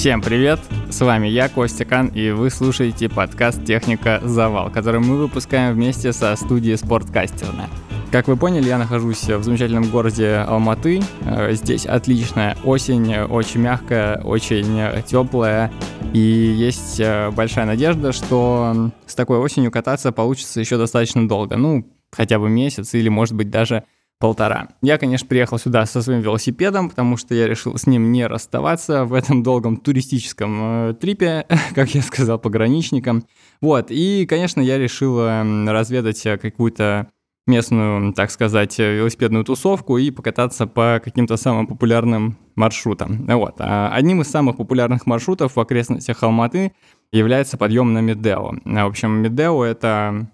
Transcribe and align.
Всем 0.00 0.22
привет! 0.22 0.58
С 0.88 1.02
вами 1.02 1.28
я, 1.28 1.50
Костя 1.50 1.84
Кан, 1.84 2.06
и 2.06 2.30
вы 2.30 2.48
слушаете 2.48 3.10
подкаст 3.10 3.62
«Техника 3.66 4.18
Завал», 4.24 4.70
который 4.70 4.98
мы 4.98 5.18
выпускаем 5.18 5.74
вместе 5.74 6.14
со 6.14 6.34
студией 6.36 6.78
«Спорткастерна». 6.78 7.68
Как 8.10 8.26
вы 8.26 8.38
поняли, 8.38 8.66
я 8.66 8.78
нахожусь 8.78 9.24
в 9.24 9.42
замечательном 9.42 9.90
городе 9.90 10.36
Алматы. 10.48 11.02
Э, 11.26 11.52
здесь 11.52 11.84
отличная 11.84 12.56
осень, 12.64 13.14
очень 13.14 13.60
мягкая, 13.60 14.22
очень 14.22 15.02
теплая. 15.04 15.70
И 16.14 16.18
есть 16.18 16.98
э, 16.98 17.30
большая 17.32 17.66
надежда, 17.66 18.12
что 18.12 18.90
с 19.04 19.14
такой 19.14 19.36
осенью 19.36 19.70
кататься 19.70 20.12
получится 20.12 20.60
еще 20.60 20.78
достаточно 20.78 21.28
долго. 21.28 21.58
Ну, 21.58 21.86
хотя 22.10 22.38
бы 22.38 22.48
месяц 22.48 22.94
или, 22.94 23.10
может 23.10 23.34
быть, 23.34 23.50
даже 23.50 23.84
полтора. 24.20 24.68
Я, 24.82 24.98
конечно, 24.98 25.26
приехал 25.26 25.58
сюда 25.58 25.86
со 25.86 26.02
своим 26.02 26.20
велосипедом, 26.20 26.90
потому 26.90 27.16
что 27.16 27.34
я 27.34 27.48
решил 27.48 27.76
с 27.76 27.86
ним 27.86 28.12
не 28.12 28.26
расставаться 28.26 29.06
в 29.06 29.14
этом 29.14 29.42
долгом 29.42 29.78
туристическом 29.78 30.90
э, 30.90 30.94
трипе, 30.94 31.46
как 31.74 31.94
я 31.94 32.02
сказал, 32.02 32.38
пограничникам. 32.38 33.24
Вот, 33.62 33.86
и, 33.90 34.26
конечно, 34.26 34.60
я 34.60 34.78
решил 34.78 35.18
э, 35.20 35.70
разведать 35.72 36.24
э, 36.26 36.36
какую-то 36.36 37.08
местную, 37.46 38.12
так 38.12 38.30
сказать, 38.30 38.78
велосипедную 38.78 39.42
тусовку 39.42 39.96
и 39.96 40.10
покататься 40.10 40.66
по 40.66 41.00
каким-то 41.02 41.36
самым 41.36 41.66
популярным 41.66 42.36
маршрутам. 42.54 43.24
Вот. 43.26 43.54
А 43.58 43.90
одним 43.92 44.20
из 44.20 44.28
самых 44.28 44.58
популярных 44.58 45.06
маршрутов 45.06 45.56
в 45.56 45.60
окрестностях 45.60 46.22
Алматы 46.22 46.72
является 47.10 47.56
подъем 47.56 47.94
на 47.94 48.00
Медео. 48.00 48.52
В 48.64 48.86
общем, 48.86 49.22
Медео— 49.22 49.64
это 49.64 50.28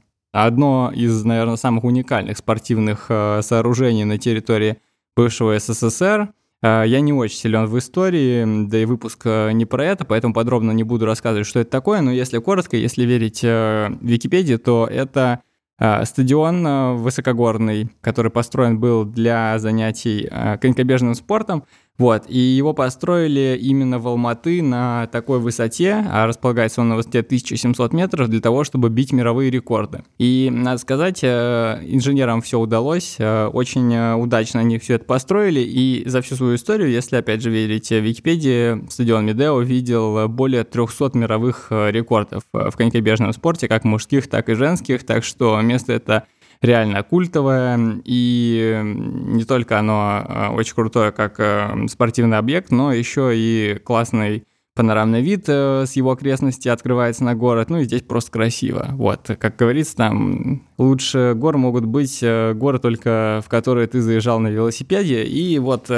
одно 0.45 0.93
из, 0.95 1.25
наверное, 1.25 1.57
самых 1.57 1.85
уникальных 1.85 2.37
спортивных 2.37 3.07
э, 3.09 3.41
сооружений 3.43 4.05
на 4.05 4.19
территории 4.19 4.77
бывшего 5.17 5.59
СССР. 5.59 6.29
Э, 6.63 6.85
я 6.87 7.01
не 7.01 7.13
очень 7.13 7.39
силен 7.39 7.67
в 7.67 7.79
истории, 7.79 8.67
да 8.67 8.79
и 8.79 8.85
выпуск 8.85 9.23
э, 9.25 9.53
не 9.53 9.65
про 9.65 9.85
это, 9.85 10.05
поэтому 10.05 10.35
подробно 10.35 10.73
не 10.73 10.83
буду 10.83 11.07
рассказывать, 11.07 11.47
что 11.47 11.61
это 11.61 11.71
такое, 11.71 12.03
но 12.03 12.13
если 12.13 12.39
коротко, 12.39 12.77
если 12.77 13.05
верить 13.05 13.43
Википедии, 13.43 14.57
то 14.57 14.87
это 14.91 15.41
стадион 15.79 16.97
высокогорный, 16.97 17.91
который 18.01 18.31
построен 18.31 18.81
был 18.81 19.05
для 19.05 19.59
занятий 19.59 20.27
конькобежным 20.59 21.15
спортом, 21.15 21.65
вот, 21.99 22.25
и 22.29 22.39
его 22.39 22.75
построили 22.75 23.59
именно 23.61 23.99
в 23.99 24.07
Алматы 24.07 24.63
на 24.63 25.07
такой 25.07 25.39
высоте, 25.39 26.05
а 26.11 26.27
располагается 26.27 26.83
он 26.83 26.91
на 26.91 26.97
высоте 26.97 27.21
1700 27.21 27.93
метров 27.95 28.29
для 28.29 28.41
того, 28.41 28.65
чтобы 28.65 28.91
бить 28.91 29.13
мировые 29.13 29.51
рекорды. 29.51 30.03
И, 30.19 30.51
надо 30.53 30.79
сказать, 30.79 31.21
э, 31.23 31.81
инженерам 31.87 32.43
все 32.43 32.59
удалось, 32.59 33.17
э, 33.19 33.47
очень 33.47 33.95
э, 33.95 34.15
удачно 34.15 34.61
они 34.61 34.79
все 34.79 34.95
это 34.95 35.07
построили, 35.07 35.61
и 35.61 36.03
за 36.07 36.21
всю 36.21 36.37
свою 36.37 36.57
историю, 36.57 36.91
если, 36.91 37.17
опять 37.17 37.41
же, 37.41 37.51
верить 37.51 37.91
Википедии, 37.91 38.87
стадион 38.91 39.25
Медео 39.25 39.61
видел 39.61 40.29
более 40.29 40.65
300 40.65 41.13
мировых 41.15 41.69
рекордов 41.71 42.43
в 42.53 42.73
конькобежном 42.73 43.33
спорте, 43.33 43.69
как 43.69 43.85
мужских, 43.85 44.29
так 44.29 44.51
и 44.51 44.55
женских, 44.55 45.05
так 45.05 45.25
что 45.25 45.59
место 45.63 45.95
это 45.95 46.25
реально 46.63 47.03
культовое, 47.03 48.01
и 48.05 48.81
не 48.85 49.45
только 49.45 49.79
оно 49.79 50.25
э, 50.27 50.49
очень 50.49 50.75
крутое 50.75 51.13
как 51.13 51.39
э, 51.39 51.87
спортивный 51.89 52.39
объект, 52.39 52.71
но 52.71 52.93
еще 52.93 53.33
и 53.35 53.79
классный 53.85 54.45
панорамный 54.75 55.23
вид 55.23 55.45
э, 55.49 55.85
с 55.87 55.93
его 55.93 56.13
окрестности 56.13 56.69
открывается 56.69 57.25
на 57.25 57.35
город, 57.35 57.71
ну 57.71 57.79
и 57.79 57.85
здесь 57.85 58.03
просто 58.03 58.31
красиво. 58.31 58.89
Вот, 58.93 59.31
как 59.39 59.57
говорится, 59.57 59.97
там 59.97 60.67
лучше 60.79 61.35
гор 61.35 61.57
могут 61.57 61.87
быть 61.87 62.23
горы 62.23 62.79
только 62.79 63.43
в 63.45 63.49
которые 63.49 63.87
ты 63.87 64.01
заезжал 64.01 64.39
на 64.41 64.49
велосипеде, 64.49 65.25
и 65.25 65.59
вот 65.59 65.91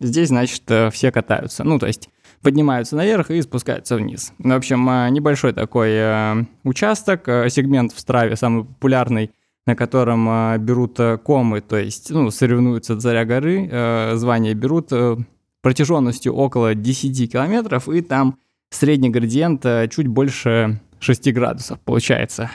здесь, 0.00 0.28
значит, 0.28 0.62
все 0.92 1.12
катаются. 1.12 1.64
Ну, 1.64 1.78
то 1.78 1.86
есть 1.86 2.08
поднимаются 2.40 2.96
наверх 2.96 3.30
и 3.30 3.40
спускаются 3.40 3.96
вниз. 3.96 4.32
В 4.38 4.52
общем, 4.52 4.84
небольшой 5.12 5.54
такой 5.54 6.46
участок, 6.62 7.24
сегмент 7.26 7.92
в 7.92 8.00
Страве, 8.00 8.36
самый 8.36 8.64
популярный– 8.64 9.30
на 9.66 9.74
котором 9.74 10.28
э, 10.28 10.58
берут 10.58 11.00
э, 11.00 11.18
комы, 11.18 11.60
то 11.60 11.76
есть 11.76 12.10
ну, 12.10 12.30
соревнуются 12.30 12.98
Заря 12.98 13.24
горы, 13.24 13.68
э, 13.70 14.12
звания 14.16 14.54
берут 14.54 14.88
э, 14.92 15.16
протяженностью 15.62 16.34
около 16.34 16.74
10 16.74 17.32
километров, 17.32 17.88
и 17.88 18.02
там 18.02 18.38
средний 18.70 19.10
градиент 19.10 19.64
э, 19.64 19.88
чуть 19.88 20.08
больше 20.08 20.80
6 21.00 21.32
градусов 21.32 21.80
получается. 21.80 22.50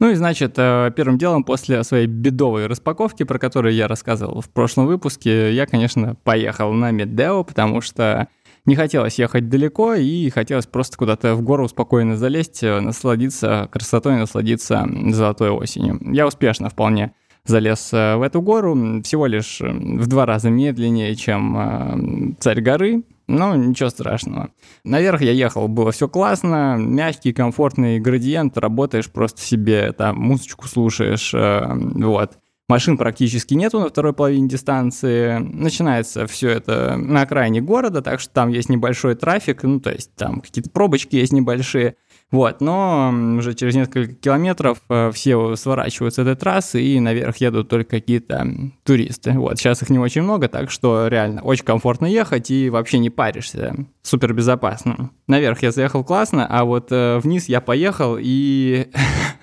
Ну 0.00 0.10
и 0.10 0.14
значит, 0.14 0.54
э, 0.56 0.90
первым 0.96 1.16
делом 1.16 1.44
после 1.44 1.84
своей 1.84 2.08
бедовой 2.08 2.66
распаковки, 2.66 3.22
про 3.22 3.38
которую 3.38 3.72
я 3.72 3.86
рассказывал 3.86 4.40
в 4.40 4.48
прошлом 4.50 4.86
выпуске, 4.86 5.54
я, 5.54 5.64
конечно, 5.66 6.16
поехал 6.24 6.72
на 6.72 6.90
Медео, 6.90 7.44
потому 7.44 7.80
что 7.80 8.26
не 8.64 8.76
хотелось 8.76 9.18
ехать 9.18 9.48
далеко, 9.48 9.94
и 9.94 10.28
хотелось 10.30 10.66
просто 10.66 10.96
куда-то 10.96 11.34
в 11.34 11.42
гору 11.42 11.68
спокойно 11.68 12.16
залезть, 12.16 12.62
э, 12.62 12.80
насладиться 12.80 13.68
красотой, 13.72 14.16
насладиться 14.16 14.88
золотой 15.08 15.50
осенью. 15.50 15.98
Я 16.12 16.26
успешно 16.26 16.68
вполне 16.68 17.12
залез 17.44 17.92
э, 17.92 18.16
в 18.16 18.22
эту 18.22 18.40
гору, 18.40 19.02
всего 19.02 19.26
лишь 19.26 19.60
э, 19.60 19.68
в 19.68 20.06
два 20.06 20.26
раза 20.26 20.48
медленнее, 20.48 21.16
чем 21.16 22.36
царь 22.38 22.60
горы, 22.60 23.02
но 23.26 23.56
ничего 23.56 23.88
страшного. 23.88 24.50
Наверх 24.84 25.22
я 25.22 25.32
ехал, 25.32 25.66
было 25.66 25.90
все 25.90 26.08
классно, 26.08 26.76
мягкий, 26.78 27.32
комфортный 27.32 27.98
градиент, 27.98 28.56
работаешь 28.58 29.10
просто 29.10 29.40
себе, 29.40 29.92
там, 29.92 30.18
музычку 30.18 30.68
слушаешь, 30.68 31.32
вот. 31.32 32.38
Машин 32.72 32.96
практически 32.96 33.52
нету 33.52 33.80
на 33.80 33.90
второй 33.90 34.14
половине 34.14 34.48
дистанции. 34.48 35.36
Начинается 35.36 36.26
все 36.26 36.48
это 36.48 36.96
на 36.96 37.20
окраине 37.20 37.60
города, 37.60 38.00
так 38.00 38.18
что 38.18 38.32
там 38.32 38.48
есть 38.48 38.70
небольшой 38.70 39.14
трафик, 39.14 39.62
ну, 39.64 39.78
то 39.78 39.90
есть 39.92 40.14
там 40.14 40.40
какие-то 40.40 40.70
пробочки 40.70 41.16
есть 41.16 41.34
небольшие. 41.34 41.96
Вот, 42.30 42.62
но 42.62 43.12
уже 43.36 43.52
через 43.52 43.74
несколько 43.74 44.14
километров 44.14 44.78
э, 44.88 45.10
все 45.12 45.54
сворачивают 45.54 46.14
с 46.14 46.18
этой 46.18 46.34
трассы, 46.34 46.82
и 46.82 46.98
наверх 46.98 47.36
едут 47.36 47.68
только 47.68 47.90
какие-то 47.90 48.46
туристы. 48.84 49.32
Вот, 49.32 49.58
сейчас 49.58 49.82
их 49.82 49.90
не 49.90 49.98
очень 49.98 50.22
много, 50.22 50.48
так 50.48 50.70
что 50.70 51.08
реально 51.08 51.42
очень 51.42 51.66
комфортно 51.66 52.06
ехать 52.06 52.50
и 52.50 52.70
вообще 52.70 52.96
не 52.96 53.10
паришься. 53.10 53.74
Супер 54.00 54.32
безопасно. 54.32 55.10
Наверх 55.26 55.62
я 55.62 55.72
заехал 55.72 56.04
классно, 56.04 56.46
а 56.48 56.64
вот 56.64 56.90
э, 56.90 57.18
вниз 57.18 57.50
я 57.50 57.60
поехал, 57.60 58.16
и... 58.18 58.86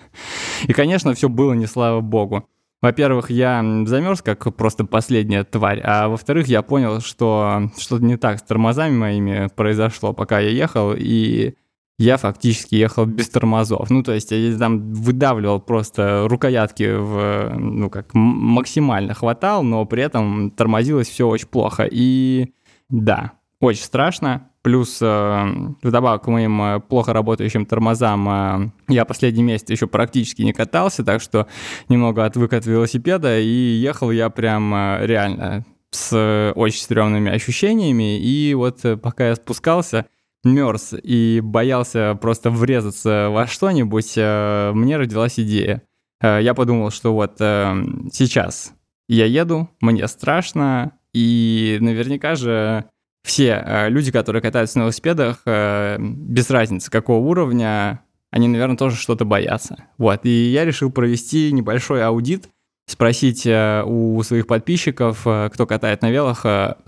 и, 0.63 0.73
конечно, 0.73 1.13
все 1.13 1.29
было 1.29 1.53
не 1.53 1.67
слава 1.67 2.01
богу. 2.01 2.49
Во-первых, 2.81 3.29
я 3.29 3.61
замерз, 3.85 4.21
как 4.21 4.55
просто 4.55 4.85
последняя 4.85 5.43
тварь, 5.43 5.81
а 5.83 6.07
во-вторых, 6.07 6.47
я 6.47 6.61
понял, 6.61 7.01
что 7.01 7.69
что-то 7.77 8.05
не 8.05 8.15
так 8.15 8.39
с 8.39 8.41
тормозами 8.41 8.95
моими 8.95 9.49
произошло, 9.53 10.13
пока 10.13 10.39
я 10.39 10.49
ехал, 10.49 10.93
и 10.97 11.55
я 11.97 12.15
фактически 12.15 12.75
ехал 12.75 13.05
без 13.05 13.27
тормозов. 13.29 13.89
Ну, 13.89 14.01
то 14.01 14.13
есть 14.13 14.31
я 14.31 14.57
там 14.57 14.93
выдавливал 14.93 15.59
просто 15.59 16.27
рукоятки 16.29 16.95
в, 16.95 17.53
ну, 17.57 17.89
как 17.89 18.13
максимально 18.13 19.13
хватал, 19.13 19.63
но 19.63 19.83
при 19.85 20.03
этом 20.03 20.49
тормозилось 20.51 21.09
все 21.09 21.27
очень 21.27 21.47
плохо. 21.49 21.85
И 21.91 22.53
да, 22.87 23.33
очень 23.59 23.83
страшно. 23.83 24.48
Плюс 24.69 24.99
э, 25.01 25.47
вдобавок 25.81 26.25
к 26.25 26.27
моим 26.27 26.61
э, 26.61 26.79
плохо 26.79 27.11
работающим 27.11 27.65
тормозам 27.65 28.29
э, 28.29 28.71
я 28.87 29.03
последний 29.03 29.41
месяц 29.41 29.71
еще 29.71 29.87
практически 29.87 30.43
не 30.43 30.53
катался, 30.53 31.03
так 31.03 31.23
что 31.23 31.47
немного 31.87 32.23
отвык 32.23 32.53
от 32.53 32.67
велосипеда, 32.67 33.39
и 33.39 33.47
ехал 33.47 34.11
я 34.11 34.29
прям 34.29 34.71
реально 35.01 35.65
с 35.89 36.53
очень 36.55 36.81
стрёмными 36.81 37.31
ощущениями. 37.31 38.19
И 38.19 38.53
вот 38.53 38.85
пока 39.01 39.29
я 39.29 39.35
спускался, 39.35 40.05
мерз 40.43 40.93
и 41.01 41.41
боялся 41.43 42.15
просто 42.21 42.51
врезаться 42.51 43.29
во 43.31 43.47
что-нибудь, 43.47 44.17
мне 44.17 44.97
родилась 44.97 45.39
идея. 45.39 45.81
Я 46.21 46.53
подумал, 46.53 46.91
что 46.91 47.15
вот 47.15 47.37
сейчас 47.39 48.73
я 49.07 49.25
еду, 49.25 49.67
мне 49.81 50.07
страшно, 50.07 50.91
и 51.11 51.79
наверняка 51.81 52.35
же 52.35 52.85
все 53.29 53.63
э, 53.63 53.89
люди, 53.89 54.11
которые 54.11 54.41
катаются 54.41 54.79
на 54.79 54.83
велосипедах, 54.83 55.41
э, 55.45 55.97
без 55.99 56.49
разницы 56.49 56.89
какого 56.89 57.23
уровня, 57.23 58.01
они, 58.31 58.47
наверное, 58.47 58.75
тоже 58.75 58.95
что-то 58.95 59.23
боятся. 59.23 59.85
Вот, 59.99 60.25
и 60.25 60.49
я 60.49 60.65
решил 60.65 60.91
провести 60.91 61.51
небольшой 61.51 62.03
аудит, 62.03 62.49
спросить 62.87 63.45
э, 63.45 63.83
у 63.85 64.21
своих 64.23 64.47
подписчиков, 64.47 65.21
кто 65.21 65.67
катает 65.67 66.01
на 66.01 66.09
велах, 66.09 66.41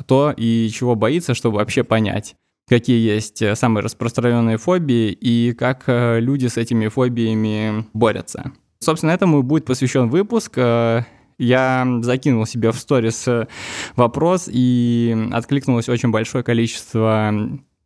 то 0.08 0.34
и 0.36 0.70
чего 0.74 0.96
боится, 0.96 1.36
чтобы 1.36 1.58
вообще 1.58 1.84
понять, 1.84 2.34
какие 2.68 3.00
есть 3.00 3.44
самые 3.56 3.84
распространенные 3.84 4.58
фобии 4.58 5.12
и 5.12 5.54
как 5.54 5.84
люди 5.88 6.48
с 6.48 6.58
этими 6.58 6.88
фобиями 6.88 7.86
борются. 7.94 8.52
Собственно, 8.80 9.12
этому 9.12 9.44
будет 9.44 9.66
посвящен 9.66 10.10
выпуск. 10.10 10.58
Я 11.38 11.88
закинул 12.02 12.46
себе 12.46 12.72
в 12.72 12.78
сторис 12.78 13.28
э, 13.28 13.48
вопрос, 13.96 14.50
и 14.52 15.16
откликнулось 15.32 15.90
очень 15.90 16.12
большое 16.12 16.44
количество 16.44 17.34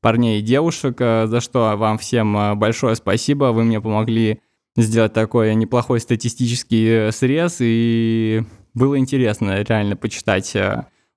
парней 0.02 0.40
и 0.40 0.44
девушек, 0.44 0.98
э, 1.00 1.28
за 1.28 1.42
что 1.42 1.76
вам 1.76 1.98
всем 1.98 2.38
э, 2.38 2.56
большое 2.56 2.96
спасибо. 2.96 3.46
Вы 3.46 3.64
мне 3.64 3.82
помогли 3.82 4.42
сделать 4.76 5.14
такой 5.14 5.56
неплохой 5.56 6.00
статистический 6.00 7.12
срез, 7.12 7.58
и 7.60 8.44
было 8.74 8.98
интересно 8.98 9.62
реально 9.62 9.96
почитать, 9.96 10.56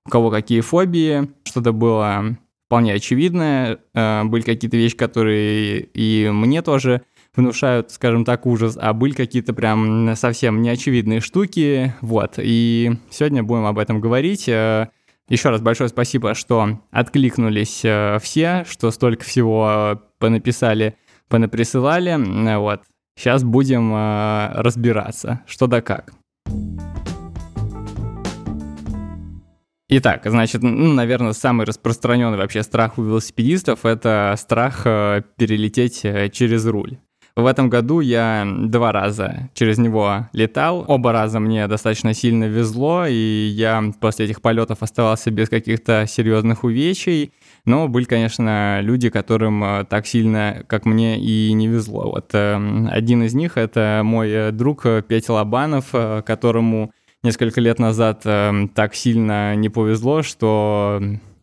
у 0.05 0.09
кого 0.09 0.31
какие 0.31 0.61
фобии. 0.61 1.29
Что-то 1.43 1.73
было 1.73 2.37
вполне 2.67 2.93
очевидное. 2.93 3.79
Были 3.93 4.41
какие-то 4.43 4.77
вещи, 4.77 4.95
которые 4.95 5.81
и 5.93 6.29
мне 6.31 6.61
тоже 6.61 7.01
внушают, 7.35 7.91
скажем 7.91 8.25
так, 8.25 8.45
ужас, 8.45 8.77
а 8.79 8.93
были 8.93 9.13
какие-то 9.13 9.53
прям 9.53 10.15
совсем 10.15 10.61
неочевидные 10.61 11.19
штуки. 11.21 11.93
Вот, 12.01 12.35
и 12.37 12.97
сегодня 13.09 13.43
будем 13.43 13.65
об 13.65 13.79
этом 13.79 14.01
говорить. 14.01 14.47
Э, 14.49 14.87
Еще 15.29 15.49
раз 15.49 15.61
большое 15.61 15.89
спасибо, 15.89 16.33
что 16.33 16.79
откликнулись 16.91 17.81
э, 17.83 18.17
все, 18.21 18.65
что 18.67 18.91
столько 18.91 19.23
всего 19.23 20.01
понаписали, 20.17 20.95
понаприсылали. 21.27 22.17
Вот, 22.57 22.81
сейчас 23.15 23.43
будем 23.43 23.93
разбираться, 23.93 25.41
что 25.45 25.67
да 25.67 25.81
как. 25.81 26.13
Итак, 29.91 30.21
значит, 30.25 30.61
ну, 30.61 30.93
наверное, 30.93 31.33
самый 31.33 31.65
распространенный 31.65 32.37
вообще 32.37 32.61
страх 32.61 32.99
у 32.99 33.03
велосипедистов— 33.03 33.79
это 33.85 34.35
страх 34.37 34.83
э, 34.85 35.23
перелететь 35.35 36.05
э, 36.05 36.29
через 36.29 36.67
руль. 36.67 36.99
В 37.39 37.45
этом 37.45 37.69
году 37.69 37.99
я 37.99 38.45
два 38.45 38.91
раза 38.91 39.49
через 39.53 39.77
него 39.77 40.27
летал. 40.33 40.83
Оба 40.87 41.11
раза 41.11 41.39
мне 41.39 41.67
достаточно 41.67 42.13
сильно 42.13 42.45
везло, 42.45 43.05
и 43.07 43.47
я 43.53 43.83
после 43.99 44.25
этих 44.25 44.41
полетов 44.41 44.83
оставался 44.83 45.31
без 45.31 45.49
каких-то 45.49 46.05
серьезных 46.07 46.63
увечий. 46.63 47.31
Но 47.65 47.87
были, 47.87 48.05
конечно, 48.05 48.79
люди, 48.81 49.09
которым 49.09 49.63
э, 49.63 49.85
так 49.85 50.07
сильно, 50.07 50.63
как 50.67 50.85
мне, 50.85 51.19
и 51.19 51.51
не 51.53 51.67
везло. 51.67 52.11
Вот 52.11 52.33
один 52.33 53.23
из 53.23 53.33
них— 53.33 53.53
это 53.57 54.01
мой 54.03 54.51
друг 54.51 54.85
Петя 55.07 55.33
Лобанов, 55.33 55.91
которому 56.25 56.91
несколько 57.23 57.61
лет 57.61 57.79
назад 57.79 58.21
э, 58.25 58.67
так 58.73 58.95
сильно 58.95 59.55
не 59.55 59.69
повезло, 59.69 60.23
что 60.23 61.01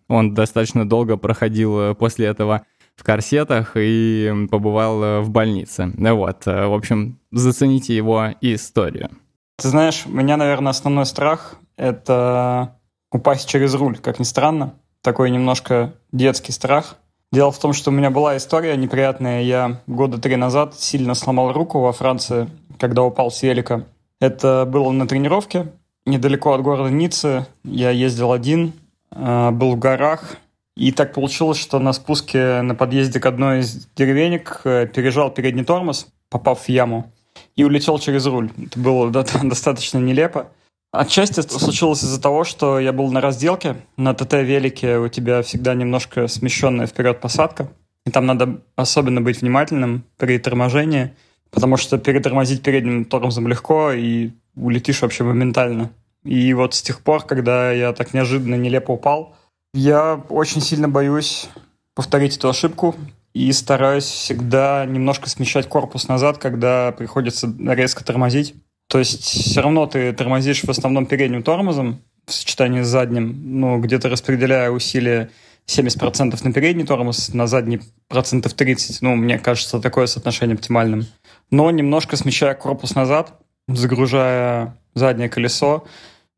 он 0.09 0.35
достаточно 0.35 0.89
долго 0.89 1.17
проходил 1.17 1.79
э, 1.79 1.95
после 1.95 2.27
этого 2.27 2.63
в 2.97 3.05
корсетах 3.05 3.73
и 3.77 4.33
побывал 4.51 5.03
э, 5.03 5.21
в 5.21 5.31
больнице. 5.31 5.93
Вот, 5.97 6.47
э, 6.47 6.67
в 6.67 6.75
общем, 6.75 7.19
зацените 7.31 7.95
его 7.95 8.29
историю. 8.41 9.11
Ты 9.57 9.69
знаешь, 9.69 10.05
у 10.07 10.11
меня, 10.11 10.37
наверное, 10.37 10.71
основной 10.71 11.07
страх— 11.07 11.57
это 11.77 12.77
упасть 13.13 13.49
через 13.49 13.75
руль, 13.75 13.99
как 13.99 14.19
ни 14.19 14.25
странно. 14.25 14.75
Такой 15.03 15.31
немножко 15.31 15.95
детский 16.13 16.53
страх. 16.53 16.97
Дело 17.33 17.51
в 17.51 17.59
том, 17.59 17.73
что 17.73 17.91
у 17.91 17.95
меня 17.95 18.11
была 18.11 18.37
история 18.37 18.77
неприятная. 18.77 19.43
Я 19.43 19.81
года 19.87 20.19
три 20.19 20.37
назад 20.37 20.75
сильно 20.75 21.15
сломал 21.15 21.53
руку 21.53 21.81
во 21.81 21.93
Франции, 21.93 22.49
когда 22.79 23.03
упал 23.03 23.31
с 23.31 23.43
велика. 23.43 23.85
Это 24.21 24.65
было 24.67 24.91
на 24.93 25.07
тренировке, 25.07 25.73
недалеко 26.07 26.53
от 26.53 26.63
города 26.63 26.91
Ниццы. 26.91 27.47
Я 27.65 27.91
ездил 27.91 28.33
один, 28.33 28.73
э, 29.11 29.51
был 29.51 29.73
в 29.73 29.79
горах. 29.79 30.37
И 30.77 30.93
так 30.93 31.15
получилось, 31.15 31.59
что 31.59 31.79
на 31.79 31.93
спуске 31.93 32.61
на 32.63 32.75
подъезде 32.75 33.19
к 33.19 33.27
одной 33.27 33.61
из 33.61 33.87
деревенек 33.97 34.61
э, 34.65 34.87
пережал 34.87 35.31
передний 35.31 35.65
тормоз, 35.65 36.09
попав 36.29 36.61
в 36.61 36.69
яму, 36.69 37.13
и 37.55 37.65
улетел 37.65 37.99
через 37.99 38.27
руль. 38.27 38.51
Это 38.59 38.79
было 38.79 39.11
достаточно 39.43 39.99
нелепо. 39.99 40.49
Отчасти 40.93 41.41
это 41.41 41.59
случилось 41.59 42.03
из-за 42.03 42.21
того, 42.21 42.45
что 42.45 42.79
я 42.79 42.93
был 42.93 43.11
на 43.11 43.21
разделке. 43.21 43.77
На 43.97 44.15
ТТ-велике 44.15 44.99
у 44.99 45.09
тебя 45.09 45.43
всегда 45.43 45.75
немножко 45.75 46.29
смещенная 46.29 46.87
вперед 46.87 47.21
посадка. 47.21 47.69
И 48.05 48.11
там 48.11 48.27
надо 48.27 48.61
особенно 48.77 49.21
быть 49.21 49.41
внимательным 49.41 50.05
при 50.17 50.39
торможении– 50.39 51.15
потому 51.51 51.77
что 51.77 51.99
перетормозить 51.99 52.63
передним 52.63 53.05
тормозом 53.05 53.49
легко, 53.49 53.93
и 53.93 54.31
улетишь 54.57 55.03
вообще 55.03 55.25
моментально. 55.25 55.91
И 56.25 56.53
вот 56.55 56.75
с 56.75 56.83
тех 56.83 57.01
пор, 57.01 57.25
когда 57.25 57.71
я 57.73 57.93
так 57.93 58.15
неожиданно, 58.15 58.57
нелепо 58.57 58.93
упал, 58.93 59.36
я 59.77 60.21
очень 60.29 60.61
сильно 60.61 60.89
боюсь 60.89 61.49
повторить 61.95 62.37
эту 62.37 62.49
ошибку 62.49 62.95
и 63.33 63.53
стараюсь 63.53 64.05
всегда 64.05 64.85
немножко 64.87 65.29
смещать 65.29 65.69
корпус 65.69 66.09
назад, 66.09 66.39
когда 66.39 66.93
приходится 66.93 67.53
резко 67.59 68.05
тормозить. 68.05 68.55
То 68.89 68.99
есть 68.99 69.23
все 69.23 69.61
равно 69.61 69.87
ты 69.87 70.13
тормозишь 70.13 70.63
в 70.63 70.71
основном 70.71 71.07
передним 71.07 71.43
тормозом 71.43 72.01
в 72.27 72.33
сочетании 72.33 72.83
с 72.83 72.89
задним, 72.89 73.61
ну, 73.61 73.79
где-то 73.81 74.09
распределяя 74.09 74.71
усилия 74.71 75.31
70% 75.67 76.39
на 76.43 76.53
передний 76.53 76.87
тормоз, 76.87 77.33
на 77.35 77.47
задний 77.47 77.81
процентов 78.09 78.55
30. 78.55 79.03
Ну, 79.03 79.17
мне 79.17 79.39
кажется, 79.39 79.81
такое 79.81 80.07
соотношение 80.07 80.55
оптимальным 80.55 81.07
но 81.51 81.71
немножко 81.71 82.17
смещая 82.17 82.55
корпус 82.55 82.95
назад, 82.95 83.41
загружая 83.69 84.77
заднее 84.95 85.29
колесо, 85.29 85.85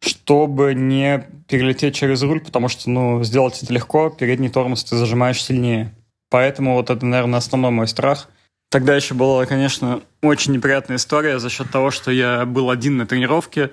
чтобы 0.01 0.75
не 0.75 1.27
перелететь 1.49 1.95
через 1.95 2.23
руль, 2.23 2.41
потому 2.41 2.69
что, 2.69 2.91
ну, 2.91 3.25
сделать 3.25 3.63
это 3.63 3.73
легко, 3.73 4.11
передний 4.11 4.49
тормоз 4.49 4.85
ты 4.85 4.97
зажимаешь 4.97 5.43
сильнее. 5.43 5.95
Поэтому 6.31 6.75
вот 6.75 6.91
это, 6.91 7.05
наверное, 7.05 7.39
основной 7.39 7.71
мой 7.71 7.89
страх. 7.89 8.29
Тогда 8.71 8.95
еще 8.95 9.15
была, 9.15 9.47
конечно, 9.47 10.03
очень 10.23 10.53
неприятная 10.53 10.99
история 10.99 11.39
за 11.39 11.49
счет 11.49 11.71
того, 11.71 11.91
что 11.91 12.11
я 12.11 12.45
был 12.45 12.71
один 12.71 12.99
на 12.99 13.07
тренировке, 13.07 13.71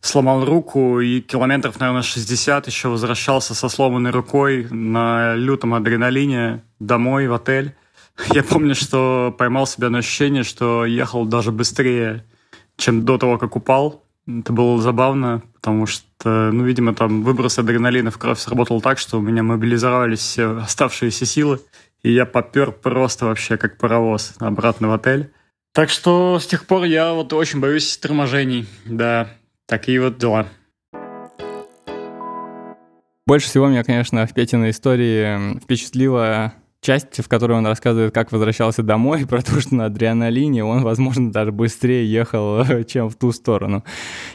сломал 0.00 0.44
руку 0.44 1.00
и 1.00 1.20
километров, 1.20 1.80
наверное, 1.80 2.02
60 2.02 2.66
еще 2.66 2.88
возвращался 2.88 3.54
со 3.54 3.68
сломанной 3.70 4.10
рукой 4.10 4.66
на 4.70 5.34
лютом 5.34 5.74
адреналине 5.74 6.62
домой 6.78 7.26
в 7.26 7.32
отель. 7.32 7.74
Я 8.34 8.42
помню, 8.42 8.74
что 8.74 9.34
поймал 9.36 9.66
себя 9.66 9.88
на 9.90 9.98
ощущение, 9.98 10.42
что 10.42 10.84
ехал 10.84 11.24
даже 11.24 11.50
быстрее, 11.50 12.24
чем 12.76 13.04
до 13.04 13.16
того, 13.16 13.38
как 13.38 13.56
упал. 13.56 14.04
Это 14.28 14.52
было 14.52 14.78
забавно, 14.82 15.42
потому 15.54 15.86
что, 15.86 16.50
ну, 16.52 16.62
видимо, 16.64 16.94
там 16.94 17.22
выброс 17.22 17.58
адреналина 17.58 18.10
в 18.10 18.18
кровь 18.18 18.38
сработал 18.38 18.82
так, 18.82 18.98
что 18.98 19.18
у 19.18 19.22
меня 19.22 19.42
мобилизовались 19.42 20.18
все 20.18 20.58
оставшиеся 20.58 21.24
силы, 21.24 21.60
и 22.02 22.12
я 22.12 22.26
попер 22.26 22.72
просто 22.72 23.24
вообще 23.24 23.56
как 23.56 23.78
паровоз 23.78 24.34
обратно 24.38 24.88
в 24.88 24.92
отель. 24.92 25.32
Так 25.72 25.88
что 25.88 26.38
с 26.38 26.46
тех 26.46 26.66
пор 26.66 26.84
я 26.84 27.14
вот 27.14 27.32
очень 27.32 27.60
боюсь 27.60 27.96
торможений. 27.96 28.66
Да, 28.84 29.30
такие 29.64 29.98
вот 29.98 30.18
дела. 30.18 30.46
Больше 33.26 33.46
всего 33.46 33.68
меня, 33.68 33.82
конечно, 33.82 34.26
в 34.26 34.34
Петиной 34.34 34.70
истории 34.70 35.58
впечатлило 35.60 36.52
часть, 36.80 37.22
в 37.22 37.28
которой 37.28 37.52
он 37.58 37.66
рассказывает, 37.66 38.14
как 38.14 38.32
возвращался 38.32 38.82
домой, 38.82 39.26
про 39.28 39.42
то, 39.42 39.60
что 39.60 39.74
на 39.74 39.86
адреналине 39.86 40.64
он, 40.64 40.82
возможно, 40.82 41.32
даже 41.32 41.52
быстрее 41.52 42.10
ехал, 42.10 42.64
чем 42.86 43.08
в 43.08 43.16
ту 43.16 43.32
сторону. 43.32 43.84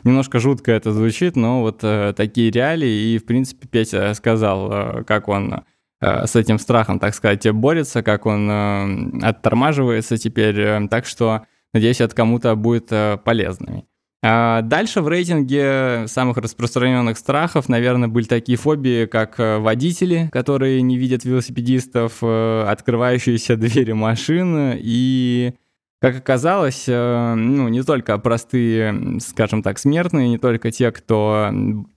Немножко 0.04 0.40
жутко 0.40 0.72
это 0.72 0.92
звучит, 0.92 1.36
но 1.36 1.62
вот 1.62 1.80
э, 1.84 2.14
такие 2.16 2.52
реалии, 2.52 3.14
и, 3.14 3.18
в 3.18 3.26
принципе, 3.26 3.68
Петя 3.68 4.14
сказал, 4.14 4.72
э, 4.72 5.04
как 5.04 5.28
он 5.28 5.64
э, 6.02 6.28
с 6.28 6.36
этим 6.36 6.60
страхом, 6.60 7.00
так 7.00 7.16
сказать, 7.16 7.50
борется, 7.52 8.04
как 8.04 8.26
он 8.26 8.50
э, 8.50 9.20
оттормаживается 9.22 10.18
теперь, 10.18 10.60
э, 10.60 10.88
так 10.90 11.06
что, 11.06 11.44
надеюсь, 11.74 12.02
это 12.02 12.16
кому-то 12.16 12.56
будет 12.56 12.92
э, 12.92 13.18
полезным. 13.24 13.86
А 14.26 14.62
дальше 14.62 15.02
в 15.02 15.10
рейтинге 15.10 16.06
самых 16.08 16.38
распространенных 16.38 17.18
страхов, 17.18 17.68
наверное, 17.68 18.08
были 18.08 18.24
такие 18.24 18.58
фобии, 18.58 19.06
как 19.06 19.38
э, 19.38 19.58
водители, 19.58 20.30
которые 20.32 20.82
не 20.82 20.98
видят 20.98 21.26
велосипедистов, 21.26 22.20
э, 22.22 22.66
открывающиеся 22.66 23.56
двери 23.58 23.92
машин 23.92 24.76
и 24.78 25.54
как 26.00 26.18
оказалось, 26.18 26.86
э, 26.88 27.34
ну, 27.36 27.68
не 27.68 27.84
только 27.84 28.18
простые, 28.18 29.20
скажем 29.20 29.62
так, 29.62 29.78
смертные, 29.78 30.30
не 30.30 30.38
только 30.38 30.72
те, 30.72 30.94
кто 30.94 31.50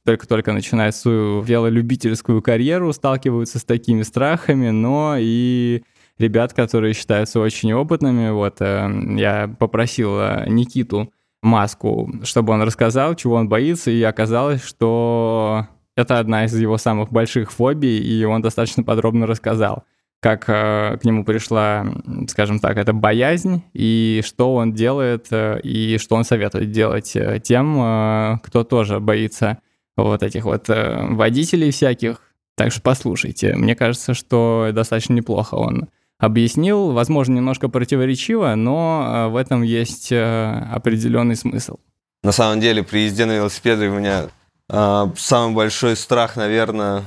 только-только 0.04 0.52
начинает 0.52 0.96
свою 0.96 1.42
велолюбительскую 1.42 2.42
карьеру, 2.42 2.92
сталкиваются 2.92 3.60
с 3.60 3.64
такими 3.64 4.02
страхами, 4.02 4.70
но 4.70 5.14
и 5.16 5.84
ребят, 6.18 6.54
которые 6.54 6.92
считаются 6.92 7.38
очень 7.38 7.72
опытными. 7.72 8.30
Вот 8.30 8.60
я 8.60 9.54
попросил 9.60 10.18
Никиту 10.46 11.12
маску, 11.46 12.12
чтобы 12.24 12.52
он 12.52 12.62
рассказал, 12.62 13.14
чего 13.14 13.36
он 13.36 13.48
боится, 13.48 13.90
и 13.90 14.02
оказалось, 14.02 14.62
что 14.62 15.66
это 15.96 16.18
одна 16.18 16.44
из 16.44 16.58
его 16.58 16.76
самых 16.76 17.10
больших 17.10 17.50
фобий, 17.50 17.98
и 17.98 18.24
он 18.24 18.42
достаточно 18.42 18.82
подробно 18.82 19.26
рассказал, 19.26 19.84
как 20.20 20.44
э, 20.48 20.98
к 21.00 21.04
нему 21.04 21.24
пришла, 21.24 21.86
скажем 22.28 22.58
так, 22.58 22.76
эта 22.76 22.92
боязнь, 22.92 23.62
и 23.72 24.22
что 24.24 24.54
он 24.54 24.72
делает, 24.74 25.28
э, 25.30 25.60
и 25.62 25.98
что 25.98 26.16
он 26.16 26.24
советует 26.24 26.70
делать 26.70 27.16
э, 27.16 27.40
тем, 27.42 27.80
э, 27.80 28.38
кто 28.42 28.64
тоже 28.64 29.00
боится 29.00 29.58
вот 29.96 30.22
этих 30.22 30.44
вот 30.44 30.68
э, 30.68 31.06
водителей 31.10 31.70
всяких. 31.70 32.20
Так 32.56 32.72
что 32.72 32.82
послушайте, 32.82 33.54
мне 33.54 33.74
кажется, 33.74 34.14
что 34.14 34.70
достаточно 34.72 35.14
неплохо 35.14 35.54
он 35.54 35.88
объяснил, 36.18 36.92
возможно, 36.92 37.34
немножко 37.34 37.68
противоречиво, 37.68 38.54
но 38.54 39.06
э, 39.06 39.28
в 39.28 39.36
этом 39.36 39.62
есть 39.62 40.10
э, 40.12 40.68
определенный 40.72 41.36
смысл. 41.36 41.76
На 42.22 42.32
самом 42.32 42.60
деле, 42.60 42.82
при 42.82 43.00
езде 43.00 43.26
на 43.26 43.36
велосипеде 43.36 43.88
у 43.88 43.94
меня 43.94 44.28
э, 44.68 45.06
самый 45.16 45.54
большой 45.54 45.96
страх, 45.96 46.36
наверное, 46.36 47.04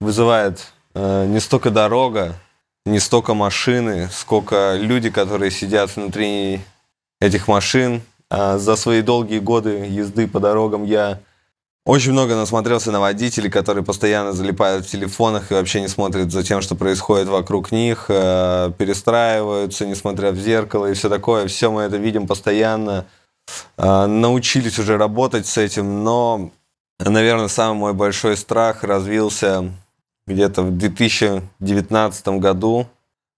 вызывает 0.00 0.72
э, 0.94 1.26
не 1.26 1.40
столько 1.40 1.70
дорога, 1.70 2.34
не 2.86 2.98
столько 2.98 3.34
машины, 3.34 4.08
сколько 4.10 4.76
люди, 4.78 5.10
которые 5.10 5.50
сидят 5.50 5.94
внутри 5.96 6.60
этих 7.20 7.48
машин. 7.48 8.02
А 8.30 8.56
за 8.58 8.76
свои 8.76 9.02
долгие 9.02 9.40
годы 9.40 9.86
езды 9.86 10.26
по 10.26 10.40
дорогам 10.40 10.84
я 10.84 11.20
Очень 11.84 12.12
много 12.12 12.36
насмотрелся 12.36 12.92
на 12.92 13.00
водителей, 13.00 13.50
которые 13.50 13.82
постоянно 13.82 14.32
залипают 14.32 14.86
в 14.86 14.88
телефонах 14.88 15.50
и 15.50 15.54
вообще 15.54 15.80
не 15.80 15.88
смотрят 15.88 16.30
за 16.30 16.44
тем, 16.44 16.62
что 16.62 16.76
происходит 16.76 17.26
вокруг 17.26 17.72
них, 17.72 18.04
э, 18.08 18.70
перестраиваются, 18.78 19.84
не 19.84 19.96
смотря 19.96 20.30
в 20.30 20.36
зеркало 20.36 20.86
и 20.86 20.94
все 20.94 21.08
такое. 21.08 21.48
Все 21.48 21.72
мы 21.72 21.82
это 21.82 21.96
видим 21.96 22.28
постоянно. 22.28 23.06
Э, 23.76 24.06
научились 24.06 24.78
уже 24.78 24.96
работать 24.96 25.44
с 25.48 25.58
этим, 25.58 26.04
но, 26.04 26.52
наверное, 27.00 27.48
самый 27.48 27.76
мой 27.76 27.94
большой 27.94 28.36
страх 28.36 28.84
развился 28.84 29.68
где-то 30.28 30.62
в 30.62 30.78
2019 30.78 32.28
году. 32.38 32.86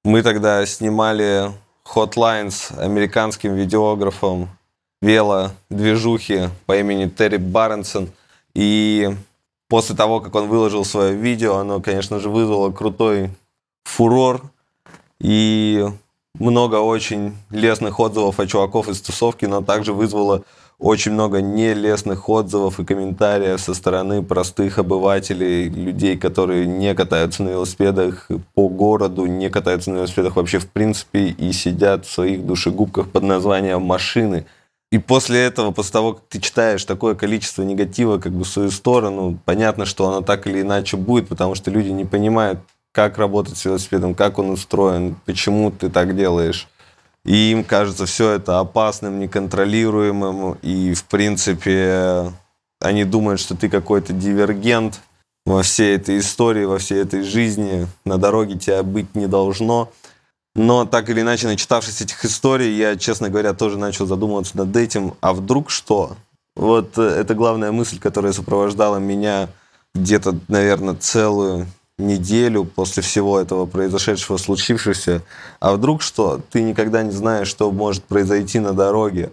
Мы 0.05 0.23
тогда 0.23 0.67
снимали 0.67 1.51
Hotlines 1.95 2.79
американским 2.79 3.55
видеографом 3.55 4.51
вело-движухи 5.01 6.51
по 6.67 6.77
имени 6.77 7.09
Терри 7.09 7.39
Барнсон– 7.39 8.11
и 8.55 9.11
после 9.69 9.97
того, 9.97 10.21
как 10.21 10.35
он 10.35 10.49
выложил 10.49 10.85
свое 10.85 11.15
видео, 11.15 11.57
оно, 11.57 11.81
конечно 11.81 12.21
же, 12.21 12.31
вызвало 12.31 12.71
крутой 12.71 13.31
фурор. 13.85 14.43
И 15.21 15.85
много 16.39 16.77
очень 16.77 17.37
лестных 17.51 18.01
отзывов 18.01 18.41
от 18.41 18.49
чуваков 18.49 18.89
из 18.89 19.01
тусовки, 19.01 19.47
но 19.47 19.63
также 19.63 19.93
вызвало 19.93 20.43
очень 20.79 21.13
много 21.13 21.41
нелестных 21.41 22.29
отзывов 22.29 22.81
и 22.81 22.85
комментариев 22.85 23.61
со 23.61 23.75
стороны 23.75 24.23
простых 24.23 24.79
обывателей, 24.79 25.69
людей, 25.69 26.19
которые 26.19 26.67
не 26.67 26.95
катаются 26.95 27.45
на 27.45 27.51
велосипедах 27.51 28.29
по 28.55 28.69
городу, 28.69 29.27
не 29.27 29.51
катаются 29.51 29.91
на 29.91 29.97
велосипедах 29.99 30.37
вообще 30.37 30.59
в 30.59 30.69
принципе 30.69 31.29
и 31.29 31.53
сидят 31.53 32.07
в 32.07 32.13
своих 32.13 32.45
душегубках 32.45 33.11
под 33.11 33.23
названием 33.23 33.83
«машины». 33.83 34.47
И 34.93 34.99
после 34.99 35.45
этого, 35.45 35.73
после 35.73 35.93
того, 35.93 36.13
как 36.15 36.25
ты 36.29 36.41
читаешь 36.41 36.85
такое 36.85 37.15
количество 37.15 37.63
негатива 37.63 38.19
как 38.19 38.33
бы 38.33 38.45
в 38.45 38.49
свою 38.49 38.71
сторону, 38.71 39.39
понятно, 39.45 39.87
что 39.87 40.09
оно 40.09 40.21
так 40.21 40.47
или 40.47 40.61
иначе 40.61 40.97
будет, 40.97 41.29
потому 41.29 41.55
что 41.55 41.71
люди 41.71 41.89
не 41.89 42.05
понимают, 42.05 42.61
как 42.93 43.19
работать 43.19 43.57
с 43.57 43.65
велосипедом, 43.65 44.15
как 44.15 44.39
он 44.39 44.51
устроен, 44.51 45.17
почему 45.25 45.73
ты 45.73 45.91
так 45.91 46.17
делаешь. 46.17 46.69
И 47.25 47.51
им 47.51 47.65
кажется 47.65 48.07
все 48.07 48.33
это 48.33 48.61
опасным, 48.61 49.19
неконтролируемым, 49.19 50.59
и, 50.63 50.95
в 50.95 51.05
принципе, 51.05 52.31
они 52.81 53.05
думают, 53.05 53.41
что 53.41 53.57
ты 53.57 53.69
какой-то 53.69 54.13
дивергент 54.13 55.01
во 55.47 55.63
всей 55.63 55.97
этой 55.97 56.19
истории, 56.19 56.65
во 56.65 56.79
всей 56.79 57.03
этой 57.03 57.23
жизни. 57.23 57.87
На 58.05 58.19
дороге 58.19 58.57
тебя 58.59 58.83
быть 58.83 59.15
не 59.15 59.27
должно. 59.27 59.91
Но 60.57 60.85
так 60.85 61.11
или 61.11 61.21
иначе, 61.21 61.49
начитавшись 61.49 62.01
этих 62.01 62.25
историй, 62.25 62.77
я, 62.77 62.97
честно 62.97 63.29
говоря, 63.29 63.55
тоже 63.55 63.77
начал 63.77 64.07
задумываться 64.07 64.57
над 64.57 64.77
этим. 64.77 65.15
А 65.21 65.33
вдруг 65.33 65.71
что? 65.71 66.17
Вот 66.55 66.97
э, 66.97 67.03
это 67.03 67.35
главная 67.35 67.73
мысль, 67.73 67.99
которая 67.99 68.33
сопровождала 68.33 68.99
меня 68.99 69.49
где-то, 69.95 70.39
наверное, 70.47 70.95
целую 70.95 71.67
неделю 71.99 72.65
после 72.65 73.03
всего 73.03 73.41
этого 73.41 73.67
произошедшего, 73.67 74.37
случившегося. 74.37 75.23
А 75.59 75.73
вдруг 75.73 76.03
что? 76.03 76.41
Ты 76.51 76.63
никогда 76.63 77.03
не 77.03 77.11
знаешь, 77.11 77.49
что 77.49 77.71
может 77.73 78.05
произойти 78.05 78.61
на 78.61 78.73
дороге. 78.73 79.33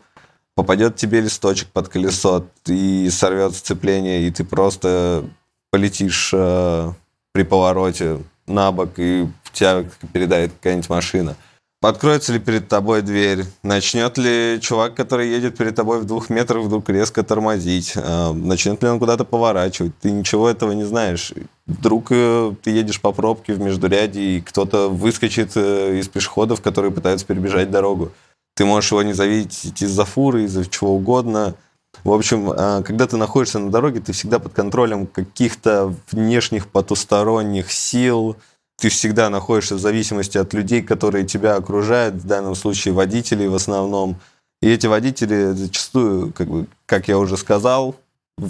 Попадет 0.55 0.95
тебе 0.95 1.21
листочек 1.21 1.69
под 1.69 1.89
колесо, 1.89 2.45
и 2.65 3.09
сорвет 3.11 3.55
сцепление, 3.55 4.27
и 4.27 4.31
ты 4.31 4.43
просто 4.43 5.23
полетишь 5.71 6.31
э, 6.33 6.91
при 7.31 7.43
повороте 7.43 8.19
на 8.47 8.71
бок, 8.71 8.91
и 8.97 9.27
тебя 9.53 9.85
передает 10.13 10.51
какая-нибудь 10.53 10.89
машина. 10.89 11.35
Откроется 11.81 12.31
ли 12.31 12.39
перед 12.39 12.67
тобой 12.67 13.01
дверь? 13.01 13.43
Начнет 13.63 14.15
ли 14.19 14.59
чувак, 14.61 14.93
который 14.93 15.29
едет 15.29 15.57
перед 15.57 15.73
тобой 15.73 15.99
в 15.99 16.05
двух 16.05 16.29
метрах, 16.29 16.63
вдруг 16.65 16.87
резко 16.89 17.23
тормозить? 17.23 17.93
А, 17.95 18.33
начнет 18.33 18.83
ли 18.83 18.89
он 18.89 18.99
куда-то 18.99 19.25
поворачивать? 19.25 19.93
Ты 19.99 20.11
ничего 20.11 20.47
этого 20.47 20.73
не 20.73 20.83
знаешь. 20.83 21.33
Вдруг 21.65 22.11
э, 22.11 22.53
ты 22.61 22.69
едешь 22.69 23.01
по 23.01 23.11
пробке 23.11 23.53
в 23.53 23.59
междуряде, 23.59 24.21
и 24.21 24.41
кто-то 24.41 24.89
выскочит 24.89 25.53
э, 25.55 25.97
из 25.97 26.07
пешеходов, 26.07 26.61
которые 26.61 26.91
пытаются 26.91 27.25
перебежать 27.25 27.71
дорогу. 27.71 28.11
Ты 28.55 28.65
можешь 28.65 28.91
его 28.91 29.01
не 29.01 29.13
завидеть 29.13 29.81
из-за 29.81 30.05
фуры, 30.05 30.43
из-за 30.43 30.69
чего 30.69 30.95
угодно. 30.95 31.55
В 32.03 32.11
общем, 32.11 32.51
а, 32.55 32.81
когда 32.81 33.05
ты 33.05 33.17
находишься 33.17 33.59
на 33.59 33.69
дороге, 33.69 33.99
ты 33.99 34.11
всегда 34.11 34.39
под 34.39 34.53
контролем 34.53 35.05
каких-то 35.05 35.93
внешних 36.11 36.67
потусторонних 36.67 37.71
сил, 37.71 38.37
ты 38.77 38.89
всегда 38.89 39.29
находишься 39.29 39.75
в 39.75 39.79
зависимости 39.79 40.37
от 40.37 40.53
людей, 40.53 40.81
которые 40.81 41.25
тебя 41.25 41.55
окружают, 41.55 42.15
в 42.15 42.25
данном 42.25 42.55
случае 42.55 42.95
водителей 42.95 43.47
в 43.47 43.55
основном. 43.55 44.19
И 44.61 44.69
эти 44.69 44.87
водители 44.87 45.51
зачастую, 45.51 46.33
как, 46.33 46.47
бы, 46.47 46.65
как 46.87 47.07
я 47.07 47.19
уже 47.19 47.37
сказал, 47.37 47.95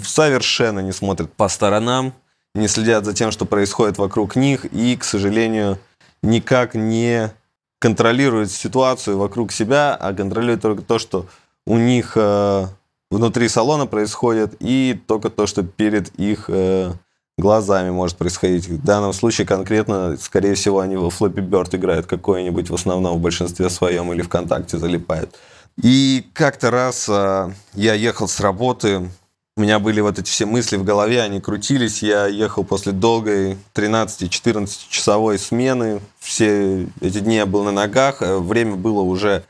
совершенно 0.02 0.80
не 0.80 0.92
смотрят 0.92 1.30
по 1.34 1.48
сторонам, 1.48 2.14
не 2.54 2.68
следят 2.68 3.04
за 3.04 3.12
тем, 3.12 3.30
что 3.30 3.44
происходит 3.44 3.98
вокруг 3.98 4.36
них, 4.36 4.64
и, 4.66 4.96
к 4.96 5.04
сожалению, 5.04 5.78
никак 6.22 6.74
не 6.74 7.30
контролируют 7.78 8.50
ситуацию 8.50 9.18
вокруг 9.18 9.52
себя, 9.52 9.94
а 9.94 10.14
контролируют 10.14 10.62
только 10.62 10.82
то, 10.82 10.98
что 10.98 11.26
у 11.66 11.76
них 11.76 12.12
э, 12.16 12.66
внутри 13.12 13.48
салона 13.48 13.86
происходит, 13.86 14.56
и 14.60 15.00
только 15.06 15.28
то, 15.28 15.46
что 15.46 15.62
перед 15.62 16.08
их 16.18 16.46
э, 16.48 16.92
глазами 17.36 17.90
может 17.90 18.16
происходить. 18.16 18.66
В 18.68 18.82
данном 18.82 19.12
случае 19.12 19.46
конкретно, 19.46 20.16
скорее 20.18 20.54
всего, 20.54 20.80
они 20.80 20.96
во 20.96 21.08
Flappy 21.08 21.46
Bird 21.46 21.76
играют 21.76 22.06
какой-нибудь, 22.06 22.70
в 22.70 22.74
основном 22.74 23.18
в 23.18 23.20
большинстве 23.20 23.68
своем, 23.68 24.12
или 24.12 24.22
ВКонтакте 24.22 24.78
залипают. 24.78 25.34
И 25.82 26.24
как-то 26.32 26.70
раз 26.70 27.06
а, 27.08 27.52
я 27.74 27.94
ехал 27.94 28.28
с 28.28 28.40
работы, 28.40 29.10
у 29.56 29.60
меня 29.60 29.78
были 29.78 30.00
вот 30.00 30.18
эти 30.18 30.30
все 30.30 30.46
мысли 30.46 30.76
в 30.76 30.84
голове, 30.84 31.20
они 31.20 31.38
крутились. 31.38 32.02
Я 32.02 32.26
ехал 32.26 32.64
после 32.64 32.92
долгой 32.92 33.58
13-14 33.74 34.86
часовой 34.88 35.38
смены. 35.38 36.00
Все 36.18 36.88
эти 37.02 37.18
дни 37.18 37.36
я 37.36 37.44
был 37.44 37.62
на 37.62 37.72
ногах. 37.72 38.22
Э, 38.22 38.38
время 38.38 38.76
было 38.76 39.02
уже 39.02 39.44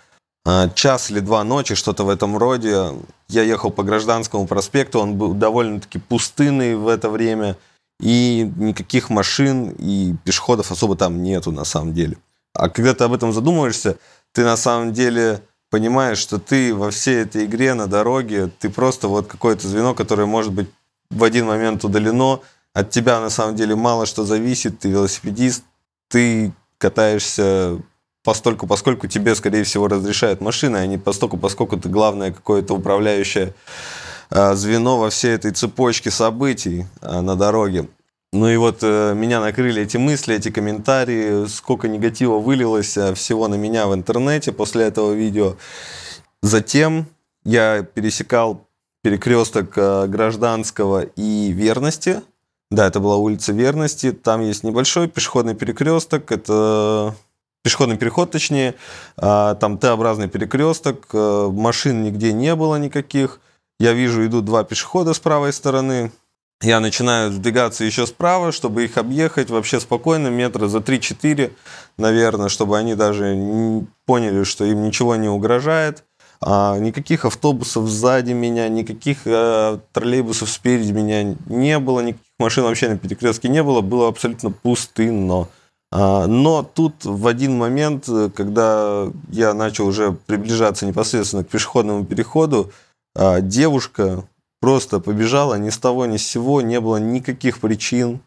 час 0.74 1.10
или 1.10 1.20
два 1.20 1.44
ночи, 1.44 1.74
что-то 1.74 2.04
в 2.04 2.08
этом 2.08 2.36
роде. 2.36 2.92
Я 3.28 3.42
ехал 3.42 3.70
по 3.70 3.82
Гражданскому 3.82 4.46
проспекту, 4.46 5.00
он 5.00 5.14
был 5.14 5.34
довольно-таки 5.34 5.98
пустынный 5.98 6.76
в 6.76 6.88
это 6.88 7.10
время– 7.10 7.56
и 8.02 8.50
никаких 8.56 9.10
машин 9.10 9.70
и 9.78 10.14
пешеходов 10.24 10.72
особо 10.72 10.96
там 10.96 11.22
нету 11.22 11.52
на 11.52 11.64
самом 11.64 11.94
деле. 11.94 12.18
А 12.52 12.68
когда 12.68 12.94
ты 12.94 13.04
об 13.04 13.12
этом 13.12 13.32
задумываешься, 13.32 13.96
ты 14.32 14.44
на 14.44 14.56
самом 14.56 14.92
деле 14.92 15.40
понимаешь, 15.70 16.18
что 16.18 16.38
ты 16.38 16.74
во 16.74 16.90
всей 16.90 17.22
этой 17.22 17.46
игре 17.46 17.74
на 17.74 17.86
дороге, 17.86 18.50
ты 18.58 18.68
просто 18.70 19.06
вот 19.06 19.28
какое-то 19.28 19.68
звено, 19.68 19.94
которое 19.94 20.26
может 20.26 20.52
быть 20.52 20.68
в 21.10 21.22
один 21.22 21.46
момент 21.46 21.84
удалено, 21.84 22.40
от 22.74 22.90
тебя 22.90 23.20
на 23.20 23.30
самом 23.30 23.54
деле 23.54 23.76
мало 23.76 24.04
что 24.04 24.24
зависит, 24.24 24.80
ты 24.80 24.88
велосипедист, 24.88 25.62
ты 26.08 26.52
катаешься 26.78 27.78
постольку, 28.24 28.66
поскольку 28.66 29.06
тебе, 29.06 29.34
скорее 29.34 29.64
всего, 29.64 29.88
разрешают 29.88 30.40
машины, 30.40 30.76
а 30.76 30.86
не 30.86 30.98
постольку, 30.98 31.36
поскольку 31.36 31.76
ты 31.76 31.88
главное 31.88 32.32
какое-то 32.32 32.74
управляющее 32.74 33.54
Э, 34.34 34.54
звено 34.54 34.98
во 34.98 35.10
всей 35.10 35.32
этой 35.34 35.50
цепочке 35.52 36.10
событий 36.10 36.86
э, 37.02 37.20
на 37.20 37.36
дороге. 37.36 37.88
Ну 38.32 38.48
и 38.48 38.56
вот 38.56 38.78
э, 38.80 39.12
меня 39.14 39.40
накрыли 39.40 39.82
эти 39.82 39.98
мысли, 39.98 40.34
эти 40.34 40.50
комментарии, 40.50 41.46
сколько 41.48 41.86
негатива 41.86 42.38
вылилось 42.38 42.96
всего 43.14 43.48
на 43.48 43.56
меня 43.56 43.86
в 43.86 43.94
интернете 43.94 44.52
после 44.52 44.84
этого 44.84 45.12
видео. 45.12 45.56
Затем 46.40 47.06
я 47.44 47.82
пересекал 47.82 48.66
перекресток 49.02 49.74
Гражданского 49.74 51.02
и 51.02 51.52
Верности. 51.52 52.22
Да, 52.70 52.86
это 52.86 53.00
была 53.00 53.16
улица 53.16 53.52
Верности. 53.52 54.12
Там 54.12 54.40
есть 54.40 54.64
небольшой 54.64 55.08
пешеходный 55.08 55.54
перекресток. 55.54 56.32
Это 56.32 57.14
пешеходный 57.62 57.96
переход, 57.96 58.30
точнее. 58.30 58.74
А, 59.16 59.54
там 59.54 59.78
Т-образный 59.78 60.28
перекресток. 60.28 61.08
Машин 61.12 62.02
нигде 62.02 62.32
не 62.32 62.54
было 62.54 62.76
никаких. 62.76 63.40
Я 63.78 63.92
вижу, 63.92 64.24
идут 64.24 64.44
два 64.44 64.64
пешехода 64.64 65.14
с 65.14 65.18
правой 65.18 65.52
стороны. 65.52 66.12
Я 66.62 66.78
начинаю 66.78 67.32
сдвигаться 67.32 67.84
еще 67.84 68.06
справа, 68.06 68.52
чтобы 68.52 68.84
их 68.84 68.96
объехать 68.96 69.50
вообще 69.50 69.80
спокойно, 69.80 70.28
метра 70.28 70.68
за 70.68 70.78
3-4, 70.78 71.50
наверное, 71.98 72.48
чтобы 72.48 72.78
они 72.78 72.94
даже 72.94 73.84
поняли, 74.06 74.44
что 74.44 74.64
им 74.64 74.84
ничего 74.84 75.16
не 75.16 75.28
угрожает. 75.28 76.04
А 76.40 76.78
никаких 76.78 77.24
автобусов 77.24 77.88
сзади 77.88 78.32
меня, 78.32 78.68
никаких 78.68 79.18
э, 79.26 79.78
троллейбусов 79.92 80.50
спереди 80.50 80.92
меня 80.92 81.36
не 81.46 81.78
было, 81.80 82.00
никаких 82.00 82.26
машин 82.38 82.64
вообще 82.64 82.88
на 82.88 82.98
перекрестке 82.98 83.48
не 83.48 83.62
было, 83.62 83.80
было 83.80 84.08
абсолютно 84.08 84.50
пустынно. 84.50 85.48
А, 85.94 86.26
но 86.26 86.62
тут 86.62 87.04
в 87.04 87.26
один 87.26 87.58
момент, 87.58 88.08
когда 88.34 89.08
я 89.28 89.52
начал 89.52 89.86
уже 89.86 90.12
приближаться 90.12 90.86
непосредственно 90.86 91.44
к 91.44 91.48
пешеходному 91.48 92.06
переходу, 92.06 92.72
а 93.14 93.42
девушка 93.42 94.24
просто 94.60 95.00
побежала 95.00 95.56
ни 95.56 95.68
с 95.68 95.76
того 95.76 96.06
ни 96.06 96.16
с 96.16 96.26
сего, 96.26 96.62
не 96.62 96.80
было 96.80 96.96
никаких 96.96 97.60
причин 97.60 98.20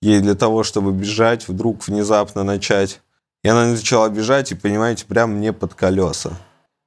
ей 0.00 0.20
для 0.20 0.34
того, 0.34 0.64
чтобы 0.64 0.90
бежать, 0.90 1.46
вдруг 1.46 1.86
внезапно 1.86 2.42
начать. 2.42 3.00
И 3.44 3.48
она 3.48 3.66
начала 3.66 4.08
бежать, 4.08 4.50
и, 4.50 4.56
понимаете, 4.56 5.06
прям 5.06 5.34
мне 5.34 5.52
под 5.52 5.74
колеса. 5.74 6.32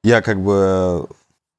Я 0.03 0.21
как 0.21 0.41
бы 0.41 1.07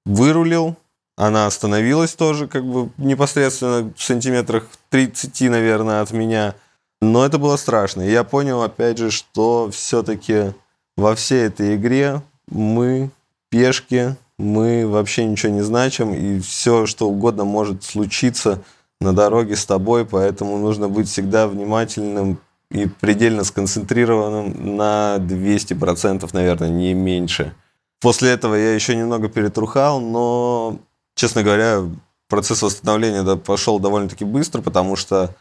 вырулил, 0.05 0.77
она 1.17 1.47
остановилась 1.47 2.15
тоже, 2.15 2.47
как 2.47 2.65
бы 2.65 2.91
непосредственно 2.99 3.91
в 3.97 4.03
сантиметрах 4.03 4.69
30, 4.91 5.51
наверное, 5.51 6.03
от 6.03 6.11
меня. 6.11 6.55
Но 7.01 7.25
это 7.25 7.39
было 7.39 7.57
страшно. 7.57 8.03
И 8.03 8.11
я 8.11 8.25
понял, 8.25 8.63
опять 8.63 8.99
же, 8.99 9.11
что 9.11 9.71
все-таки 9.71 10.55
во 10.97 11.15
всей 11.15 11.47
этой 11.47 11.77
игре 11.77 12.23
мы 12.49 13.11
пешки, 13.51 14.17
мы 14.39 14.87
вообще 14.87 15.25
ничего 15.25 15.53
не 15.53 15.63
значим, 15.63 16.13
и 16.15 16.41
все, 16.41 16.87
что 16.87 17.09
угодно 17.09 17.45
может 17.45 17.85
случиться 17.85 18.63
на 19.01 19.13
дороге 19.13 19.57
с 19.57 19.67
тобой, 19.67 20.05
поэтому 20.07 20.59
нужно 20.59 20.89
быть 20.89 21.09
всегда 21.09 21.49
внимательным 21.49 22.39
и 22.71 22.87
предельно 22.87 23.45
сконцентрированным 23.45 24.77
на 24.77 25.17
200%, 25.19 26.29
наверное, 26.33 26.69
не 26.69 26.95
меньше. 26.95 27.55
После 28.01 28.31
этого 28.31 28.55
я 28.55 28.75
еще 28.75 28.97
немного 28.97 29.29
перетрухал, 29.29 30.01
но, 30.01 30.79
честно 31.15 31.43
говоря, 31.43 31.83
процесс 32.29 32.63
восстановления 32.63 33.37
пошел 33.37 33.79
довольно-таки 33.79 34.25
быстро, 34.25 34.63
потому 34.63 34.97
что 34.97 35.35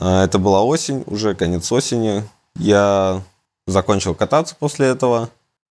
это 0.00 0.38
была 0.38 0.62
осень, 0.62 1.04
уже 1.06 1.34
конец 1.34 1.70
осени. 1.70 2.24
Я 2.56 3.22
закончил 3.66 4.14
кататься 4.14 4.56
после 4.58 4.86
этого 4.86 5.30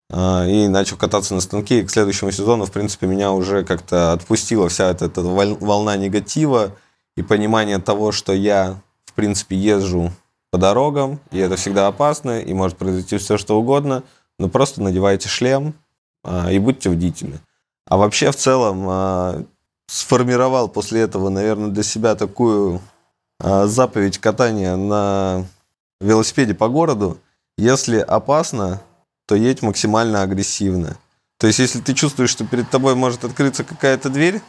э, 0.09 0.49
и 0.49 0.67
начал 0.67 0.97
кататься 0.97 1.33
на 1.33 1.41
станке. 1.41 1.79
И 1.79 1.85
к 1.85 1.91
следующему 1.91 2.31
сезону, 2.31 2.65
в 2.65 2.71
принципе, 2.71 3.07
меня 3.07 3.31
уже 3.31 3.63
как-то 3.63 4.13
отпустила 4.13 4.69
вся 4.69 4.89
эта, 4.89 5.05
эта 5.05 5.21
волна 5.21 5.95
негатива 5.97 6.71
и 7.15 7.21
понимание 7.21 7.79
того, 7.79 8.11
что 8.11 8.33
я, 8.33 8.81
в 9.05 9.13
принципе, 9.13 9.55
езжу 9.55 10.11
по 10.51 10.57
дорогам, 10.57 11.19
и 11.31 11.39
это 11.39 11.55
всегда 11.55 11.87
опасно, 11.87 12.39
и 12.39 12.53
может 12.53 12.77
произойти 12.77 13.17
все, 13.17 13.37
что 13.37 13.59
угодно, 13.59 14.03
но 14.39 14.47
просто 14.49 14.81
надевайте 14.81 15.27
шлем 15.27 15.73
а, 16.23 16.51
и 16.51 16.59
будьте 16.59 16.89
бдительны. 16.89 17.39
А 17.87 17.97
вообще, 17.97 18.31
в 18.31 18.35
целом, 18.35 18.85
а, 18.87 19.43
сформировал 19.87 20.69
после 20.69 21.01
этого, 21.01 21.29
наверное, 21.29 21.69
для 21.69 21.83
себя 21.83 22.15
такую 22.15 22.75
а, 22.75 22.79
заповедь 23.39 24.17
катания 24.17 24.75
на 24.75 25.45
велосипеде 26.01 26.53
по 26.53 26.67
городу. 26.69 27.19
Если 27.57 27.97
опасно, 27.97 28.81
то 29.27 29.35
едь 29.35 29.61
максимально 29.61 30.21
агрессивно. 30.21 30.97
То 31.37 31.47
есть, 31.47 31.59
если 31.59 31.79
ты 31.81 31.93
чувствуешь, 31.93 32.29
что 32.29 32.45
перед 32.45 32.69
тобой 32.69 32.95
может 32.95 33.23
открыться 33.23 33.63
какая-то 33.63 34.09
дверь, 34.09 34.41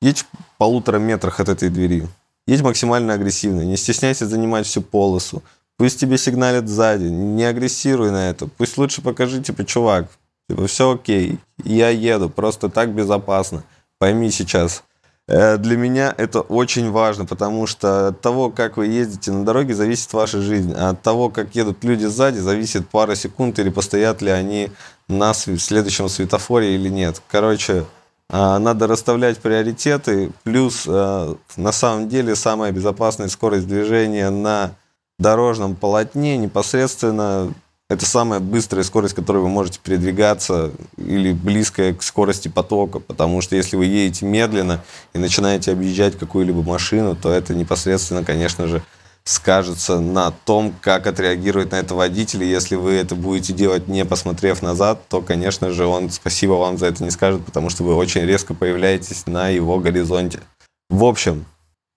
едь 0.00 0.20
в 0.20 0.26
полутора 0.58 0.98
метрах 0.98 1.40
от 1.40 1.48
этой 1.48 1.68
двери. 1.68 2.08
Едь 2.46 2.62
максимально 2.62 3.14
агрессивно, 3.14 3.62
не 3.62 3.76
стесняйся 3.76 4.26
занимать 4.26 4.66
всю 4.66 4.82
полосу. 4.82 5.42
Пусть 5.76 6.00
тебе 6.00 6.18
сигналят 6.18 6.68
сзади, 6.68 7.04
не 7.04 7.44
агрессируй 7.44 8.10
на 8.10 8.28
это. 8.30 8.46
Пусть 8.46 8.76
лучше 8.78 9.00
покажи, 9.00 9.40
типа, 9.42 9.64
чувак, 9.64 10.08
типа, 10.48 10.66
все 10.66 10.92
окей, 10.92 11.38
я 11.62 11.88
еду, 11.90 12.28
просто 12.28 12.68
так 12.68 12.92
безопасно. 12.92 13.62
Пойми 13.98 14.30
сейчас. 14.30 14.82
Э, 15.28 15.56
для 15.56 15.76
меня 15.76 16.14
это 16.16 16.40
очень 16.40 16.90
важно, 16.90 17.24
потому 17.24 17.66
что 17.66 18.08
от 18.08 18.20
того, 18.20 18.50
как 18.50 18.76
вы 18.76 18.86
ездите 18.86 19.30
на 19.32 19.44
дороге, 19.44 19.74
зависит 19.74 20.12
ваша 20.12 20.40
жизнь. 20.40 20.74
А 20.76 20.90
от 20.90 21.02
того, 21.02 21.28
как 21.28 21.54
едут 21.54 21.84
люди 21.84 22.06
сзади, 22.06 22.38
зависит 22.38 22.88
пара 22.88 23.14
секунд 23.14 23.58
или 23.58 23.70
постоят 23.70 24.20
ли 24.22 24.30
они 24.30 24.70
на 25.08 25.32
следующем 25.34 26.08
светофоре 26.08 26.74
или 26.74 26.88
нет. 26.88 27.22
Короче, 27.28 27.84
а, 28.28 28.58
надо 28.58 28.86
расставлять 28.86 29.38
приоритеты. 29.38 30.32
Плюс, 30.42 30.84
а, 30.88 31.36
на 31.56 31.72
самом 31.72 32.08
деле, 32.08 32.34
самая 32.34 32.72
безопасная 32.72 33.28
скорость 33.28 33.68
движения 33.68 34.30
на 34.30 34.74
дорожном 35.18 35.76
полотне 35.76 36.36
непосредственно 36.36 37.52
это 37.92 38.06
самая 38.06 38.40
быстрая 38.40 38.84
скорость, 38.84 39.14
которой 39.14 39.42
вы 39.42 39.48
можете 39.48 39.78
передвигаться 39.82 40.72
или 40.96 41.32
близкая 41.32 41.92
к 41.92 42.02
скорости 42.02 42.48
потока, 42.48 43.00
потому 43.00 43.42
что 43.42 43.54
если 43.54 43.76
вы 43.76 43.84
едете 43.84 44.24
медленно 44.24 44.82
и 45.12 45.18
начинаете 45.18 45.72
объезжать 45.72 46.18
какую-либо 46.18 46.62
машину, 46.62 47.14
то 47.14 47.30
это 47.30 47.54
непосредственно, 47.54 48.24
конечно 48.24 48.66
же, 48.66 48.82
скажется 49.24 50.00
на 50.00 50.30
том, 50.30 50.74
как 50.80 51.06
отреагирует 51.06 51.72
на 51.72 51.76
это 51.76 51.94
водитель. 51.94 52.44
И 52.44 52.50
если 52.50 52.76
вы 52.76 52.92
это 52.92 53.14
будете 53.14 53.52
делать, 53.52 53.88
не 53.88 54.04
посмотрев 54.04 54.62
назад, 54.62 55.06
то, 55.08 55.20
конечно 55.20 55.70
же, 55.70 55.84
он 55.84 56.10
спасибо 56.10 56.54
вам 56.54 56.78
за 56.78 56.86
это 56.86 57.04
не 57.04 57.10
скажет, 57.10 57.44
потому 57.44 57.68
что 57.68 57.84
вы 57.84 57.94
очень 57.94 58.22
резко 58.22 58.54
появляетесь 58.54 59.26
на 59.26 59.48
его 59.48 59.78
горизонте. 59.78 60.40
В 60.88 61.04
общем, 61.04 61.44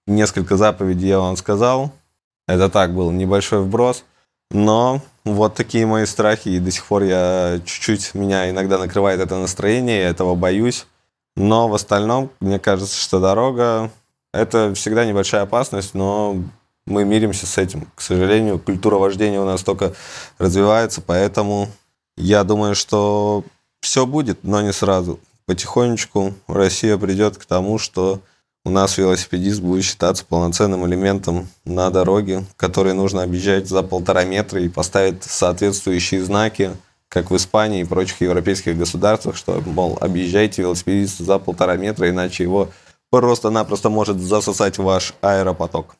несколько 0.07 0.57
заповедей 0.57 1.07
я 1.07 1.19
вам 1.19 1.37
сказал. 1.37 1.91
Это 2.47 2.69
так 2.69 2.93
был 2.93 3.11
небольшой 3.11 3.61
вброс. 3.61 4.03
Но 4.51 5.01
вот 5.23 5.55
такие 5.55 5.85
мои 5.85 6.05
страхи, 6.05 6.49
и 6.49 6.59
до 6.59 6.71
сих 6.71 6.85
пор 6.85 7.03
я 7.03 7.59
чуть-чуть, 7.65 8.13
меня 8.13 8.49
иногда 8.49 8.77
накрывает 8.77 9.19
это 9.19 9.37
настроение, 9.37 10.01
я 10.01 10.09
этого 10.09 10.35
боюсь. 10.35 10.85
Но 11.35 11.67
в 11.67 11.73
остальном, 11.73 12.31
мне 12.39 12.59
кажется, 12.59 12.95
что 12.95 13.19
дорога– 13.19 13.91
это 14.33 14.73
всегда 14.73 15.05
небольшая 15.05 15.41
опасность, 15.41 15.93
но 15.93 16.37
мы 16.85 17.03
миримся 17.03 17.45
с 17.45 17.57
этим. 17.57 17.87
К 17.95 18.01
сожалению, 18.01 18.59
культура 18.59 18.95
вождения 18.95 19.41
у 19.41 19.45
нас 19.45 19.63
только 19.63 19.93
развивается, 20.37 21.01
поэтому 21.01 21.69
я 22.15 22.43
думаю, 22.43 22.75
что 22.75 23.43
все 23.81 24.05
будет, 24.05 24.43
но 24.43 24.61
не 24.61 24.71
сразу. 24.71 25.19
Потихонечку 25.45 26.33
Россия 26.47 26.97
придет 26.97 27.37
к 27.37 27.45
тому, 27.45 27.77
что 27.77 28.21
у 28.65 28.71
нас 28.71 28.97
велосипедист 28.97 29.61
будет 29.61 29.83
считаться 29.83 30.25
полноценным 30.25 30.85
элементом 30.87 31.47
на 31.65 31.91
дороге, 31.91 32.45
который 32.57 32.93
нужно 32.93 33.21
объезжать 33.21 33.69
за 33.69 33.83
полтора 33.83 34.25
метра 34.25 34.59
и 34.59 34.67
поставить 34.67 35.23
соответствующие 35.23 36.23
знаки, 36.23 36.71
как 37.07 37.29
в 37.29 37.35
Испании 37.35 37.81
и 37.81 37.85
прочих 37.85 38.21
европейских 38.21 38.75
государствах, 38.75 39.35
что, 39.35 39.61
мол, 39.65 39.97
объезжайте 40.01 40.63
велосипедиста 40.63 41.23
за 41.23 41.37
полтора 41.37 41.77
метра, 41.77 42.09
иначе 42.09 42.43
его 42.43 42.69
просто-напросто 43.11 43.89
может 43.89 44.19
засосать 44.19 44.79
ваш 44.79 45.13
аэропоток. 45.21 45.95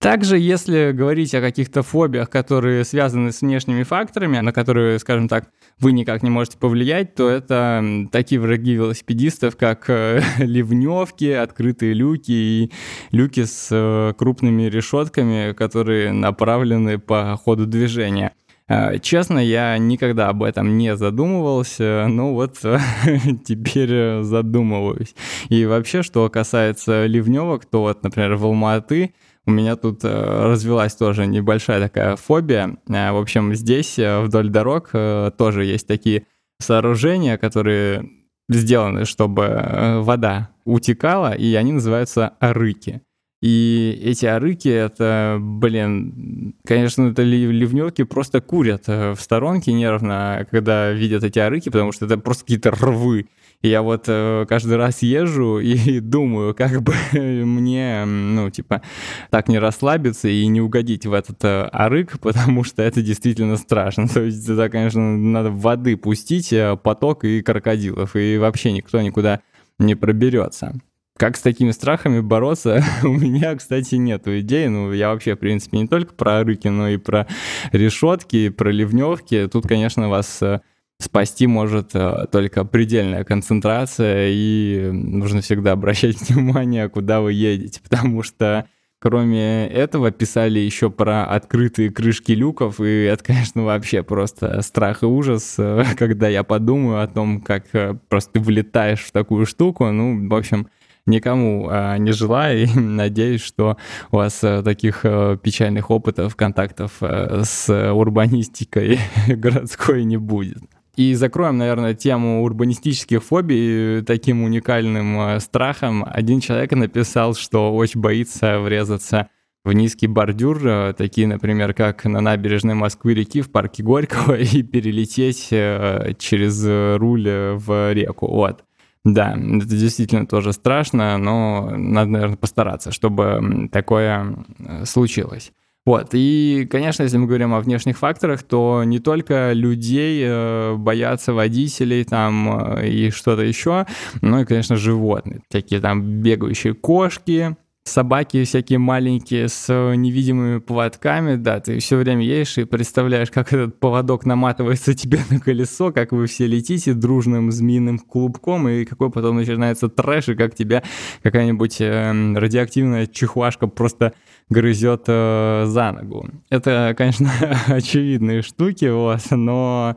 Также, 0.00 0.38
если 0.38 0.92
говорить 0.92 1.34
о 1.34 1.40
каких-то 1.40 1.82
фобиях, 1.82 2.30
которые 2.30 2.84
связаны 2.84 3.30
с 3.30 3.42
внешними 3.42 3.82
факторами, 3.82 4.38
на 4.38 4.52
которые, 4.52 4.98
скажем 5.00 5.28
так, 5.28 5.50
вы 5.80 5.92
никак 5.92 6.22
не 6.22 6.30
можете 6.30 6.58
повлиять, 6.58 7.14
то 7.14 7.28
это 7.28 8.08
такие 8.10 8.40
враги 8.40 8.72
велосипедистов, 8.72 9.56
как 9.56 9.88
э, 9.88 10.20
ливневки, 10.38 11.30
открытые 11.30 11.92
люки 11.92 12.32
и 12.32 12.72
люки 13.10 13.44
с 13.44 13.68
э, 13.70 14.12
крупными 14.16 14.64
решетками, 14.64 15.52
которые 15.52 16.12
направлены 16.12 16.98
по 16.98 17.36
ходу 17.36 17.66
движения. 17.66 18.32
Э, 18.68 18.98
честно, 18.98 19.38
я 19.38 19.78
никогда 19.78 20.28
об 20.28 20.42
этом 20.42 20.76
не 20.78 20.96
задумывался, 20.96 22.06
но 22.08 22.34
вот 22.34 22.58
теперь 23.44 24.22
задумываюсь. 24.22 25.14
И 25.48 25.64
вообще, 25.64 26.02
что 26.02 26.28
касается 26.28 27.06
ливневок, 27.06 27.66
то 27.66 27.82
вот, 27.82 28.02
например, 28.02 28.34
в 28.34 28.44
Алматы 28.44 29.14
у 29.48 29.50
меня 29.50 29.76
тут 29.76 30.04
э, 30.04 30.42
развилась 30.44 30.94
тоже 30.94 31.26
небольшая 31.26 31.80
такая 31.80 32.16
фобия. 32.16 32.76
Э, 32.86 33.12
в 33.12 33.16
общем, 33.16 33.54
здесь 33.54 33.98
э, 33.98 34.20
вдоль 34.20 34.50
дорог 34.50 34.90
тоже 35.38 35.64
есть 35.64 35.86
такие 35.86 36.26
сооружения, 36.60 37.38
которые 37.38 38.10
сделаны, 38.50 39.06
чтобы 39.06 40.00
вода 40.02 40.50
утекала, 40.64 41.32
и 41.32 41.54
они 41.54 41.72
называются 41.72 42.34
арыки. 42.40 43.00
И 43.40 43.98
эти 44.04 44.26
арыки, 44.26 44.68
это, 44.68 45.38
блин, 45.40 46.54
конечно, 46.66 47.08
это 47.08 47.22
ливневки 47.22 48.02
просто 48.02 48.40
курят 48.40 48.86
в 48.88 49.16
сторонке 49.18 49.72
нервно, 49.72 50.46
когда 50.50 50.90
видят 50.90 51.24
эти 51.24 51.38
арыки, 51.38 51.70
потому 51.70 51.92
что 51.92 52.06
это 52.06 52.18
просто 52.18 52.44
какие-то 52.44 52.72
рвы. 52.72 53.28
Я 53.60 53.82
вот 53.82 54.04
э, 54.06 54.46
каждый 54.48 54.76
раз 54.76 55.02
езжу 55.02 55.58
и 55.58 55.98
думаю, 56.00 56.54
как 56.54 56.80
бы 56.80 56.94
мне, 57.12 58.04
ну, 58.04 58.50
типа, 58.50 58.82
так 59.30 59.48
не 59.48 59.58
расслабиться 59.58 60.28
и 60.28 60.46
не 60.46 60.60
угодить 60.60 61.06
в 61.06 61.12
этот 61.12 61.44
э, 61.44 61.68
арык, 61.72 62.18
потому 62.20 62.62
что 62.62 62.82
это 62.82 63.02
действительно 63.02 63.56
страшно. 63.56 64.06
То 64.06 64.22
есть 64.22 64.48
это, 64.48 64.68
конечно, 64.68 65.00
надо 65.00 65.50
воды 65.50 65.96
пустить, 65.96 66.52
э, 66.52 66.76
поток 66.76 67.24
и 67.24 67.42
крокодилов, 67.42 68.14
и 68.14 68.38
вообще 68.38 68.70
никто 68.70 69.00
никуда 69.00 69.40
не 69.80 69.96
проберется. 69.96 70.74
Как 71.16 71.36
с 71.36 71.40
такими 71.40 71.72
страхами 71.72 72.20
бороться, 72.20 72.84
у 73.02 73.08
меня, 73.08 73.56
кстати, 73.56 73.96
нету 73.96 74.38
идей. 74.38 74.68
Ну, 74.68 74.92
я 74.92 75.08
вообще, 75.08 75.34
в 75.34 75.40
принципе, 75.40 75.78
не 75.78 75.88
только 75.88 76.14
про 76.14 76.38
арыки, 76.38 76.68
но 76.68 76.88
и 76.90 76.96
про 76.96 77.26
решетки, 77.72 78.50
про 78.50 78.70
ливневки. 78.70 79.48
Тут, 79.48 79.66
конечно, 79.66 80.08
вас 80.08 80.40
э, 80.42 80.60
спасти 81.00 81.46
может 81.46 81.94
э, 81.94 82.26
только 82.30 82.64
предельная 82.64 83.24
концентрация, 83.24 84.28
и 84.30 84.90
нужно 84.92 85.40
всегда 85.40 85.72
обращать 85.72 86.20
внимание, 86.28 86.88
куда 86.88 87.20
вы 87.20 87.32
едете, 87.32 87.80
потому 87.82 88.22
что 88.22 88.66
Кроме 89.00 89.68
этого, 89.68 90.10
писали 90.10 90.58
еще 90.58 90.90
про 90.90 91.24
открытые 91.24 91.90
крышки 91.90 92.32
люков, 92.32 92.80
и 92.80 93.04
это, 93.04 93.22
конечно, 93.26 93.62
вообще 93.62 94.02
просто 94.02 94.60
страх 94.62 95.04
и 95.04 95.06
ужас, 95.06 95.54
э, 95.56 95.84
когда 95.96 96.26
я 96.26 96.42
подумаю 96.42 97.00
о 97.00 97.06
том, 97.06 97.40
как 97.40 97.66
э, 97.74 97.94
просто 98.08 98.32
ты 98.32 98.40
влетаешь 98.40 99.04
в 99.04 99.12
такую 99.12 99.46
штуку. 99.46 99.86
Ну, 99.92 100.28
в 100.28 100.34
общем, 100.34 100.66
никому 101.06 101.70
не 101.98 102.10
желаю, 102.10 102.64
и 102.64 102.78
надеюсь, 102.78 103.40
что 103.40 103.76
у 104.10 104.16
вас 104.16 104.40
таких 104.40 105.02
печальных 105.42 105.90
опытов, 105.90 106.34
контактов 106.34 107.00
с 107.00 107.92
урбанистикой 107.92 108.98
городской 109.28 110.04
не 110.04 110.18
будет. 110.18 110.58
И 110.98 111.14
закроем, 111.14 111.58
наверное, 111.58 111.94
тему 111.94 112.42
урбанистических 112.42 113.22
фобий 113.22 114.02
таким 114.02 114.42
уникальным 114.42 115.20
э, 115.20 115.38
страхом. 115.38 116.04
Один 116.04 116.40
человек 116.40 116.72
написал, 116.72 117.36
что 117.36 117.72
очень 117.72 118.00
боится 118.00 118.58
врезаться 118.58 119.28
в 119.64 119.72
низкий 119.72 120.08
бордюр, 120.08 120.60
э, 120.66 120.94
такие, 120.98 121.28
например, 121.28 121.72
как 121.72 122.04
на 122.04 122.20
набережной 122.20 122.74
Москвы-реки 122.74 123.42
в 123.42 123.52
парке 123.52 123.84
Горького, 123.84 124.34
и 124.40 124.64
перелететь 124.64 125.52
э, 125.52 126.14
через 126.18 126.66
руль 126.98 127.28
в 127.54 127.92
реку. 127.92 128.26
Вот. 128.26 128.64
Да, 129.04 129.34
это 129.34 129.66
действительно 129.68 130.26
тоже 130.26 130.52
страшно, 130.52 131.16
но 131.16 131.70
надо, 131.76 132.10
наверное, 132.10 132.36
постараться, 132.36 132.90
чтобы 132.90 133.68
такое 133.70 134.44
случилось. 134.84 135.52
Вот, 135.88 136.10
и, 136.12 136.68
конечно, 136.70 137.04
если 137.04 137.16
мы 137.16 137.26
говорим 137.26 137.54
о 137.54 137.60
внешних 137.60 137.96
факторах, 137.96 138.42
то 138.42 138.84
не 138.84 138.98
только 138.98 139.54
людей 139.54 140.22
э, 140.22 140.74
боятся 140.76 141.32
водителей 141.32 142.04
там 142.04 142.76
э, 142.76 142.88
и 142.88 143.10
что-то 143.10 143.40
еще, 143.40 143.86
но 144.20 144.42
и, 144.42 144.44
конечно, 144.44 144.76
животные. 144.76 145.40
Всякие 145.48 145.80
там 145.80 146.02
бегающие 146.02 146.74
кошки, 146.74 147.56
собаки 147.88 148.44
всякие 148.44 148.78
маленькие 148.78 149.48
с 149.48 149.72
невидимыми 149.96 150.58
поводками, 150.58 151.36
да, 151.36 151.60
ты 151.60 151.78
все 151.78 151.96
время 151.96 152.24
едешь 152.24 152.58
и 152.58 152.64
представляешь, 152.64 153.30
как 153.30 153.52
этот 153.52 153.80
поводок 153.80 154.26
наматывается 154.26 154.94
тебе 154.98 155.20
на 155.30 155.40
колесо, 155.40 155.92
как 155.92 156.12
вы 156.12 156.26
все 156.26 156.46
летите 156.46 156.94
дружным 156.94 157.50
змеиным 157.50 157.98
клубком, 157.98 158.68
и 158.68 158.84
какой 158.84 159.10
потом 159.10 159.36
начинается 159.36 159.88
трэш, 159.88 160.28
и 160.28 160.34
как 160.34 160.54
тебя 160.54 160.82
какая-нибудь 161.22 161.80
э, 161.80 162.34
радиоактивная 162.34 163.06
чехуашка 163.06 163.66
просто 163.66 164.12
грызет 164.48 165.04
э, 165.06 165.64
за 165.66 165.92
ногу. 165.92 166.28
Это, 166.50 166.94
конечно, 166.96 167.30
очевидные 167.66 168.42
штуки, 168.42 168.86
вот, 168.86 169.22
но 169.30 169.96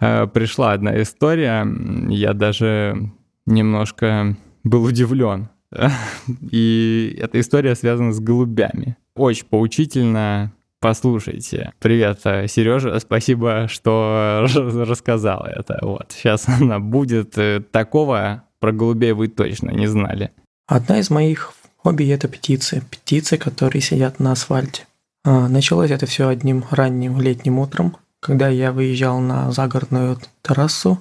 э, 0.00 0.26
пришла 0.26 0.72
одна 0.72 1.00
история, 1.00 1.66
я 2.08 2.34
даже 2.34 3.10
немножко 3.46 4.36
был 4.64 4.84
удивлен 4.84 5.48
И 6.50 7.16
эта 7.20 7.40
история 7.40 7.74
связана 7.74 8.12
с 8.12 8.20
голубями. 8.20 8.96
Очень 9.14 9.46
поучительно. 9.46 10.52
Послушайте. 10.80 11.72
Привет, 11.80 12.20
э, 12.24 12.46
Сережа, 12.46 13.00
спасибо, 13.00 13.66
что 13.68 14.46
рассказал 14.54 15.44
это. 15.44 15.78
Вот, 15.82 16.12
сейчас 16.16 16.48
она 16.60 16.78
будет. 16.78 17.36
Э, 17.36 17.60
такого 17.60 18.44
про 18.60 18.72
голубей 18.72 19.12
вы 19.12 19.28
точно 19.28 19.70
не 19.70 19.88
знали. 19.88 20.30
Одна 20.66 21.00
из 21.00 21.10
моих 21.10 21.52
хобби– 21.76 22.08
это 22.08 22.28
птицы. 22.28 22.82
Птицы, 22.90 23.38
которые 23.38 23.82
сидят 23.82 24.20
на 24.20 24.32
асфальте. 24.32 24.86
А, 25.24 25.48
началось 25.48 25.90
это 25.90 26.06
все 26.06 26.28
одним 26.28 26.64
ранним 26.70 27.20
летним 27.20 27.58
утром, 27.58 27.96
когда 28.20 28.48
я 28.48 28.70
выезжал 28.72 29.20
на 29.20 29.50
загородную 29.50 30.18
трассу. 30.42 30.98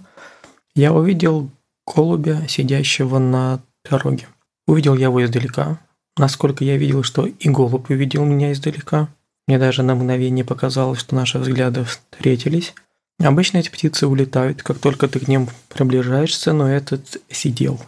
Я 0.73 0.93
увидел 0.93 1.49
голубя, 1.85 2.47
сидящего 2.47 3.19
на 3.19 3.59
дороге. 3.89 4.27
Увидел 4.67 4.95
я 4.95 5.05
его 5.05 5.23
издалека. 5.23 5.79
Насколько 6.17 6.63
я 6.63 6.77
видел, 6.77 7.03
что 7.03 7.25
и 7.25 7.49
голубь 7.49 7.89
увидел 7.89 8.25
меня 8.25 8.51
издалека. 8.51 9.07
Мне 9.47 9.57
даже 9.57 9.81
на 9.81 9.95
мгновение 9.95 10.43
показалось, 10.43 10.99
что 10.99 11.15
наши 11.15 11.39
взгляды 11.39 11.85
встретились. 11.85 12.73
Обычно 13.19 13.57
эти 13.57 13.69
птицы 13.69 14.07
улетают, 14.07 14.61
как 14.61 14.77
только 14.77 15.07
ты 15.07 15.19
к 15.19 15.27
ним 15.27 15.49
приближаешься, 15.69 16.53
но 16.53 16.69
этот 16.69 17.17
сидел. 17.29 17.79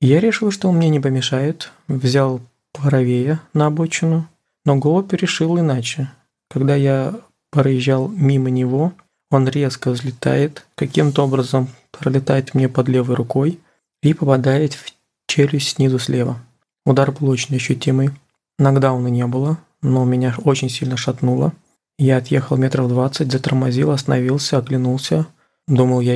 Я 0.00 0.20
решил, 0.20 0.50
что 0.50 0.68
он 0.68 0.76
мне 0.76 0.88
не 0.88 1.00
помешает, 1.00 1.72
взял 1.88 2.40
правее 2.72 3.40
на 3.52 3.66
обочину, 3.66 4.28
но 4.64 4.76
голубь 4.76 5.12
решил 5.12 5.58
иначе. 5.58 6.10
Когда 6.48 6.76
я 6.76 7.14
проезжал 7.50 8.08
мимо 8.08 8.48
него, 8.48 8.92
он 9.30 9.48
резко 9.48 9.90
взлетает, 9.90 10.66
каким-то 10.74 11.24
образом 11.24 11.68
пролетает 11.90 12.54
мне 12.54 12.68
под 12.68 12.88
левой 12.88 13.16
рукой 13.16 13.58
и 14.02 14.14
попадает 14.14 14.74
в 14.74 14.97
челюсть 15.28 15.76
снизу 15.76 16.00
слева. 16.00 16.40
Удар 16.84 17.12
был 17.12 17.28
очень 17.28 17.54
ощутимый. 17.54 18.10
Нокдауна 18.58 19.06
не 19.06 19.24
было, 19.26 19.58
но 19.82 20.04
меня 20.04 20.34
очень 20.44 20.68
сильно 20.68 20.96
шатнуло. 20.96 21.52
Я 21.98 22.16
отъехал 22.16 22.56
метров 22.56 22.88
двадцать, 22.88 23.30
затормозил, 23.30 23.90
остановился, 23.90 24.58
оглянулся. 24.58 25.26
Думал, 25.68 26.00
я 26.00 26.14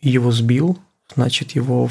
его 0.00 0.30
сбил, 0.30 0.78
значит, 1.14 1.52
его 1.52 1.90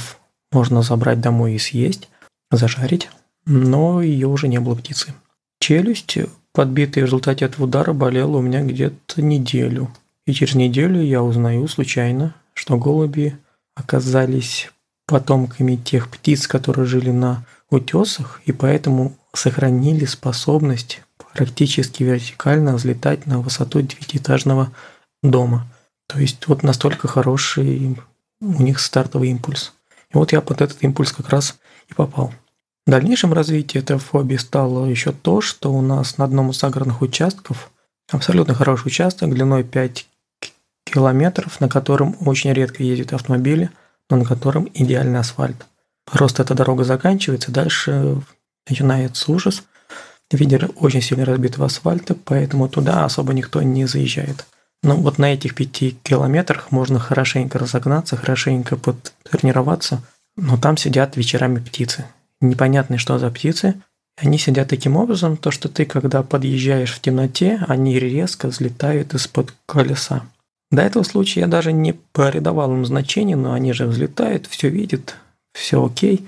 можно 0.52 0.82
забрать 0.82 1.22
домой 1.22 1.54
и 1.54 1.60
съесть, 1.60 2.10
зажарить. 2.50 3.10
Но 3.46 4.02
ее 4.02 4.28
уже 4.28 4.48
не 4.48 4.60
было 4.60 4.76
птицы. 4.76 5.14
Челюсть, 5.60 6.18
подбитая 6.54 7.04
в 7.04 7.08
результате 7.08 7.46
этого 7.46 7.66
удара, 7.66 7.94
болела 7.94 8.38
у 8.38 8.42
меня 8.42 8.64
где-то 8.64 9.22
неделю. 9.22 9.90
И 10.26 10.34
через 10.34 10.56
неделю 10.56 11.02
я 11.02 11.22
узнаю 11.24 11.68
случайно, 11.68 12.36
что 12.54 12.78
голуби 12.78 13.38
оказались 13.76 14.70
потомками 15.12 15.76
тех 15.76 16.08
птиц, 16.08 16.48
которые 16.48 16.86
жили 16.86 17.12
на 17.12 17.46
утесах, 17.70 18.40
и 18.46 18.54
поэтому 18.54 19.14
сохранили 19.34 20.06
способность 20.06 21.02
практически 21.34 22.04
вертикально 22.04 22.76
взлетать 22.76 23.26
на 23.26 23.42
высоту 23.42 23.82
девятиэтажного 23.82 24.72
дома. 25.22 25.68
То 26.08 26.18
есть 26.18 26.48
вот 26.48 26.64
настолько 26.64 27.10
хороший 27.10 27.98
у 28.40 28.64
них 28.64 28.80
стартовый 28.80 29.30
импульс. 29.30 29.74
И 30.14 30.18
вот 30.18 30.32
я 30.32 30.40
под 30.40 30.62
этот 30.62 30.82
импульс 30.82 31.12
как 31.12 31.28
раз 31.28 31.58
и 31.90 31.94
попал. 31.94 32.34
В 32.88 32.92
дальнейшем 32.92 33.34
развитии 33.34 33.80
этой 33.80 33.98
фобии 33.98 34.38
стало 34.38 34.86
еще 34.86 35.12
то, 35.12 35.42
что 35.42 35.74
у 35.74 35.82
нас 35.82 36.18
на 36.18 36.24
одном 36.24 36.52
из 36.52 36.60
загородных 36.60 37.02
участков, 37.02 37.70
абсолютно 38.10 38.54
хороший 38.54 38.88
участок, 38.88 39.34
длиной 39.34 39.66
5 39.66 40.08
километров, 40.86 41.60
на 41.60 41.68
котором 41.68 42.16
очень 42.26 42.54
редко 42.54 42.82
ездят 42.82 43.12
автомобили– 43.12 43.72
но 44.12 44.18
на 44.18 44.26
котором 44.26 44.70
идеальный 44.74 45.20
асфальт. 45.20 45.66
Просто 46.06 46.44
эта 46.44 46.54
дорога 46.54 46.84
заканчивается, 46.84 47.52
дальше 47.52 48.22
начинается 48.70 49.32
ужас 49.32 49.64
в 50.30 50.38
виде 50.38 50.58
очень 50.76 51.02
сильно 51.02 51.26
разбитого 51.26 51.66
асфальта, 51.66 52.16
поэтому 52.16 52.70
туда 52.70 53.06
особо 53.06 53.34
никто 53.34 53.62
не 53.62 53.86
заезжает. 53.86 54.46
Но 54.84 54.96
вот 54.96 55.18
на 55.18 55.34
этих 55.34 55.56
пяти 55.56 55.98
километрах 56.04 56.72
можно 56.72 57.00
хорошенько 57.00 57.60
разогнаться, 57.60 58.18
хорошенько 58.18 58.78
потренироваться, 58.78 60.02
но 60.36 60.58
там 60.58 60.78
сидят 60.78 61.18
вечерами 61.18 61.60
птицы. 61.60 62.06
Непонятно, 62.40 62.98
что 62.98 63.20
за 63.20 63.30
птицы. 63.30 63.76
Они 64.18 64.38
сидят 64.38 64.70
таким 64.70 64.98
образом, 64.98 65.38
то 65.38 65.52
что 65.52 65.70
ты, 65.70 65.86
когда 65.86 66.24
подъезжаешь 66.24 66.94
в 66.94 67.02
темноте, 67.02 67.64
они 67.68 67.98
резко 68.00 68.48
взлетают 68.48 69.14
из-под 69.14 69.54
колеса. 69.66 70.24
До 70.72 70.82
этого 70.82 71.04
случая 71.04 71.42
я 71.42 71.48
даже 71.48 71.74
не 71.74 71.94
придавал 72.14 72.72
им 72.74 72.86
значения, 72.86 73.36
но 73.36 73.54
они 73.54 73.74
же 73.74 73.86
взлетают, 73.86 74.48
все 74.48 74.70
видят, 74.70 75.16
все 75.54 75.86
окей. 75.86 76.26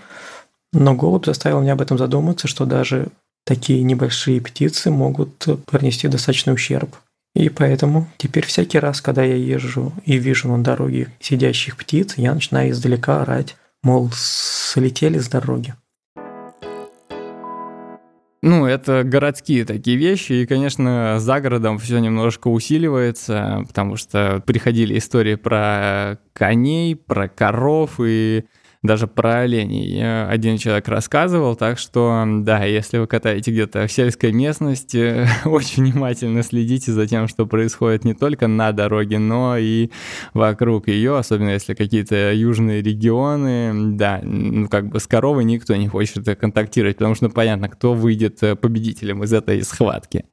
Но 0.74 0.96
голубь 0.96 1.26
заставил 1.26 1.62
меня 1.62 1.74
об 1.74 1.82
этом 1.82 1.98
задуматься, 1.98 2.48
что 2.48 2.66
даже 2.66 3.08
такие 3.46 3.84
небольшие 3.84 4.42
птицы 4.42 4.92
могут 4.92 5.48
принести 5.66 6.08
достаточный 6.08 6.54
ущерб. 6.54 6.96
И 7.36 7.50
поэтому 7.50 8.08
теперь 8.18 8.46
всякий 8.46 8.80
раз, 8.80 9.02
когда 9.02 9.24
я 9.24 9.36
езжу 9.36 9.94
и 10.06 10.18
вижу 10.18 10.50
на 10.50 10.64
дороге 10.64 11.10
сидящих 11.20 11.78
птиц, 11.78 12.14
я 12.18 12.34
начинаю 12.34 12.72
издалека 12.72 13.22
орать, 13.22 13.56
мол, 13.82 14.12
слетели 14.14 15.20
с 15.20 15.30
дороги. 15.30 15.74
Ну, 18.46 18.66
это 18.66 19.06
городские 19.06 19.64
такие 19.64 19.96
вещи, 19.96 20.34
и, 20.34 20.46
конечно, 20.46 21.16
за 21.18 21.40
городом 21.40 21.80
все 21.80 22.00
немножко 22.00 22.50
усиливается, 22.50 23.64
потому 23.66 23.96
что 23.96 24.44
приходили 24.46 24.98
истории 24.98 25.36
про 25.36 26.18
коней, 26.34 26.98
про 26.98 27.30
коров, 27.30 28.02
и 28.04 28.44
даже 28.84 29.08
про 29.08 29.40
оленей 29.40 30.28
один 30.28 30.58
человек 30.58 30.88
рассказывал, 30.90 31.56
так 31.56 31.80
что, 31.80 32.26
да, 32.28 32.66
если 32.66 32.98
вы 32.98 33.08
катаете 33.08 33.52
где-то 33.52 33.88
в 33.88 33.92
сельской 33.92 34.34
местности, 34.34 35.28
очень 35.46 35.84
внимательно 35.84 36.44
следите 36.44 36.92
за 36.92 37.08
тем, 37.08 37.28
что 37.28 37.46
происходит 37.46 38.04
не 38.04 38.14
только 38.14 38.48
на 38.48 38.74
дороге, 38.74 39.20
но 39.20 39.58
и 39.58 39.90
вокруг 40.34 40.90
ее, 40.90 41.18
особенно 41.18 41.50
если 41.50 41.74
какие-то 41.74 42.34
южные 42.34 42.82
регионы, 42.82 43.96
да, 43.96 44.20
ну, 44.22 44.68
как 44.68 44.90
бы 44.90 45.00
с 45.00 45.08
коровой 45.08 45.46
никто 45.46 45.76
не 45.76 45.88
хочет 45.88 46.26
контактировать, 46.38 46.98
потому 46.98 47.16
что, 47.16 47.26
ну, 47.26 47.32
понятно, 47.32 47.70
кто 47.70 47.94
выйдет 47.94 48.40
победителем 48.40 49.24
из 49.24 49.32
этой 49.32 49.64
схватки. 49.64 50.26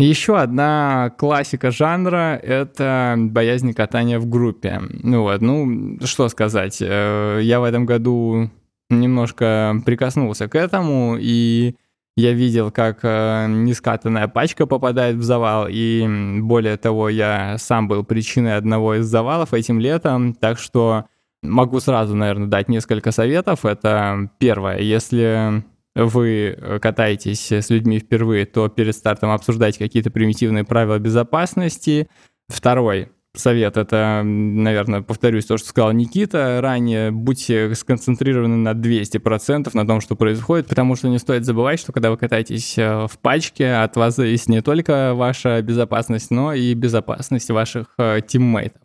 Еще 0.00 0.38
одна 0.38 1.10
классика 1.18 1.70
жанра— 1.70 2.40
это 2.42 3.16
боязнь 3.18 3.74
катания 3.74 4.18
в 4.18 4.26
группе. 4.26 4.80
Ну 5.02 5.22
вот, 5.24 5.42
ну, 5.42 5.98
что 6.04 6.30
сказать, 6.30 6.78
э, 6.80 7.40
я 7.42 7.60
в 7.60 7.64
этом 7.64 7.84
году 7.84 8.50
немножко 8.88 9.76
прикоснулся 9.84 10.48
к 10.48 10.54
этому, 10.54 11.18
и 11.20 11.76
я 12.16 12.32
видел, 12.32 12.70
как 12.70 13.00
э, 13.02 13.46
нескатанная 13.48 14.26
пачка 14.26 14.64
попадает 14.64 15.16
в 15.16 15.22
завал, 15.22 15.66
и 15.68 16.40
более 16.40 16.78
того, 16.78 17.10
я 17.10 17.56
сам 17.58 17.86
был 17.86 18.02
причиной 18.02 18.56
одного 18.56 18.94
из 18.94 19.04
завалов 19.04 19.52
этим 19.52 19.80
летом, 19.80 20.32
так 20.32 20.58
что 20.58 21.04
могу 21.42 21.78
сразу, 21.78 22.16
наверное, 22.16 22.48
дать 22.48 22.70
несколько 22.70 23.12
советов. 23.12 23.66
Это 23.66 24.30
первое, 24.38 24.78
если 24.78 25.62
вы 25.94 26.56
э, 26.56 26.78
катаетесь 26.78 27.50
с 27.50 27.70
людьми 27.70 27.98
впервые, 27.98 28.46
то 28.46 28.68
перед 28.68 28.94
стартом 28.94 29.30
обсуждайте 29.30 29.78
какие-то 29.78 30.10
примитивные 30.10 30.64
правила 30.64 30.98
безопасности. 30.98 32.08
Второй, 32.48 33.08
совет, 33.34 33.76
это, 33.76 34.22
наверное, 34.24 35.02
повторюсь 35.02 35.46
то, 35.46 35.56
что 35.56 35.68
сказал 35.68 35.92
Никита 35.92 36.60
ранее, 36.60 37.10
будьте 37.10 37.74
сконцентрированы 37.74 38.56
на 38.56 38.72
200% 38.72 39.70
на 39.72 39.86
том, 39.86 40.00
что 40.00 40.16
происходит, 40.16 40.66
потому 40.66 40.96
что 40.96 41.08
не 41.08 41.18
стоит 41.18 41.44
забывать, 41.44 41.78
что 41.80 41.92
когда 41.92 42.10
вы 42.10 42.16
катаетесь 42.16 42.76
э, 42.78 43.06
в 43.06 43.18
пачке, 43.18 43.74
от 43.74 43.96
вас 43.96 44.16
зависит 44.16 44.48
не 44.48 44.62
только 44.62 45.14
ваша 45.14 45.62
безопасность, 45.62 46.30
но 46.30 46.52
и 46.52 46.74
безопасность 46.74 47.50
ваших 47.50 47.86
э, 47.98 48.20
тиммейтов. 48.26 48.80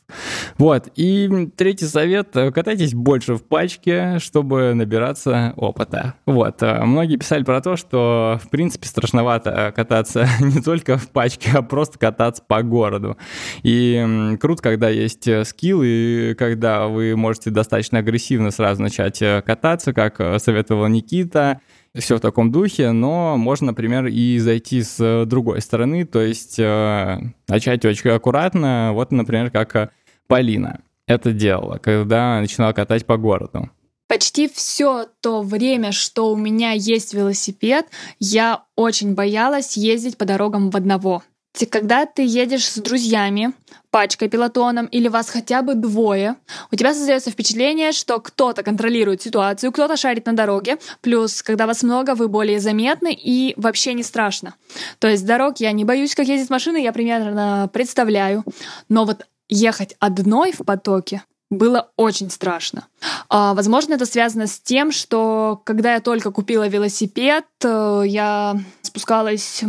Вот, 0.58 0.90
и 0.96 1.50
третий 1.56 1.86
совет, 1.86 2.30
катайтесь 2.32 2.94
больше 2.94 3.36
в 3.36 3.44
пачке, 3.44 4.20
чтобы 4.20 4.74
набираться 4.74 5.54
опыта. 5.58 6.16
Вот, 6.26 6.62
многие 6.62 7.18
писали 7.18 7.44
про 7.44 7.62
то, 7.62 7.76
что, 7.76 8.40
в 8.44 8.50
принципе, 8.50 8.88
страшновато 8.88 9.74
кататься 9.76 10.28
не 10.40 10.62
только 10.62 10.98
в 10.98 11.10
пачке, 11.10 11.52
а 11.54 11.62
просто 11.62 12.00
кататься 12.00 12.44
по 12.48 12.62
городу. 12.64 13.18
И 13.64 14.38
круто, 14.40 14.62
когда 14.62 14.90
есть 14.90 15.28
э, 15.28 15.44
скилл, 15.46 15.82
и 15.84 16.34
когда 16.36 16.88
вы 16.88 17.16
можете 17.16 17.52
достаточно 17.52 18.00
агрессивно 18.00 18.52
сразу 18.52 18.82
начать 18.82 19.22
э, 19.22 19.42
кататься, 19.46 19.94
как 19.94 20.20
э, 20.20 20.40
советовал 20.40 20.88
Никита, 20.88 21.60
все 22.00 22.18
в 22.18 22.20
таком 22.20 22.52
духе, 22.52 22.92
но 22.92 23.38
можно, 23.38 23.68
например, 23.68 24.08
и 24.08 24.38
зайти 24.40 24.84
с 24.84 25.26
другой 25.26 25.62
стороны, 25.62 26.06
то 26.06 26.22
есть 26.22 26.60
э, 26.60 27.20
начать 27.48 27.86
очень 27.86 28.10
аккуратно, 28.10 28.92
вот, 28.94 29.12
например, 29.12 29.52
как 29.52 29.92
Полина 30.28 30.82
это 31.08 31.32
делала, 31.32 31.78
когда 31.78 32.40
начинала 32.40 32.74
катать 32.74 33.06
по 33.06 33.18
городу. 33.18 33.70
Почти 34.08 34.48
все 34.48 35.08
то 35.22 35.42
время, 35.42 35.92
что 35.92 36.32
у 36.32 36.36
меня 36.36 36.72
есть 36.72 37.14
велосипед, 37.14 37.88
я 38.20 38.64
очень 38.76 39.16
боялась 39.16 39.78
ездить 39.78 40.18
по 40.18 40.26
дорогам 40.26 40.70
в 40.70 40.76
одного. 40.76 41.24
Когда 41.70 42.06
ты 42.06 42.26
едешь 42.26 42.68
с 42.68 42.78
друзьями, 42.78 43.54
пачкой, 43.92 44.28
пилотоном, 44.28 44.88
или 44.88 45.08
вас 45.08 45.30
хотя 45.30 45.62
бы 45.62 45.74
двое, 45.74 46.36
у 46.70 46.76
тебя 46.76 46.94
создается 46.94 47.32
впечатление, 47.32 47.94
что 47.94 48.20
кто-то 48.20 48.62
контролирует 48.62 49.22
ситуацию, 49.22 49.72
кто-то 49.72 49.96
шарит 49.96 50.26
на 50.26 50.34
дороге, 50.34 50.78
плюс, 51.00 51.42
когда 51.42 51.66
вас 51.66 51.82
много, 51.82 52.14
вы 52.14 52.28
более 52.28 52.60
заметны 52.60 53.14
и 53.14 53.54
вообще 53.56 53.94
не 53.94 54.04
страшно. 54.04 54.56
То 55.00 55.08
есть 55.08 55.26
дорог 55.26 55.62
я 55.62 55.72
не 55.72 55.86
боюсь, 55.86 56.14
как 56.14 56.28
ездить 56.28 56.50
машины, 56.50 56.84
я 56.84 56.92
примерно 56.92 57.70
представляю, 57.72 58.44
но 58.90 59.06
вот 59.06 59.26
ехать 59.48 59.96
одной 60.00 60.52
в 60.52 60.66
потоке 60.66 61.24
было 61.50 61.92
очень 61.96 62.30
страшно. 62.32 62.88
А, 63.30 63.54
возможно, 63.54 63.94
это 63.94 64.06
связано 64.06 64.48
с 64.48 64.60
тем, 64.60 64.92
что 64.92 65.62
когда 65.64 65.94
я 65.94 66.02
только 66.02 66.32
купила 66.32 66.68
велосипед, 66.68 67.46
э, 67.64 68.04
я 68.06 68.58
спускалась 68.82 69.64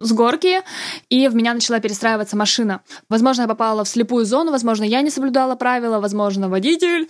с 0.00 0.12
горки, 0.12 0.62
и 1.10 1.28
в 1.28 1.34
меня 1.34 1.54
начала 1.54 1.78
перестраиваться 1.78 2.36
машина. 2.36 2.80
Возможно, 3.08 3.42
я 3.42 3.48
попала 3.48 3.84
в 3.84 3.88
слепую 3.88 4.24
зону, 4.24 4.50
возможно, 4.50 4.84
я 4.84 5.02
не 5.02 5.10
соблюдала 5.10 5.54
правила, 5.54 6.00
возможно, 6.00 6.48
водитель. 6.48 7.08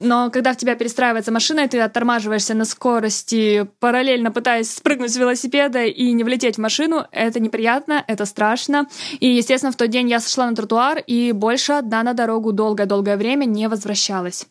Но 0.00 0.30
когда 0.30 0.52
в 0.52 0.56
тебя 0.56 0.76
перестраивается 0.76 1.32
машина, 1.32 1.60
и 1.60 1.68
ты 1.68 1.80
оттормаживаешься 1.80 2.54
на 2.54 2.64
скорости, 2.64 3.68
параллельно 3.80 4.30
пытаясь 4.30 4.72
спрыгнуть 4.72 5.12
с 5.12 5.16
велосипеда 5.16 5.84
и 5.84 6.12
не 6.12 6.22
влететь 6.22 6.56
в 6.56 6.60
машину, 6.60 7.04
это 7.10 7.40
неприятно, 7.40 8.04
это 8.06 8.24
страшно. 8.24 8.86
И, 9.18 9.28
естественно, 9.28 9.72
в 9.72 9.76
тот 9.76 9.88
день 9.88 10.08
я 10.08 10.20
сошла 10.20 10.48
на 10.48 10.54
тротуар 10.54 10.98
и 10.98 11.32
больше 11.32 11.72
одна 11.72 12.04
на 12.04 12.14
дорогу 12.14 12.52
долгое-долгое 12.52 13.16
время 13.16 13.44
не 13.46 13.68
возвращалась. 13.68 14.46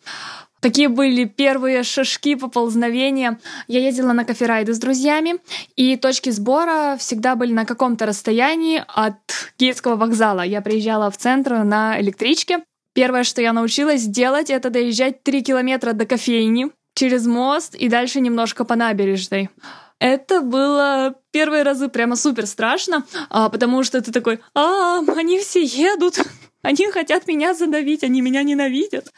Такие 0.67 0.89
были 0.89 1.23
первые 1.23 1.81
шажки 1.83 2.35
поползновения. 2.35 3.39
Я 3.69 3.79
ездила 3.79 4.11
на 4.11 4.25
коферайды 4.25 4.73
с 4.73 4.79
друзьями, 4.79 5.35
и 5.77 5.95
точки 5.95 6.29
сбора 6.29 6.97
всегда 6.99 7.37
были 7.37 7.53
на 7.53 7.63
каком-то 7.63 8.05
расстоянии 8.05 8.83
от 8.85 9.15
Киевского 9.55 9.95
вокзала. 9.95 10.41
Я 10.41 10.59
приезжала 10.59 11.09
в 11.09 11.15
центр 11.15 11.63
на 11.63 12.01
электричке. 12.01 12.65
Первое, 12.91 13.23
что 13.23 13.41
я 13.41 13.53
научилась 13.53 14.03
делать, 14.03 14.49
это 14.49 14.69
доезжать 14.69 15.23
3 15.23 15.41
километра 15.41 15.93
до 15.93 16.05
кофейни 16.05 16.69
через 16.95 17.25
мост 17.25 17.73
и 17.73 17.87
дальше 17.87 18.19
немножко 18.19 18.65
по 18.65 18.75
набережной. 18.75 19.49
Это 19.99 20.41
было 20.41 21.15
первые 21.31 21.63
разы 21.63 21.87
прямо 21.87 22.17
супер 22.17 22.45
страшно, 22.45 23.05
а, 23.29 23.47
потому 23.47 23.83
что 23.83 24.01
ты 24.01 24.11
такой, 24.11 24.41
а, 24.53 24.99
они 25.15 25.39
все 25.39 25.63
едут, 25.63 26.19
они 26.67 26.91
хотят 26.91 27.27
меня 27.27 27.53
задавить, 27.53 28.03
они 28.03 28.19
меня 28.19 28.43
ненавидят. 28.43 29.13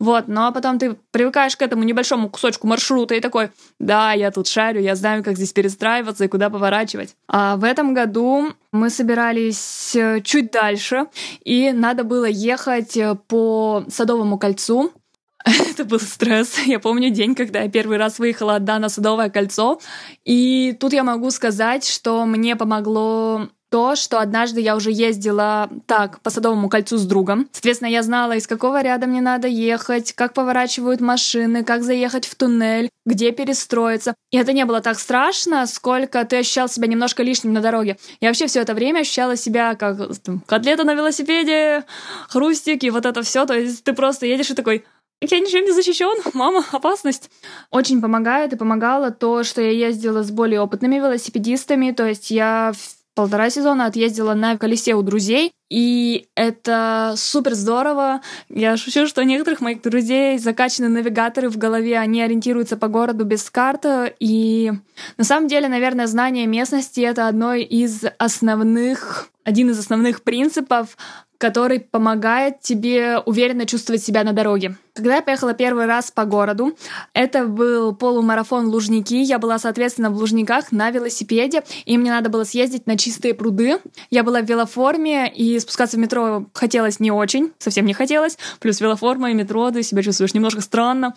Вот, 0.00 0.24
а 0.28 0.50
потом 0.50 0.80
ты 0.80 0.96
привыкаешь 1.12 1.56
к 1.56 1.62
этому 1.62 1.84
небольшому 1.84 2.28
кусочку 2.28 2.66
маршрута 2.66 3.14
и 3.14 3.20
такой, 3.20 3.50
да, 3.78 4.12
я 4.12 4.32
тут 4.32 4.48
шарю, 4.48 4.80
я 4.80 4.96
знаю, 4.96 5.22
как 5.22 5.36
здесь 5.36 5.52
перестраиваться 5.52 6.24
и 6.24 6.28
куда 6.28 6.50
поворачивать. 6.50 7.14
А 7.28 7.56
в 7.56 7.62
этом 7.62 7.94
году 7.94 8.52
мы 8.72 8.90
собирались 8.90 9.94
э, 9.94 10.20
чуть 10.22 10.50
дальше, 10.50 11.06
и 11.44 11.70
надо 11.70 12.02
было 12.02 12.24
ехать 12.24 12.96
э, 12.96 13.14
по 13.28 13.84
Садовому 13.88 14.36
кольцу. 14.36 14.92
Это 15.44 15.84
был 15.84 16.00
стресс. 16.00 16.58
Я 16.66 16.80
помню 16.80 17.10
день, 17.10 17.36
когда 17.36 17.60
я 17.60 17.70
первый 17.70 17.96
раз 17.98 18.18
выехала 18.18 18.56
одна 18.56 18.80
на 18.80 18.88
Садовое 18.88 19.30
кольцо. 19.30 19.80
И 20.24 20.76
тут 20.80 20.92
я 20.92 21.04
могу 21.04 21.30
сказать, 21.30 21.86
что 21.86 22.26
мне 22.26 22.56
помогло 22.56 23.48
то, 23.70 23.96
что 23.96 24.20
однажды 24.20 24.60
я 24.60 24.76
уже 24.76 24.90
ездила 24.90 25.68
так 25.86 26.20
по 26.20 26.30
Садовому 26.30 26.68
кольцу 26.68 26.96
с 26.96 27.04
другом. 27.04 27.48
Соответственно, 27.52 27.88
я 27.88 28.02
знала, 28.02 28.32
из 28.36 28.46
какого 28.46 28.82
ряда 28.82 29.06
мне 29.06 29.20
надо 29.20 29.48
ехать, 29.48 30.12
как 30.12 30.32
поворачивают 30.32 31.00
машины, 31.00 31.64
как 31.64 31.82
заехать 31.82 32.26
в 32.26 32.34
туннель, 32.34 32.88
где 33.04 33.30
перестроиться. 33.32 34.14
И 34.30 34.38
это 34.38 34.52
не 34.52 34.64
было 34.64 34.80
так 34.80 34.98
страшно, 34.98 35.66
сколько 35.66 36.24
ты 36.24 36.38
ощущал 36.38 36.68
себя 36.68 36.86
немножко 36.86 37.22
лишним 37.22 37.52
на 37.52 37.60
дороге. 37.60 37.98
Я 38.20 38.28
вообще 38.28 38.46
все 38.46 38.60
это 38.60 38.74
время 38.74 39.00
ощущала 39.00 39.36
себя 39.36 39.74
как 39.74 39.98
там, 40.18 40.40
котлета 40.46 40.84
на 40.84 40.94
велосипеде, 40.94 41.84
хрустик 42.28 42.84
и 42.84 42.90
вот 42.90 43.06
это 43.06 43.22
все. 43.22 43.44
То 43.44 43.54
есть 43.54 43.84
ты 43.84 43.92
просто 43.92 44.26
едешь 44.26 44.50
и 44.50 44.54
такой, 44.54 44.84
я 45.20 45.40
ничем 45.40 45.64
не 45.64 45.72
защищен, 45.72 46.22
мама, 46.32 46.64
опасность. 46.70 47.30
Очень 47.70 48.00
помогает 48.00 48.52
и 48.52 48.56
помогало 48.56 49.10
то, 49.10 49.42
что 49.42 49.60
я 49.60 49.70
ездила 49.70 50.22
с 50.22 50.30
более 50.30 50.60
опытными 50.60 50.96
велосипедистами, 50.96 51.90
то 51.90 52.06
есть 52.06 52.30
я 52.30 52.72
полтора 53.18 53.50
сезона 53.50 53.86
отъездила 53.86 54.34
на 54.34 54.58
колесе 54.58 54.94
у 54.94 55.02
друзей, 55.02 55.50
и 55.70 56.28
это 56.34 57.14
супер 57.16 57.54
здорово. 57.54 58.20
Я 58.48 58.76
шучу, 58.76 59.06
что 59.06 59.20
у 59.20 59.24
некоторых 59.24 59.60
моих 59.60 59.82
друзей 59.82 60.38
закачаны 60.38 60.88
навигаторы 60.88 61.48
в 61.48 61.58
голове, 61.58 61.98
они 61.98 62.22
ориентируются 62.22 62.76
по 62.76 62.88
городу 62.88 63.24
без 63.24 63.50
карты, 63.50 64.14
и 64.18 64.72
на 65.16 65.24
самом 65.24 65.48
деле, 65.48 65.68
наверное, 65.68 66.06
знание 66.06 66.46
местности— 66.46 67.00
это 67.02 67.28
одно 67.28 67.54
из 67.54 68.04
основных 68.18 69.28
один 69.44 69.70
из 69.70 69.78
основных 69.78 70.22
принципов 70.22 70.96
который 71.38 71.78
помогает 71.78 72.60
тебе 72.60 73.18
уверенно 73.24 73.64
чувствовать 73.64 74.02
себя 74.02 74.24
на 74.24 74.32
дороге. 74.32 74.76
Когда 74.92 75.16
я 75.16 75.22
поехала 75.22 75.54
первый 75.54 75.86
раз 75.86 76.10
по 76.10 76.24
городу, 76.24 76.76
это 77.14 77.46
был 77.46 77.94
полумарафон 77.94 78.66
Лужники. 78.66 79.14
Я 79.14 79.38
была, 79.38 79.60
соответственно, 79.60 80.10
в 80.10 80.16
Лужниках 80.16 80.72
на 80.72 80.90
велосипеде, 80.90 81.62
и 81.84 81.96
мне 81.96 82.10
надо 82.10 82.28
было 82.28 82.42
съездить 82.42 82.88
на 82.88 82.98
чистые 82.98 83.34
пруды. 83.34 83.78
Я 84.10 84.24
была 84.24 84.40
в 84.42 84.46
велоформе, 84.46 85.32
и 85.32 85.57
спускаться 85.60 85.96
в 85.96 86.00
метро 86.00 86.46
хотелось 86.52 87.00
не 87.00 87.10
очень, 87.10 87.52
совсем 87.58 87.86
не 87.86 87.94
хотелось. 87.94 88.38
Плюс 88.60 88.80
велоформа 88.80 89.30
и 89.30 89.34
метро, 89.34 89.70
ты 89.70 89.82
себя 89.82 90.02
чувствуешь 90.02 90.34
немножко 90.34 90.60
странно. 90.60 91.14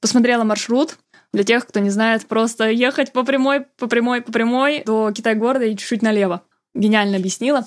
Посмотрела 0.00 0.44
маршрут, 0.44 0.96
для 1.32 1.44
тех, 1.44 1.66
кто 1.66 1.80
не 1.80 1.90
знает, 1.90 2.26
просто 2.26 2.70
ехать 2.70 3.12
по 3.12 3.24
прямой, 3.24 3.60
по 3.78 3.86
прямой, 3.86 4.20
по 4.20 4.32
прямой 4.32 4.82
до 4.84 5.12
Китай-города 5.12 5.64
и 5.64 5.76
чуть-чуть 5.76 6.02
налево 6.02 6.42
гениально 6.74 7.16
объяснила. 7.16 7.66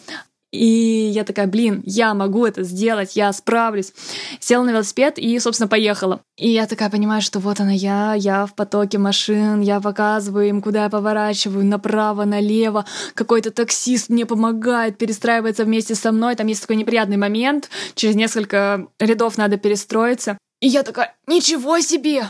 И 0.54 1.10
я 1.12 1.24
такая, 1.24 1.48
блин, 1.48 1.82
я 1.84 2.14
могу 2.14 2.46
это 2.46 2.62
сделать, 2.62 3.16
я 3.16 3.34
справлюсь. 3.34 3.92
Села 4.40 4.64
на 4.64 4.70
велосипед 4.70 5.18
и, 5.18 5.40
собственно, 5.40 5.68
поехала. 5.68 6.22
И 6.38 6.48
я 6.48 6.68
такая 6.68 6.92
понимаю, 6.92 7.24
что 7.24 7.40
вот 7.40 7.60
она 7.60 7.72
я, 7.72 8.14
я 8.14 8.46
в 8.46 8.54
потоке 8.54 9.00
машин, 9.00 9.62
я 9.62 9.82
показываю 9.82 10.48
им, 10.48 10.62
куда 10.62 10.84
я 10.84 10.90
поворачиваю, 10.90 11.66
направо, 11.66 12.26
налево. 12.26 12.86
Какой-то 13.16 13.50
таксист 13.50 14.10
мне 14.10 14.28
помогает, 14.28 15.00
перестраивается 15.00 15.66
вместе 15.66 15.96
со 15.96 16.12
мной. 16.12 16.36
Там 16.36 16.46
есть 16.46 16.62
такой 16.62 16.76
неприятный 16.76 17.18
момент, 17.18 17.72
через 17.96 18.14
несколько 18.14 18.86
рядов 19.00 19.40
надо 19.40 19.58
перестроиться. 19.58 20.38
И 20.62 20.68
я 20.68 20.84
такая, 20.84 21.16
ничего 21.26 21.80
себе! 21.80 22.26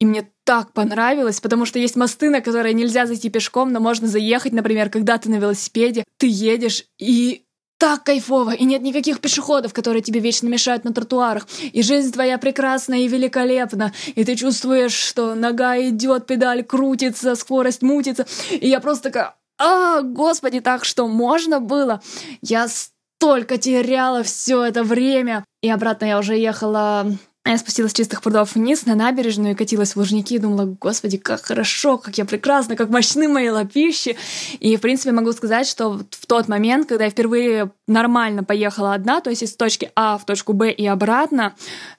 И 0.00 0.06
мне 0.06 0.28
так 0.44 0.72
понравилось, 0.72 1.40
потому 1.40 1.64
что 1.64 1.78
есть 1.78 1.96
мосты, 1.96 2.30
на 2.30 2.40
которые 2.40 2.72
нельзя 2.72 3.06
зайти 3.06 3.30
пешком, 3.30 3.72
но 3.72 3.80
можно 3.80 4.08
заехать, 4.08 4.52
например, 4.52 4.90
когда 4.90 5.18
ты 5.18 5.28
на 5.28 5.36
велосипеде, 5.36 6.04
ты 6.18 6.28
едешь, 6.28 6.84
и 6.98 7.44
так 7.78 8.02
кайфово, 8.02 8.54
и 8.54 8.64
нет 8.64 8.82
никаких 8.82 9.20
пешеходов, 9.20 9.72
которые 9.72 10.02
тебе 10.02 10.20
вечно 10.20 10.48
мешают 10.48 10.84
на 10.84 10.92
тротуарах. 10.92 11.46
И 11.72 11.82
жизнь 11.82 12.12
твоя 12.12 12.36
прекрасна 12.36 12.94
и 12.94 13.08
великолепна. 13.08 13.92
И 14.14 14.24
ты 14.24 14.34
чувствуешь, 14.34 14.92
что 14.92 15.34
нога 15.34 15.80
идет, 15.80 16.26
педаль 16.26 16.64
крутится, 16.64 17.36
скорость 17.36 17.82
мутится. 17.82 18.26
И 18.50 18.68
я 18.68 18.80
просто 18.80 19.04
такая, 19.04 19.36
а, 19.58 20.02
господи, 20.02 20.60
так 20.60 20.84
что 20.84 21.06
можно 21.06 21.60
было? 21.60 22.02
Я 22.42 22.66
столько 22.68 23.58
теряла 23.58 24.22
все 24.22 24.64
это 24.64 24.82
время. 24.82 25.44
И 25.62 25.70
обратно 25.70 26.04
я 26.04 26.18
уже 26.18 26.36
ехала 26.36 27.06
Я 27.50 27.56
спустилась 27.56 27.92
с 27.92 27.94
чистых 27.94 28.20
прудов 28.20 28.54
вниз 28.54 28.84
на 28.84 28.94
набережную 28.94 29.52
и 29.52 29.54
катилась 29.54 29.92
в 29.92 29.96
Лужники 29.96 30.34
и 30.34 30.38
думала, 30.38 30.66
господи, 30.66 31.16
как 31.16 31.42
хорошо, 31.42 31.96
как 31.96 32.18
я 32.18 32.26
прекрасна, 32.26 32.76
как 32.76 32.90
мощны 32.90 33.26
мои 33.26 33.48
лапищи. 33.48 34.18
И, 34.60 34.76
в 34.76 34.80
принципе, 34.82 35.12
могу 35.12 35.32
сказать, 35.32 35.66
что 35.66 35.92
в 35.92 36.26
тот 36.26 36.46
момент, 36.48 36.86
когда 36.86 37.04
я 37.06 37.10
впервые 37.10 37.70
нормально 37.86 38.44
поехала 38.44 38.92
одна, 38.92 39.22
то 39.22 39.30
есть 39.30 39.42
из 39.42 39.56
точки 39.56 39.90
А 39.96 40.18
в 40.18 40.26
точку 40.26 40.52
Б 40.52 40.70
и 40.70 40.86
обратно, 40.86 41.54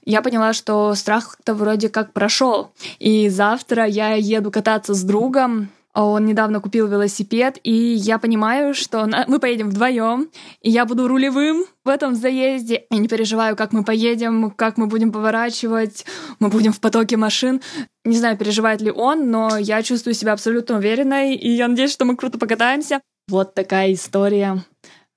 я 0.05 0.21
поняла, 0.21 0.53
что 0.53 0.93
страх-то 0.93 1.55
вроде 1.55 1.89
как 1.89 2.13
прошел. 2.13 2.71
И 2.99 3.27
завтра 3.29 3.87
я 3.87 4.13
еду 4.13 4.51
кататься 4.51 4.93
с 4.93 5.01
другом, 5.01 5.69
он 5.93 6.25
недавно 6.25 6.59
купил 6.59 6.87
велосипед, 6.87 7.57
и 7.63 7.73
я 7.73 8.19
понимаю, 8.19 8.73
что 8.73 9.07
мы 9.27 9.39
поедем 9.39 9.69
вдвоем, 9.69 10.29
и 10.61 10.69
я 10.69 10.85
буду 10.85 11.07
рулевым 11.07 11.65
в 11.83 11.89
этом 11.89 12.15
заезде. 12.15 12.85
Я 12.89 12.97
не 12.99 13.07
переживаю, 13.07 13.55
как 13.55 13.73
мы 13.73 13.83
поедем, 13.83 14.51
как 14.51 14.77
мы 14.77 14.87
будем 14.87 15.11
поворачивать, 15.11 16.05
мы 16.39 16.49
будем 16.49 16.73
в 16.73 16.79
потоке 16.79 17.17
машин. 17.17 17.61
Не 18.05 18.17
знаю, 18.17 18.37
переживает 18.37 18.81
ли 18.81 18.91
он, 18.91 19.31
но 19.31 19.57
я 19.57 19.81
чувствую 19.81 20.13
себя 20.13 20.33
абсолютно 20.33 20.77
уверенной, 20.77 21.35
и 21.35 21.49
я 21.49 21.67
надеюсь, 21.67 21.91
что 21.91 22.05
мы 22.05 22.15
круто 22.15 22.37
покатаемся. 22.37 23.01
Вот 23.27 23.53
такая 23.53 23.93
история. 23.93 24.63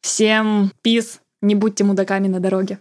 Всем 0.00 0.72
пис, 0.82 1.20
не 1.42 1.54
будьте 1.54 1.85
мудаками 1.85 2.28
на 2.28 2.40
дороге. 2.40 2.78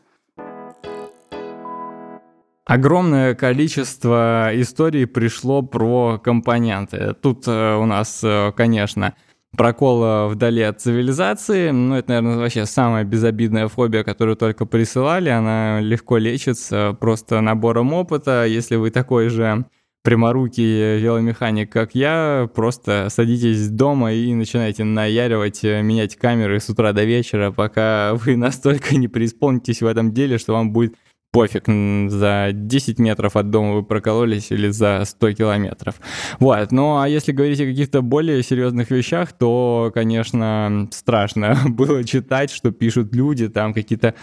Огромное 2.72 3.36
количество 3.36 4.50
историй 4.54 5.06
пришло 5.06 5.62
про 5.62 6.18
компоненты. 6.24 7.14
Тут 7.22 7.44
э, 7.46 7.76
у 7.76 7.86
нас, 7.86 8.22
э, 8.24 8.54
конечно, 8.56 9.14
прокол 9.58 10.30
вдали 10.30 10.62
от 10.62 10.80
цивилизации. 10.80 11.72
Ну, 11.72 11.96
это, 11.96 12.12
наверное, 12.12 12.38
вообще 12.38 12.66
самая 12.66 13.04
безобидная 13.04 13.68
фобия, 13.68 14.06
которую 14.06 14.38
только 14.38 14.66
присылали. 14.66 15.28
Она 15.28 15.82
легко 15.82 16.16
лечится 16.16 16.96
просто 16.98 17.42
набором 17.42 17.92
опыта. 17.92 18.46
Если 18.46 18.78
вы 18.78 18.90
такой 18.90 19.28
же 19.28 19.66
пряморукий 20.02 20.98
веломеханик, 20.98 21.70
как 21.70 21.94
я, 21.94 22.50
просто 22.56 23.08
садитесь 23.10 23.68
дома 23.68 24.14
и 24.14 24.34
начинаете 24.34 24.86
наяривать, 24.86 25.66
э, 25.66 25.82
менять 25.82 26.16
камеры 26.16 26.62
с 26.62 26.70
утра 26.70 26.94
до 26.94 27.04
вечера, 27.04 27.52
пока 27.52 28.14
вы 28.14 28.36
настолько 28.38 28.96
не 28.96 29.10
преисполнитесь 29.10 29.82
в 29.82 29.86
этом 29.86 30.14
деле, 30.14 30.38
что 30.38 30.54
вам 30.54 30.72
будет 30.72 30.96
пофиг, 31.32 31.66
за 31.68 32.50
10 32.54 33.00
метров 33.00 33.36
от 33.36 33.50
дома 33.50 33.76
вы 33.76 33.84
прокололись 33.84 34.52
или 34.52 34.70
за 34.70 35.04
100 35.06 35.34
километров. 35.34 35.96
Вот, 36.40 36.72
ну 36.72 37.00
а 37.00 37.08
если 37.08 37.32
говорить 37.32 37.60
о 37.62 37.66
каких-то 37.66 38.02
более 38.02 38.44
серьезных 38.44 38.92
вещах, 38.92 39.32
то, 39.32 39.92
конечно, 39.94 40.88
страшно 40.92 41.58
было 41.66 42.04
читать, 42.04 42.52
что 42.52 42.72
пишут 42.72 43.16
люди, 43.16 43.48
там 43.48 43.74
какие-то 43.74 44.14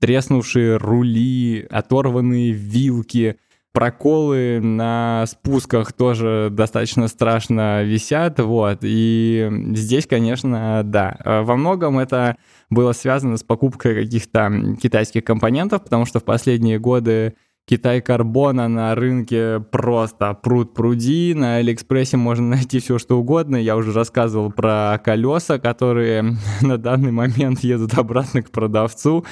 треснувшие 0.00 0.76
рули, 0.76 1.66
оторванные 1.70 2.52
вилки, 2.52 3.36
проколы 3.76 4.58
на 4.62 5.26
спусках 5.28 5.92
тоже 5.92 6.48
достаточно 6.50 7.08
страшно 7.08 7.82
висят, 7.82 8.40
вот, 8.40 8.78
и 8.80 9.50
здесь, 9.74 10.06
конечно, 10.06 10.80
да, 10.82 11.18
во 11.22 11.56
многом 11.56 11.98
это 11.98 12.38
было 12.70 12.92
связано 12.92 13.36
с 13.36 13.42
покупкой 13.42 14.04
каких-то 14.04 14.50
китайских 14.80 15.24
компонентов, 15.24 15.84
потому 15.84 16.06
что 16.06 16.20
в 16.20 16.24
последние 16.24 16.78
годы 16.78 17.34
Китай 17.68 18.00
карбона 18.00 18.68
на 18.68 18.94
рынке 18.94 19.58
просто 19.58 20.34
пруд 20.34 20.72
пруди. 20.72 21.34
На 21.34 21.56
Алиэкспрессе 21.56 22.16
можно 22.16 22.50
найти 22.50 22.78
все, 22.78 22.96
что 22.98 23.18
угодно. 23.18 23.56
Я 23.56 23.76
уже 23.76 23.92
рассказывал 23.92 24.52
про 24.52 25.00
колеса, 25.04 25.58
которые 25.58 26.36
на 26.60 26.78
данный 26.78 27.10
момент 27.10 27.64
едут 27.64 27.98
обратно 27.98 28.42
к 28.42 28.52
продавцу. 28.52 29.24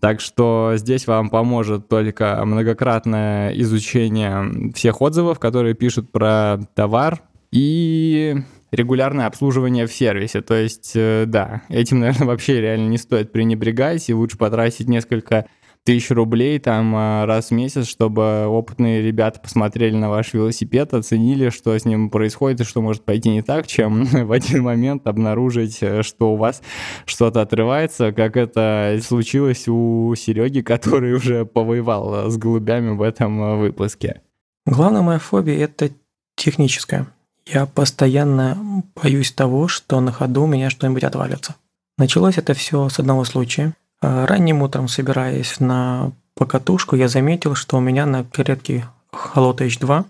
Так 0.00 0.20
что 0.20 0.72
здесь 0.76 1.06
вам 1.06 1.30
поможет 1.30 1.88
только 1.88 2.38
многократное 2.44 3.52
изучение 3.52 4.72
всех 4.74 5.00
отзывов, 5.00 5.38
которые 5.38 5.72
пишут 5.72 6.12
про 6.12 6.58
товар. 6.74 7.22
И 7.50 8.36
регулярное 8.70 9.26
обслуживание 9.26 9.86
в 9.86 9.92
сервисе. 9.94 10.42
То 10.42 10.54
есть, 10.54 10.92
э, 10.94 11.24
да, 11.26 11.62
этим, 11.70 12.00
наверное, 12.00 12.26
вообще 12.26 12.60
реально 12.60 12.88
не 12.88 12.98
стоит 12.98 13.32
пренебрегать, 13.32 14.10
и 14.10 14.14
лучше 14.14 14.36
потратить 14.36 14.88
несколько 14.88 15.46
тысяч 15.88 16.10
рублей 16.10 16.58
там 16.58 16.92
а, 16.94 17.24
раз 17.24 17.48
в 17.48 17.52
месяц, 17.52 17.86
чтобы 17.86 18.44
опытные 18.46 19.00
ребята 19.00 19.40
посмотрели 19.40 19.96
на 19.96 20.10
ваш 20.10 20.34
велосипед, 20.34 20.92
оценили, 20.92 21.48
что 21.48 21.74
с 21.78 21.86
ним 21.86 22.10
происходит 22.10 22.60
и 22.60 22.64
что 22.64 22.82
может 22.82 23.06
пойти 23.06 23.30
не 23.30 23.40
так, 23.40 23.66
чем 23.66 24.04
в 24.26 24.30
один 24.30 24.64
момент 24.64 25.06
обнаружить, 25.06 25.78
э, 25.80 26.02
что 26.02 26.34
у 26.34 26.36
вас 26.36 26.60
что-то 27.06 27.40
отрывается, 27.40 28.12
как 28.12 28.36
это 28.36 29.00
случилось 29.02 29.66
у 29.66 30.14
Сереги, 30.14 30.60
который 30.60 31.14
уже 31.14 31.46
повоевал 31.46 32.30
с 32.30 32.36
голубями 32.36 32.94
в 32.94 33.00
этом 33.00 33.42
э, 33.42 33.56
выпуске. 33.56 34.20
Главная 34.66 35.00
моя 35.00 35.18
фобия– 35.18 35.56
это 35.64 35.88
техническая. 36.36 37.06
Я 37.46 37.64
постоянно 37.64 38.84
боюсь 38.94 39.32
того, 39.32 39.68
что 39.68 40.02
на 40.02 40.12
ходу 40.12 40.42
у 40.42 40.46
меня 40.46 40.68
что-нибудь 40.68 41.04
отвалится. 41.04 41.54
Началось 41.96 42.36
это 42.36 42.52
все 42.52 42.90
с 42.90 42.98
одного 42.98 43.24
случая. 43.24 43.72
А, 44.00 44.26
ранним 44.26 44.62
утром, 44.62 44.88
собираясь 44.88 45.60
на 45.60 46.12
покатушку, 46.34 46.96
я 46.96 47.08
заметил, 47.08 47.54
что 47.54 47.76
у 47.76 47.80
меня 47.80 48.06
на 48.06 48.24
передке 48.24 48.86
Холота 49.12 49.64
H2 49.64 50.04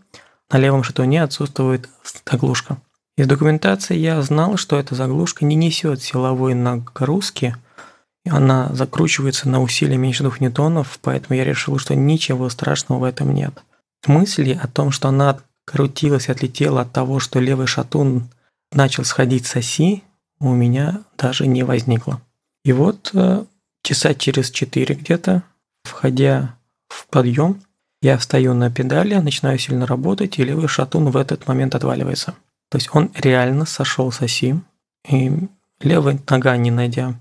на 0.50 0.58
левом 0.58 0.82
шатуне 0.82 1.22
отсутствует 1.22 1.88
заглушка. 2.30 2.78
Из 3.16 3.26
документации 3.26 3.96
я 3.96 4.20
знал, 4.22 4.56
что 4.56 4.78
эта 4.78 4.94
заглушка 4.94 5.44
не 5.44 5.56
несет 5.56 6.02
силовой 6.02 6.54
нагрузки, 6.54 7.56
она 8.28 8.68
закручивается 8.74 9.48
на 9.48 9.62
усилие 9.62 9.96
меньше 9.96 10.22
двух 10.22 10.40
ньютонов, 10.40 10.98
поэтому 11.02 11.36
я 11.36 11.44
решил, 11.44 11.78
что 11.78 11.94
ничего 11.94 12.48
страшного 12.48 13.00
в 13.00 13.04
этом 13.04 13.32
нет. 13.32 13.62
Мысли 14.06 14.58
о 14.60 14.66
том, 14.68 14.90
что 14.90 15.08
она 15.08 15.38
крутилась, 15.64 16.28
отлетела 16.28 16.82
от 16.82 16.92
того, 16.92 17.20
что 17.20 17.40
левый 17.40 17.66
шатун 17.66 18.28
начал 18.72 19.04
сходить 19.04 19.46
с 19.46 19.56
оси, 19.56 20.04
у 20.40 20.52
меня 20.52 21.00
даже 21.16 21.46
не 21.46 21.62
возникло. 21.62 22.20
И 22.64 22.72
вот 22.72 23.10
э, 23.14 23.44
часа 23.82 24.14
через 24.14 24.50
четыре 24.50 24.94
где-то, 24.94 25.42
входя 25.84 26.56
в 26.88 27.06
подъем, 27.08 27.62
я 28.00 28.16
встаю 28.16 28.54
на 28.54 28.70
педали, 28.70 29.14
начинаю 29.14 29.58
сильно 29.58 29.86
работать, 29.86 30.38
и 30.38 30.44
левый 30.44 30.68
шатун 30.68 31.10
в 31.10 31.16
этот 31.16 31.46
момент 31.48 31.74
отваливается. 31.74 32.34
То 32.70 32.78
есть 32.78 32.90
он 32.92 33.10
реально 33.14 33.64
сошел 33.64 34.12
с 34.12 34.20
оси, 34.22 34.60
и 35.08 35.32
левая 35.80 36.18
нога, 36.28 36.56
не 36.56 36.70
найдя 36.70 37.18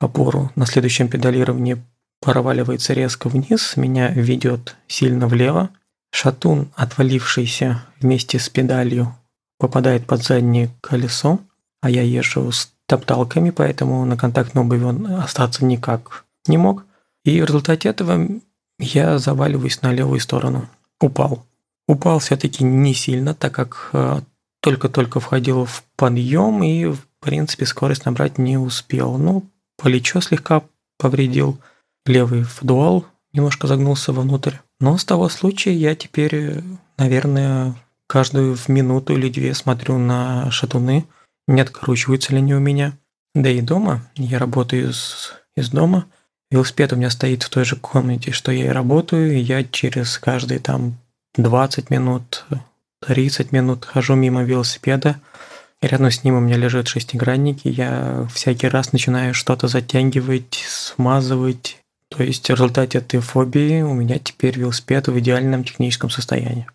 опору 0.00 0.50
на 0.54 0.66
следующем 0.66 1.08
педалировании, 1.08 1.82
проваливается 2.20 2.94
резко 2.94 3.28
вниз, 3.28 3.76
меня 3.76 4.08
ведет 4.08 4.76
сильно 4.86 5.28
влево, 5.28 5.70
Шатун, 6.16 6.70
отвалившийся 6.76 7.82
вместе 8.00 8.38
с 8.38 8.48
педалью, 8.48 9.18
попадает 9.58 10.06
под 10.06 10.22
заднее 10.22 10.70
колесо, 10.80 11.40
а 11.80 11.90
я 11.90 12.02
езжу 12.02 12.52
с 12.52 12.72
топталками, 12.86 13.50
поэтому 13.50 14.04
на 14.04 14.16
контактной 14.16 14.62
обуви 14.62 14.84
он 14.84 15.06
остаться 15.06 15.64
никак 15.64 16.24
не 16.46 16.56
мог. 16.56 16.84
И 17.24 17.40
в 17.40 17.44
результате 17.44 17.88
этого 17.88 18.28
я 18.78 19.18
заваливаюсь 19.18 19.82
на 19.82 19.92
левую 19.92 20.20
сторону. 20.20 20.68
Упал. 21.00 21.44
Упал 21.88 22.18
все-таки 22.18 22.64
не 22.64 22.94
сильно, 22.94 23.34
так 23.34 23.54
как 23.54 23.90
э, 23.92 24.20
только-только 24.60 25.20
входил 25.20 25.64
в 25.64 25.84
подъем 25.96 26.62
и, 26.62 26.86
в 26.86 26.98
принципе, 27.20 27.66
скорость 27.66 28.04
набрать 28.04 28.38
не 28.38 28.58
успел. 28.58 29.16
Ну, 29.18 29.44
плечо 29.76 30.20
слегка 30.20 30.62
повредил, 30.98 31.58
левый 32.06 32.46
дуал 32.62 33.06
немножко 33.34 33.66
загнулся 33.66 34.12
внутрь. 34.12 34.54
Но 34.80 34.96
с 34.96 35.04
того 35.04 35.28
случая 35.28 35.74
я 35.74 35.94
теперь, 35.94 36.62
наверное, 36.96 37.74
каждую 38.06 38.56
в 38.56 38.68
минуту 38.68 39.12
или 39.14 39.28
две 39.28 39.54
смотрю 39.54 39.98
на 39.98 40.50
шатуны, 40.50 41.04
не 41.46 41.60
откручиваются 41.60 42.32
ли 42.32 42.38
они 42.38 42.54
у 42.54 42.60
меня. 42.60 42.92
Да 43.34 43.50
и 43.50 43.60
дома, 43.60 44.08
я 44.16 44.38
работаю 44.38 44.90
из, 44.90 45.32
из 45.56 45.68
дома, 45.70 46.06
велосипед 46.50 46.92
у 46.92 46.96
меня 46.96 47.10
стоит 47.10 47.42
в 47.42 47.48
той 47.48 47.64
же 47.64 47.76
комнате, 47.76 48.30
что 48.30 48.52
я 48.52 48.66
и 48.66 48.68
работаю, 48.68 49.32
и 49.32 49.38
я 49.38 49.64
через 49.64 50.18
каждые 50.18 50.60
там 50.60 50.98
20 51.36 51.90
минут, 51.90 52.46
30 53.06 53.52
минут 53.52 53.84
хожу 53.84 54.14
мимо 54.14 54.44
велосипеда, 54.44 55.20
и 55.82 55.86
рядом 55.86 56.10
с 56.10 56.22
ним 56.22 56.36
у 56.36 56.40
меня 56.40 56.56
лежит 56.56 56.88
шестигранник, 56.88 57.66
и 57.66 57.70
я 57.70 58.26
всякий 58.32 58.68
раз 58.68 58.92
начинаю 58.92 59.34
что-то 59.34 59.66
затягивать, 59.66 60.64
смазывать, 60.66 61.78
то 62.08 62.22
есть 62.22 62.46
в 62.46 62.50
результате 62.50 62.98
этой 62.98 63.20
фобии 63.20 63.82
у 63.82 63.92
меня 63.92 64.18
теперь 64.18 64.58
велосипед 64.58 65.08
в 65.08 65.18
идеальном 65.18 65.64
техническом 65.64 66.10
состоянии. 66.10 66.68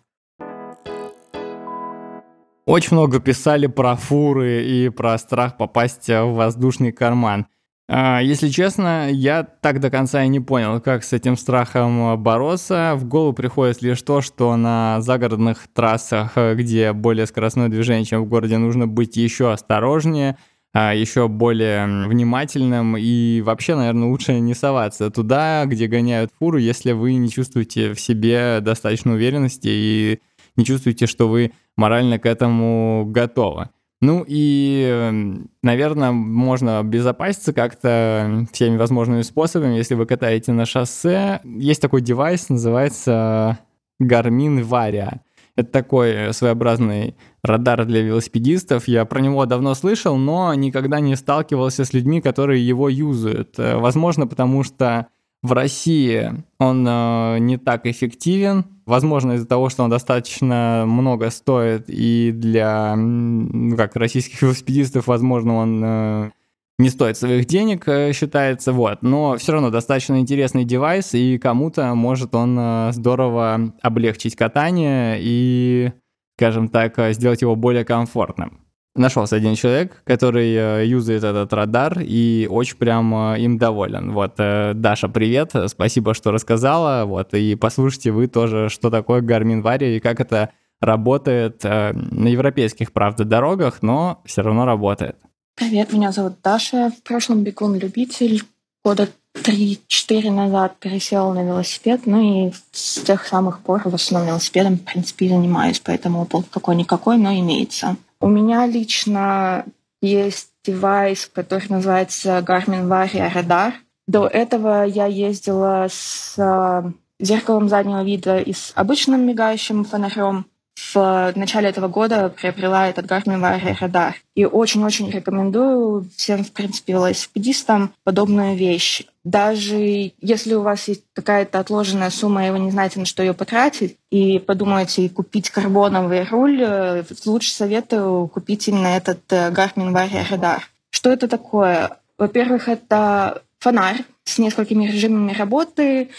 Очень 2.66 2.96
много 2.96 3.20
писали 3.20 3.66
про 3.66 3.96
фуры 3.96 4.64
и 4.64 4.88
про 4.90 5.16
страх 5.18 5.56
попасть 5.56 6.08
в 6.08 6.32
воздушный 6.34 6.92
карман. 6.92 7.46
А, 7.88 8.20
если 8.20 8.48
честно, 8.48 9.10
я 9.10 9.42
так 9.42 9.80
до 9.80 9.90
конца 9.90 10.22
и 10.22 10.28
не 10.28 10.38
понял, 10.38 10.80
как 10.80 11.02
с 11.02 11.12
этим 11.12 11.36
страхом 11.36 12.22
бороться. 12.22 12.94
В 12.96 13.04
голову 13.04 13.32
приходит 13.32 13.82
лишь 13.82 14.00
то, 14.02 14.20
что 14.20 14.56
на 14.56 15.00
загородных 15.00 15.66
трассах, 15.74 16.36
где 16.36 16.92
более 16.92 17.26
скоростное 17.26 17.68
движение, 17.68 18.04
чем 18.04 18.22
в 18.22 18.28
городе, 18.28 18.58
нужно 18.58 18.86
быть 18.86 19.16
еще 19.16 19.52
осторожнее– 19.52 20.36
а, 20.72 20.94
еще 20.94 21.26
более 21.26 22.06
внимательным 22.06 22.96
и 22.96 23.40
вообще, 23.40 23.74
наверное, 23.74 24.08
лучше 24.08 24.38
не 24.38 24.54
соваться 24.54 25.10
туда, 25.10 25.64
где 25.66 25.88
гоняют 25.88 26.30
фуру, 26.38 26.58
если 26.58 26.92
вы 26.92 27.14
не 27.14 27.28
чувствуете 27.28 27.92
в 27.92 28.00
себе 28.00 28.60
достаточно 28.60 29.14
уверенности 29.14 29.68
и 29.68 30.20
не 30.56 30.64
чувствуете, 30.64 31.06
что 31.06 31.28
вы 31.28 31.52
морально 31.76 32.18
к 32.18 32.26
этому 32.26 33.04
готовы. 33.06 33.68
Ну 34.02 34.24
и, 34.26 35.22
наверное, 35.62 36.10
можно 36.10 36.78
обезопаситься 36.78 37.52
как-то 37.52 38.46
всеми 38.50 38.78
возможными 38.78 39.20
способами, 39.22 39.74
если 39.74 39.94
вы 39.94 40.06
катаете 40.06 40.52
на 40.52 40.64
шоссе. 40.64 41.40
Есть 41.44 41.82
такой 41.82 42.00
девайс, 42.00 42.48
называется 42.48 43.58
Garmin 44.02 44.62
Varia. 44.62 45.20
Это 45.56 45.70
такой 45.70 46.32
своеобразный 46.32 47.14
радар 47.42 47.84
для 47.84 48.00
велосипедистов. 48.00 48.88
Я 48.88 49.04
про 49.04 49.20
него 49.20 49.44
давно 49.44 49.74
слышал, 49.74 50.16
но 50.16 50.54
никогда 50.54 51.00
не 51.00 51.14
сталкивался 51.16 51.84
с 51.84 51.92
людьми, 51.92 52.22
которые 52.22 52.66
его 52.66 52.88
юзают. 52.88 53.58
Э, 53.58 53.76
возможно, 53.76 54.26
потому 54.26 54.62
что 54.62 55.08
в 55.42 55.52
России 55.52 56.44
он 56.58 56.86
э, 56.86 57.38
не 57.38 57.56
так 57.56 57.86
эффективен. 57.86 58.64
Возможно, 58.84 59.32
из-за 59.32 59.46
того, 59.46 59.70
что 59.70 59.84
он 59.84 59.90
достаточно 59.90 60.84
много 60.86 61.30
стоит, 61.30 61.84
и 61.88 62.32
для 62.34 62.94
ну, 62.96 63.76
как 63.76 63.96
российских 63.96 64.42
велосипедистов, 64.42 65.06
возможно, 65.06 65.54
он 65.54 65.82
э, 65.82 66.30
не 66.78 66.90
стоит 66.90 67.16
своих 67.16 67.46
денег, 67.46 67.88
э, 67.88 68.12
считается, 68.12 68.72
вот. 68.72 69.02
Но 69.02 69.36
все 69.38 69.52
равно 69.52 69.70
достаточно 69.70 70.20
интересный 70.20 70.64
девайс, 70.64 71.14
и 71.14 71.38
кому-то 71.38 71.94
может 71.94 72.34
он 72.34 72.56
э, 72.58 72.90
здорово 72.92 73.72
облегчить 73.80 74.36
катание 74.36 75.16
и, 75.20 75.92
скажем 76.36 76.68
так, 76.68 76.98
э, 76.98 77.14
сделать 77.14 77.40
его 77.40 77.56
более 77.56 77.84
комфортным 77.84 78.60
нашелся 78.94 79.36
один 79.36 79.54
человек, 79.54 80.02
который 80.04 80.54
э, 80.54 80.86
юзает 80.86 81.24
этот 81.24 81.52
радар 81.52 82.00
и 82.00 82.46
очень 82.50 82.76
прям 82.76 83.32
э, 83.32 83.40
им 83.40 83.58
доволен. 83.58 84.12
Вот, 84.12 84.34
э, 84.38 84.72
Даша, 84.74 85.08
привет, 85.08 85.54
спасибо, 85.68 86.14
что 86.14 86.32
рассказала. 86.32 87.04
Вот, 87.04 87.34
и 87.34 87.54
послушайте 87.54 88.10
вы 88.10 88.26
тоже, 88.26 88.68
что 88.68 88.90
такое 88.90 89.22
Garmin 89.22 89.62
Varia 89.62 89.96
и 89.96 90.00
как 90.00 90.20
это 90.20 90.50
работает 90.80 91.62
на 91.62 92.26
европейских, 92.28 92.92
правда, 92.92 93.24
дорогах, 93.24 93.82
но 93.82 94.22
все 94.24 94.40
равно 94.40 94.64
работает. 94.64 95.16
Привет, 95.54 95.92
меня 95.92 96.10
зовут 96.10 96.40
Даша. 96.42 96.90
В 96.90 97.02
прошлом 97.02 97.42
бегун-любитель. 97.42 98.42
Года 98.82 99.08
3-4 99.34 100.30
назад 100.30 100.76
пересел 100.80 101.34
на 101.34 101.44
велосипед, 101.44 102.06
ну 102.06 102.48
и 102.48 102.52
с 102.72 103.00
тех 103.02 103.26
самых 103.26 103.60
пор 103.60 103.82
в 103.84 103.94
основном 103.94 104.28
велосипедом, 104.30 104.78
в 104.78 104.84
принципе, 104.84 105.28
занимаюсь, 105.28 105.80
поэтому 105.80 106.22
опыт 106.22 106.46
какой-никакой, 106.50 107.18
но 107.18 107.30
имеется. 107.34 107.96
У 108.20 108.28
меня 108.28 108.66
лично 108.66 109.64
есть 110.02 110.50
девайс, 110.64 111.30
который 111.32 111.68
называется 111.68 112.38
Garmin 112.46 112.86
Varia 112.86 113.32
Radar. 113.32 113.72
До 114.06 114.26
этого 114.26 114.84
я 114.84 115.06
ездила 115.06 115.86
с 115.90 116.34
э, 116.36 116.92
зеркалом 117.18 117.68
заднего 117.68 118.02
вида 118.02 118.38
и 118.38 118.52
с 118.52 118.72
обычным 118.74 119.26
мигающим 119.26 119.84
фонарем 119.84 120.46
в 120.92 121.32
начале 121.36 121.68
этого 121.68 121.88
года 121.88 122.28
приобрела 122.28 122.88
этот 122.88 123.06
Garmin 123.06 123.40
Varia 123.40 123.78
Radar. 123.78 124.14
И 124.34 124.44
очень-очень 124.44 125.10
рекомендую 125.10 126.08
всем, 126.16 126.44
в 126.44 126.52
принципе, 126.52 126.94
велосипедистам 126.94 127.92
подобную 128.04 128.56
вещь. 128.56 129.02
Даже 129.22 130.12
если 130.20 130.54
у 130.54 130.62
вас 130.62 130.88
есть 130.88 131.04
какая-то 131.12 131.58
отложенная 131.58 132.10
сумма, 132.10 132.46
и 132.46 132.50
вы 132.50 132.58
не 132.58 132.70
знаете, 132.70 132.98
на 132.98 133.06
что 133.06 133.22
ее 133.22 133.34
потратить, 133.34 133.98
и 134.10 134.38
подумаете 134.38 135.08
купить 135.08 135.50
карбоновый 135.50 136.24
руль, 136.24 136.62
э, 136.62 137.04
лучше 137.26 137.52
советую 137.52 138.28
купить 138.28 138.66
именно 138.68 138.88
этот 138.88 139.20
э, 139.32 139.50
Garmin 139.50 139.92
Varia 139.92 140.26
Radar. 140.28 140.60
Что 140.90 141.10
это 141.10 141.28
такое? 141.28 141.98
Во-первых, 142.18 142.68
это 142.68 143.42
фонарь 143.58 144.04
с 144.24 144.38
несколькими 144.38 144.86
режимами 144.86 145.32
работы, 145.32 146.10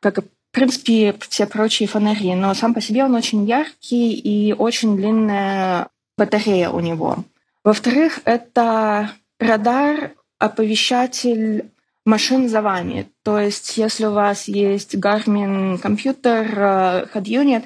как 0.00 0.18
в 0.54 0.56
принципе, 0.56 1.16
все 1.28 1.46
прочие 1.46 1.88
фонари, 1.88 2.32
но 2.36 2.54
сам 2.54 2.74
по 2.74 2.80
себе 2.80 3.04
он 3.04 3.16
очень 3.16 3.44
яркий 3.44 4.12
и 4.14 4.52
очень 4.52 4.96
длинная 4.96 5.88
батарея 6.16 6.70
у 6.70 6.78
него. 6.78 7.24
Во-вторых, 7.64 8.20
это 8.24 9.10
радар, 9.40 10.12
оповещатель 10.38 11.72
машин 12.06 12.48
за 12.48 12.62
вами. 12.62 13.08
То 13.24 13.40
есть, 13.40 13.76
если 13.76 14.06
у 14.06 14.12
вас 14.12 14.46
есть 14.46 14.94
Garmin 14.94 15.76
компьютер, 15.78 16.46
э, 16.56 17.06
Head 17.12 17.24
Unit, 17.24 17.64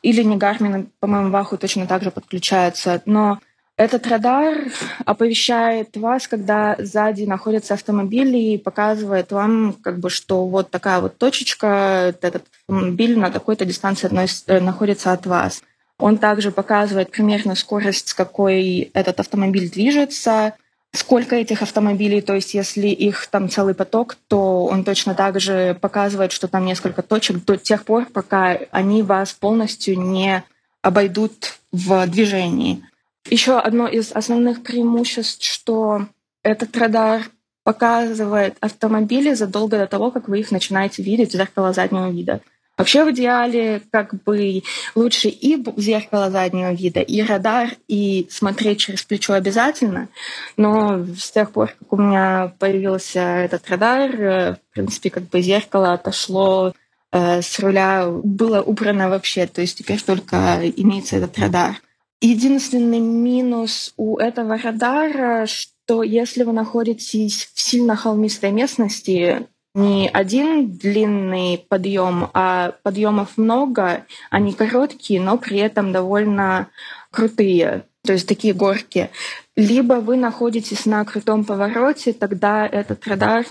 или 0.00 0.22
не 0.22 0.36
Garmin, 0.38 0.88
по-моему, 1.00 1.28
Wahoo 1.28 1.58
точно 1.58 1.86
так 1.86 2.02
же 2.02 2.10
подключается, 2.10 3.02
но 3.04 3.40
этот 3.82 4.06
радар 4.06 4.66
оповещает 5.04 5.96
вас, 5.96 6.28
когда 6.28 6.76
сзади 6.78 7.24
находится 7.24 7.74
автомобиль 7.74 8.36
и 8.36 8.58
показывает 8.58 9.32
вам, 9.32 9.72
как 9.72 9.98
бы, 9.98 10.08
что 10.08 10.46
вот 10.46 10.70
такая 10.70 11.00
вот 11.00 11.18
точечка, 11.18 12.14
этот 12.20 12.44
автомобиль 12.68 13.18
на 13.18 13.30
такой-то 13.30 13.64
дистанции. 13.64 14.08
Э, 14.46 14.60
находится 14.60 15.12
от 15.12 15.26
вас. 15.26 15.62
Он 15.98 16.16
также 16.18 16.52
показывает 16.52 17.10
примерно 17.10 17.54
скорость, 17.54 18.08
с 18.08 18.14
какой 18.14 18.90
этот 18.94 19.18
автомобиль 19.20 19.70
движется, 19.70 20.54
сколько 20.94 21.34
этих 21.36 21.62
автомобилей, 21.62 22.20
то 22.20 22.34
есть 22.34 22.54
если 22.54 22.88
их 22.88 23.26
там 23.28 23.48
целый 23.48 23.74
поток, 23.74 24.16
то 24.28 24.64
он 24.64 24.84
точно 24.84 25.14
так 25.14 25.40
же 25.40 25.76
показывает, 25.80 26.32
что 26.32 26.48
там 26.48 26.64
несколько 26.64 27.02
точек 27.02 27.44
до 27.44 27.56
тех 27.56 27.84
пор, 27.84 28.06
пока 28.06 28.58
они 28.70 29.02
вас 29.02 29.32
полностью 29.32 29.98
не 29.98 30.44
обойдут 30.82 31.58
в 31.72 32.06
движении. 32.06 32.84
Еще 33.28 33.58
одно 33.58 33.86
из 33.86 34.12
основных 34.12 34.62
преимуществ, 34.62 35.44
что 35.44 36.06
этот 36.42 36.76
радар 36.76 37.22
показывает 37.64 38.56
автомобили 38.60 39.34
задолго 39.34 39.78
до 39.78 39.86
того, 39.86 40.10
как 40.10 40.28
вы 40.28 40.40
их 40.40 40.50
начинаете 40.50 41.02
видеть 41.02 41.30
в 41.30 41.36
зеркало 41.36 41.72
заднего 41.72 42.10
вида. 42.10 42.40
Вообще 42.78 43.04
в 43.04 43.10
идеале 43.12 43.82
как 43.92 44.14
бы 44.24 44.62
лучше 44.94 45.28
и 45.28 45.62
зеркало 45.76 46.30
заднего 46.30 46.72
вида, 46.72 47.00
и 47.00 47.22
радар, 47.22 47.76
и 47.86 48.26
смотреть 48.30 48.80
через 48.80 49.02
плечо 49.02 49.34
обязательно. 49.34 50.08
Но 50.56 51.04
с 51.04 51.30
тех 51.30 51.52
пор, 51.52 51.74
как 51.78 51.92
у 51.92 51.96
меня 51.96 52.54
появился 52.58 53.20
этот 53.20 53.68
радар, 53.68 54.10
э, 54.10 54.54
в 54.54 54.74
принципе, 54.74 55.10
как 55.10 55.24
бы 55.24 55.42
зеркало 55.42 55.92
отошло 55.92 56.72
э, 57.12 57.42
с 57.42 57.58
руля, 57.60 58.08
было 58.08 58.62
убрано 58.62 59.10
вообще. 59.10 59.46
То 59.46 59.60
есть 59.60 59.78
теперь 59.78 60.02
только 60.02 60.58
имеется 60.74 61.16
этот 61.16 61.38
радар. 61.38 61.76
Единственный 62.22 63.00
минус 63.00 63.94
у 63.96 64.16
этого 64.16 64.56
радара, 64.56 65.44
что 65.46 66.04
если 66.04 66.44
вы 66.44 66.52
находитесь 66.52 67.50
в 67.52 67.60
сильно 67.60 67.96
холмистой 67.96 68.52
местности, 68.52 69.48
не 69.74 70.08
один 70.08 70.70
длинный 70.70 71.58
подъем, 71.68 72.30
а 72.32 72.74
подъемов 72.84 73.36
много, 73.36 74.06
они 74.30 74.52
короткие, 74.52 75.20
но 75.20 75.36
при 75.36 75.58
этом 75.58 75.90
довольно 75.90 76.68
крутые, 77.10 77.86
то 78.04 78.12
есть 78.12 78.28
такие 78.28 78.54
горки. 78.54 79.10
Либо 79.56 79.94
вы 79.94 80.16
находитесь 80.16 80.86
на 80.86 81.04
крутом 81.04 81.44
повороте, 81.44 82.12
тогда 82.12 82.68
этот 82.68 83.04
радар 83.08 83.44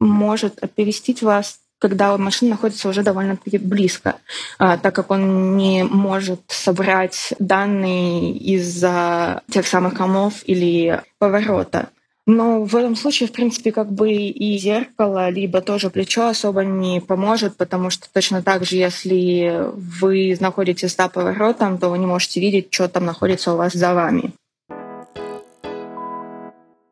может 0.00 0.58
оповестить 0.58 1.22
вас 1.22 1.60
когда 1.78 2.16
машина 2.16 2.52
находится 2.52 2.88
уже 2.88 3.02
довольно-таки 3.02 3.58
близко, 3.58 4.16
а, 4.58 4.76
так 4.76 4.94
как 4.94 5.10
он 5.10 5.56
не 5.56 5.84
может 5.84 6.40
собрать 6.48 7.34
данные 7.38 8.32
из-за 8.32 9.42
тех 9.50 9.66
самых 9.66 9.96
холмов 9.96 10.42
или 10.44 11.02
поворота. 11.18 11.88
Но 12.26 12.62
в 12.62 12.76
этом 12.76 12.94
случае, 12.94 13.26
в 13.26 13.32
принципе, 13.32 13.72
как 13.72 13.90
бы 13.90 14.12
и 14.12 14.58
зеркало, 14.58 15.30
либо 15.30 15.62
тоже 15.62 15.88
плечо 15.88 16.28
особо 16.28 16.62
не 16.62 17.00
поможет, 17.00 17.56
потому 17.56 17.88
что 17.88 18.06
точно 18.12 18.42
так 18.42 18.66
же, 18.66 18.76
если 18.76 19.64
вы 19.72 20.36
находитесь 20.38 20.94
за 20.94 21.08
поворотом, 21.08 21.78
то 21.78 21.88
вы 21.88 21.96
не 21.96 22.04
можете 22.04 22.40
видеть, 22.40 22.66
что 22.70 22.86
там 22.88 23.06
находится 23.06 23.54
у 23.54 23.56
вас 23.56 23.72
за 23.72 23.94
вами. 23.94 24.34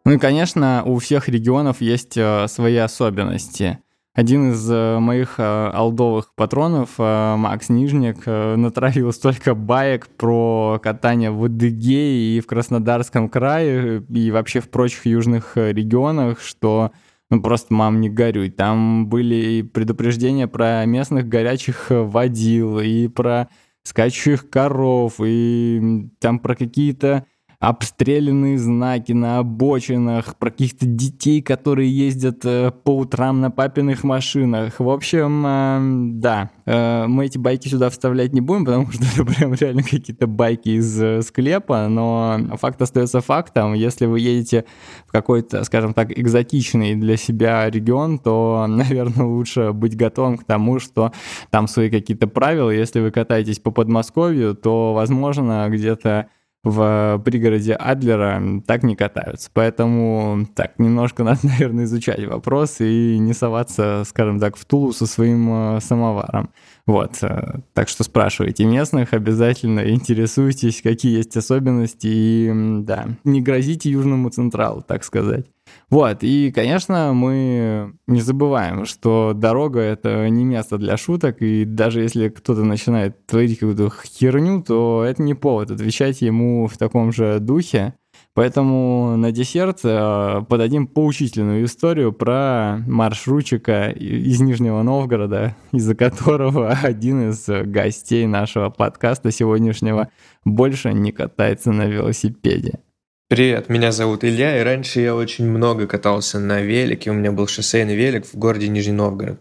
Ну 0.06 0.12
и, 0.12 0.18
конечно, 0.18 0.82
у 0.86 0.98
всех 1.00 1.28
регионов 1.28 1.82
есть 1.82 2.16
э, 2.16 2.46
свои 2.48 2.76
особенности. 2.76 3.80
Один 4.16 4.52
из 4.52 4.70
э, 4.70 4.98
моих 4.98 5.34
э, 5.36 5.42
алдовых 5.74 6.32
патронов, 6.34 6.94
э, 6.96 7.36
Макс 7.36 7.68
Нижник, 7.68 8.24
натравил 8.24 9.12
столько 9.12 9.54
баек 9.54 10.08
про 10.08 10.80
катание 10.82 11.30
в 11.30 11.44
Адыгее 11.44 12.38
и 12.38 12.40
в 12.40 12.46
Краснодарском 12.46 13.28
крае 13.28 14.02
и 14.08 14.30
вообще 14.30 14.60
в 14.60 14.70
прочих 14.70 15.04
южных 15.04 15.58
регионах, 15.58 16.40
что 16.40 16.92
ну 17.28 17.42
просто 17.42 17.74
мам 17.74 18.00
не 18.00 18.08
горюй. 18.08 18.48
Там 18.48 19.06
были 19.06 19.34
и 19.34 19.62
предупреждения 19.62 20.48
про 20.48 20.86
местных 20.86 21.28
горячих 21.28 21.88
водил, 21.90 22.80
и 22.80 23.08
про 23.08 23.48
скачущих 23.82 24.48
коров, 24.48 25.16
и 25.22 26.08
там 26.20 26.38
про 26.38 26.56
какие-то 26.56 27.26
обстрелянные 27.58 28.58
знаки 28.58 29.12
на 29.12 29.38
обочинах, 29.38 30.36
про 30.36 30.50
каких-то 30.50 30.86
детей, 30.86 31.40
которые 31.40 31.90
ездят 31.90 32.44
э, 32.44 32.70
по 32.70 32.98
утрам 32.98 33.40
на 33.40 33.50
папиных 33.50 34.04
машинах. 34.04 34.78
В 34.78 34.88
общем, 34.90 35.44
э, 35.46 35.78
да, 36.20 36.50
э, 36.66 37.06
мы 37.06 37.26
эти 37.26 37.38
байки 37.38 37.68
сюда 37.68 37.88
вставлять 37.88 38.32
не 38.32 38.40
будем, 38.40 38.64
потому 38.64 38.92
что 38.92 39.04
это 39.14 39.24
прям 39.24 39.54
реально 39.54 39.82
какие-то 39.82 40.26
байки 40.26 40.68
из 40.70 41.26
склепа, 41.26 41.88
но 41.88 42.38
факт 42.60 42.80
остается 42.82 43.20
фактом. 43.20 43.72
Если 43.72 44.06
вы 44.06 44.20
едете 44.20 44.66
в 45.06 45.12
какой-то, 45.12 45.64
скажем 45.64 45.94
так, 45.94 46.16
экзотичный 46.16 46.94
для 46.94 47.16
себя 47.16 47.70
регион, 47.70 48.18
то, 48.18 48.66
наверное, 48.68 49.26
лучше 49.26 49.72
быть 49.72 49.96
готовым 49.96 50.36
к 50.36 50.44
тому, 50.44 50.78
что 50.78 51.12
там 51.50 51.68
свои 51.68 51.90
какие-то 51.90 52.26
правила. 52.26 52.70
Если 52.70 53.00
вы 53.00 53.10
катаетесь 53.10 53.60
по 53.60 53.70
Подмосковью, 53.70 54.54
то, 54.54 54.92
возможно, 54.92 55.66
где-то 55.70 56.28
в 56.66 57.22
пригороде 57.24 57.74
Адлера 57.74 58.42
так 58.66 58.82
не 58.82 58.96
катаются. 58.96 59.48
Поэтому 59.54 60.46
так, 60.56 60.80
немножко 60.80 61.22
надо, 61.24 61.38
наверное, 61.44 61.84
изучать 61.84 62.26
вопрос 62.26 62.80
и 62.80 63.18
не 63.18 63.34
соваться, 63.34 64.02
скажем 64.04 64.40
так, 64.40 64.56
в 64.56 64.64
Тулу 64.64 64.92
со 64.92 65.06
своим 65.06 65.76
э, 65.76 65.80
самоваром. 65.80 66.50
Вот, 66.84 67.18
э, 67.22 67.60
так 67.72 67.88
что 67.88 68.02
спрашивайте 68.02 68.64
местных, 68.64 69.14
обязательно 69.14 69.88
интересуйтесь, 69.88 70.82
какие 70.82 71.18
есть 71.18 71.36
особенности, 71.36 72.08
и 72.08 72.52
да, 72.82 73.06
не 73.22 73.40
грозите 73.40 73.88
Южному 73.88 74.30
Централу, 74.30 74.82
так 74.82 75.04
сказать. 75.04 75.46
Вот, 75.88 76.24
и, 76.24 76.50
конечно, 76.50 77.12
мы 77.12 77.94
не 78.08 78.20
забываем, 78.20 78.86
что 78.86 79.32
дорога— 79.34 79.80
это 79.80 80.28
не 80.28 80.44
место 80.44 80.78
для 80.78 80.96
шуток, 80.96 81.42
и 81.42 81.64
даже 81.64 82.00
если 82.00 82.28
кто-то 82.28 82.64
начинает 82.64 83.24
творить 83.26 83.60
какую-то 83.60 83.92
херню, 84.04 84.62
то 84.62 85.04
это 85.06 85.22
не 85.22 85.34
повод 85.34 85.70
отвечать 85.70 86.22
ему 86.22 86.66
в 86.66 86.76
таком 86.76 87.12
же 87.12 87.38
духе. 87.38 87.94
Поэтому 88.34 89.16
на 89.16 89.30
десерт 89.32 89.80
э, 89.84 90.42
подадим 90.48 90.88
поучительную 90.88 91.64
историю 91.64 92.12
про 92.12 92.82
маршрутчика 92.86 93.90
из 93.90 94.40
Нижнего 94.40 94.82
Новгорода, 94.82 95.56
из-за 95.72 95.94
которого 95.94 96.70
один 96.82 97.30
из 97.30 97.46
гостей 97.46 98.26
нашего 98.26 98.70
подкаста 98.70 99.30
сегодняшнего 99.30 100.08
больше 100.44 100.92
не 100.92 101.12
катается 101.12 101.72
на 101.72 101.86
велосипеде. 101.86 102.80
Привет, 103.28 103.68
меня 103.68 103.90
зовут 103.90 104.22
Илья, 104.22 104.60
и 104.60 104.62
раньше 104.62 105.00
я 105.00 105.16
очень 105.16 105.48
много 105.48 105.88
катался 105.88 106.38
на 106.38 106.60
велике, 106.60 107.10
у 107.10 107.12
меня 107.12 107.32
был 107.32 107.48
шоссейный 107.48 107.96
велик 107.96 108.24
в 108.24 108.36
городе 108.36 108.68
Нижний 108.68 108.92
Новгород. 108.92 109.40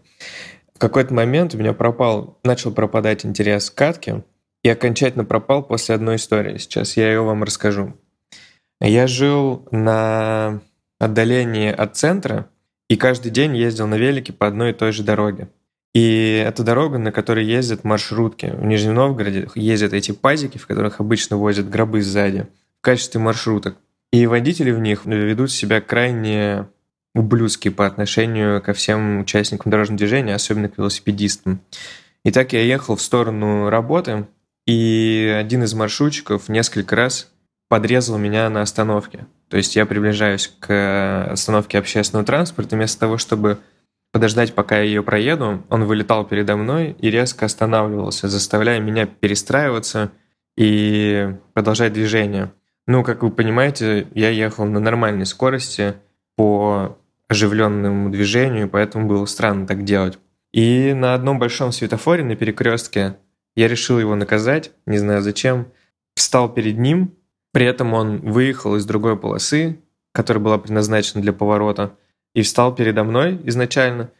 В 0.74 0.80
какой-то 0.80 1.14
момент 1.14 1.54
у 1.54 1.58
меня 1.58 1.72
пропал, 1.72 2.36
начал 2.42 2.72
пропадать 2.72 3.24
интерес 3.24 3.70
к 3.70 3.76
катке, 3.76 4.24
и 4.64 4.68
окончательно 4.68 5.24
пропал 5.24 5.62
после 5.62 5.94
одной 5.94 6.16
истории. 6.16 6.58
Сейчас 6.58 6.96
я 6.96 7.06
ее 7.06 7.20
вам 7.20 7.44
расскажу. 7.44 7.94
Я 8.80 9.06
жил 9.06 9.68
на 9.70 10.62
отдалении 10.98 11.70
от 11.70 11.94
центра, 11.96 12.50
и 12.88 12.96
каждый 12.96 13.30
день 13.30 13.56
ездил 13.56 13.86
на 13.86 13.94
велике 13.94 14.32
по 14.32 14.48
одной 14.48 14.70
и 14.70 14.74
той 14.74 14.90
же 14.90 15.04
дороге. 15.04 15.48
И 15.94 16.42
это 16.44 16.64
дорога, 16.64 16.98
на 16.98 17.12
которой 17.12 17.44
ездят 17.44 17.84
маршрутки. 17.84 18.46
В 18.46 18.64
Нижнем 18.64 18.94
Новгороде 18.94 19.46
ездят 19.54 19.92
эти 19.92 20.10
пазики, 20.10 20.58
в 20.58 20.66
которых 20.66 20.98
обычно 20.98 21.36
возят 21.36 21.70
гробы 21.70 22.02
сзади– 22.02 22.48
качестве 22.86 23.20
маршруток. 23.20 23.76
И 24.12 24.28
водители 24.28 24.70
в 24.70 24.78
них 24.78 25.06
ведут 25.06 25.50
себя 25.50 25.80
крайне 25.80 26.68
ублюдски 27.16 27.68
по 27.68 27.84
отношению 27.84 28.62
ко 28.62 28.74
всем 28.74 29.18
участникам 29.18 29.72
дорожного 29.72 29.98
движения, 29.98 30.36
особенно 30.36 30.68
к 30.68 30.78
велосипедистам. 30.78 31.60
И 32.24 32.30
так 32.30 32.52
я 32.52 32.62
ехал 32.62 32.94
в 32.94 33.02
сторону 33.02 33.70
работы, 33.70 34.28
и 34.68 35.34
один 35.36 35.64
из 35.64 35.74
маршрутчиков 35.74 36.48
несколько 36.48 36.94
раз 36.94 37.28
подрезал 37.68 38.18
меня 38.18 38.48
на 38.50 38.62
остановке. 38.62 39.26
То 39.48 39.56
есть 39.56 39.74
я 39.74 39.84
приближаюсь 39.84 40.46
к 40.60 41.28
остановке 41.32 41.78
общественного 41.78 42.24
транспорта, 42.24 42.76
вместо 42.76 43.00
того, 43.00 43.18
чтобы 43.18 43.58
подождать, 44.12 44.54
пока 44.54 44.78
я 44.78 44.84
ее 44.84 45.02
проеду, 45.02 45.64
он 45.70 45.84
вылетал 45.86 46.24
передо 46.24 46.56
мной 46.56 46.94
и 47.00 47.10
резко 47.10 47.46
останавливался, 47.46 48.28
заставляя 48.28 48.78
меня 48.78 49.06
перестраиваться 49.06 50.12
и 50.56 51.34
продолжать 51.52 51.92
движение. 51.92 52.52
Ну, 52.86 53.02
как 53.02 53.22
вы 53.22 53.30
понимаете, 53.30 54.06
я 54.14 54.30
ехал 54.30 54.64
на 54.64 54.78
нормальной 54.78 55.26
скорости 55.26 55.94
по 56.36 56.98
оживленному 57.28 58.10
движению, 58.10 58.68
поэтому 58.68 59.08
было 59.08 59.26
странно 59.26 59.66
так 59.66 59.84
делать. 59.84 60.18
И 60.52 60.92
на 60.94 61.14
одном 61.14 61.38
большом 61.38 61.72
светофоре 61.72 62.22
на 62.22 62.36
перекрестке 62.36 63.16
я 63.56 63.68
решил 63.68 63.98
его 63.98 64.14
наказать, 64.14 64.70
не 64.86 64.98
знаю 64.98 65.22
зачем, 65.22 65.66
встал 66.14 66.52
перед 66.52 66.78
ним, 66.78 67.14
при 67.52 67.66
этом 67.66 67.94
он 67.94 68.18
выехал 68.18 68.76
из 68.76 68.84
другой 68.86 69.18
полосы, 69.18 69.80
которая 70.12 70.42
была 70.42 70.58
предназначена 70.58 71.22
для 71.22 71.32
поворота, 71.32 71.96
и 72.34 72.42
встал 72.42 72.74
передо 72.74 73.02
мной 73.02 73.40
изначально. 73.44 74.10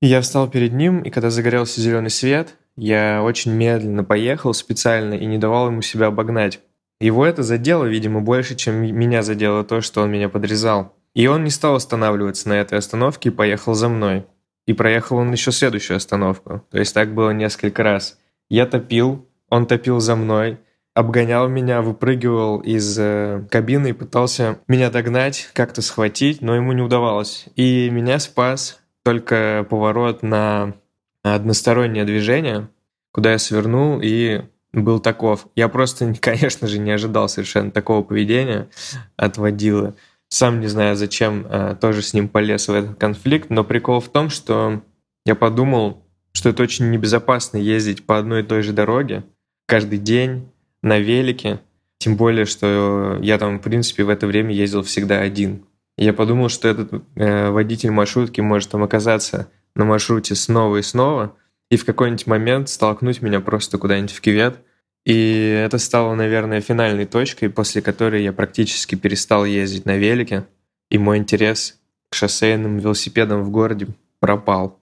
И 0.00 0.06
я 0.06 0.20
встал 0.20 0.48
перед 0.48 0.72
ним, 0.72 1.00
и 1.02 1.10
когда 1.10 1.28
загорелся 1.28 1.80
зеленый 1.80 2.10
свет, 2.10 2.56
я 2.76 3.22
очень 3.22 3.52
медленно 3.52 4.02
поехал 4.04 4.54
специально 4.54 5.14
и 5.14 5.26
не 5.26 5.38
давал 5.38 5.68
ему 5.68 5.82
себя 5.82 6.06
обогнать. 6.06 6.60
Его 7.00 7.26
это 7.26 7.42
задело, 7.42 7.84
видимо, 7.84 8.20
больше, 8.20 8.54
чем 8.54 8.76
меня 8.76 9.22
задело 9.22 9.64
то, 9.64 9.80
что 9.80 10.02
он 10.02 10.10
меня 10.10 10.28
подрезал. 10.28 10.94
И 11.14 11.26
он 11.26 11.44
не 11.44 11.50
стал 11.50 11.76
останавливаться 11.76 12.48
на 12.48 12.54
этой 12.54 12.78
остановке 12.78 13.28
и 13.28 13.32
поехал 13.32 13.74
за 13.74 13.88
мной. 13.88 14.26
И 14.66 14.72
проехал 14.72 15.18
он 15.18 15.32
еще 15.32 15.52
следующую 15.52 15.96
остановку. 15.96 16.64
То 16.70 16.78
есть 16.78 16.94
так 16.94 17.14
было 17.14 17.30
несколько 17.30 17.82
раз. 17.82 18.18
Я 18.48 18.66
топил, 18.66 19.28
он 19.48 19.66
топил 19.66 20.00
за 20.00 20.16
мной, 20.16 20.58
обгонял 20.94 21.48
меня, 21.48 21.82
выпрыгивал 21.82 22.60
из 22.60 22.96
э, 22.98 23.44
кабины 23.50 23.88
и 23.88 23.92
пытался 23.92 24.58
меня 24.68 24.90
догнать, 24.90 25.50
как-то 25.52 25.82
схватить, 25.82 26.40
но 26.40 26.54
ему 26.54 26.72
не 26.72 26.82
удавалось. 26.82 27.46
И 27.56 27.90
меня 27.90 28.18
спас 28.18 28.80
только 29.02 29.66
поворот 29.68 30.22
на 30.22 30.74
одностороннее 31.22 32.04
движение, 32.04 32.68
куда 33.12 33.32
я 33.32 33.38
свернул 33.38 34.00
и 34.02 34.42
был 34.74 35.00
таков. 35.00 35.46
Я 35.54 35.68
просто, 35.68 36.14
конечно 36.20 36.68
же, 36.68 36.78
не 36.78 36.90
ожидал 36.90 37.28
совершенно 37.28 37.70
такого 37.70 38.02
поведения 38.02 38.68
от 39.16 39.38
водила. 39.38 39.94
Сам 40.28 40.60
не 40.60 40.66
знаю, 40.66 40.96
зачем 40.96 41.46
э, 41.48 41.76
тоже 41.80 42.02
с 42.02 42.12
ним 42.12 42.28
полез 42.28 42.68
в 42.68 42.72
этот 42.72 42.96
конфликт, 42.96 43.50
но 43.50 43.62
прикол 43.62 44.00
в 44.00 44.08
том, 44.08 44.30
что 44.30 44.82
я 45.24 45.34
подумал, 45.34 46.04
что 46.32 46.48
это 46.48 46.62
очень 46.62 46.90
небезопасно 46.90 47.56
ездить 47.56 48.04
по 48.04 48.18
одной 48.18 48.40
и 48.40 48.44
той 48.44 48.62
же 48.62 48.72
дороге 48.72 49.24
каждый 49.66 49.98
день 49.98 50.48
на 50.82 50.98
велике, 50.98 51.60
тем 51.98 52.16
более, 52.16 52.44
что 52.44 53.18
я 53.22 53.38
там, 53.38 53.58
в 53.58 53.62
принципе, 53.62 54.04
в 54.04 54.08
это 54.08 54.26
время 54.26 54.52
ездил 54.52 54.82
всегда 54.82 55.20
один. 55.20 55.64
Я 55.96 56.12
подумал, 56.12 56.48
что 56.48 56.68
этот 56.68 56.92
э, 57.14 57.50
водитель 57.50 57.90
маршрутки 57.90 58.40
может 58.40 58.70
там 58.70 58.82
оказаться 58.82 59.48
на 59.76 59.84
маршруте 59.84 60.34
снова 60.34 60.78
и 60.78 60.82
снова, 60.82 61.36
и 61.74 61.76
в 61.76 61.84
какой-нибудь 61.84 62.28
момент 62.28 62.68
столкнуть 62.68 63.20
меня 63.20 63.40
просто 63.40 63.78
куда-нибудь 63.78 64.12
в 64.12 64.20
кювет. 64.20 64.60
И 65.04 65.60
это 65.66 65.78
стало, 65.78 66.14
наверное, 66.14 66.60
финальной 66.60 67.04
точкой, 67.04 67.50
после 67.50 67.82
которой 67.82 68.22
я 68.22 68.32
практически 68.32 68.94
перестал 68.94 69.44
ездить 69.44 69.84
на 69.84 69.96
велике, 69.96 70.44
и 70.88 70.98
мой 70.98 71.18
интерес 71.18 71.80
к 72.10 72.14
шоссейным 72.14 72.78
велосипедам 72.78 73.42
в 73.42 73.50
городе 73.50 73.88
пропал. 74.20 74.78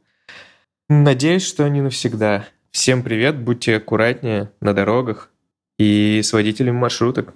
Надеюсь, 0.90 1.47
что 1.47 1.66
не 1.66 1.80
навсегда. 1.80 2.45
Всем 2.72 3.03
привет, 3.03 3.40
будьте 3.40 3.76
аккуратнее 3.76 4.51
на 4.61 4.74
дорогах 4.74 5.30
и 5.78 6.20
с 6.22 6.30
водителями 6.34 6.76
маршруток. 6.76 7.32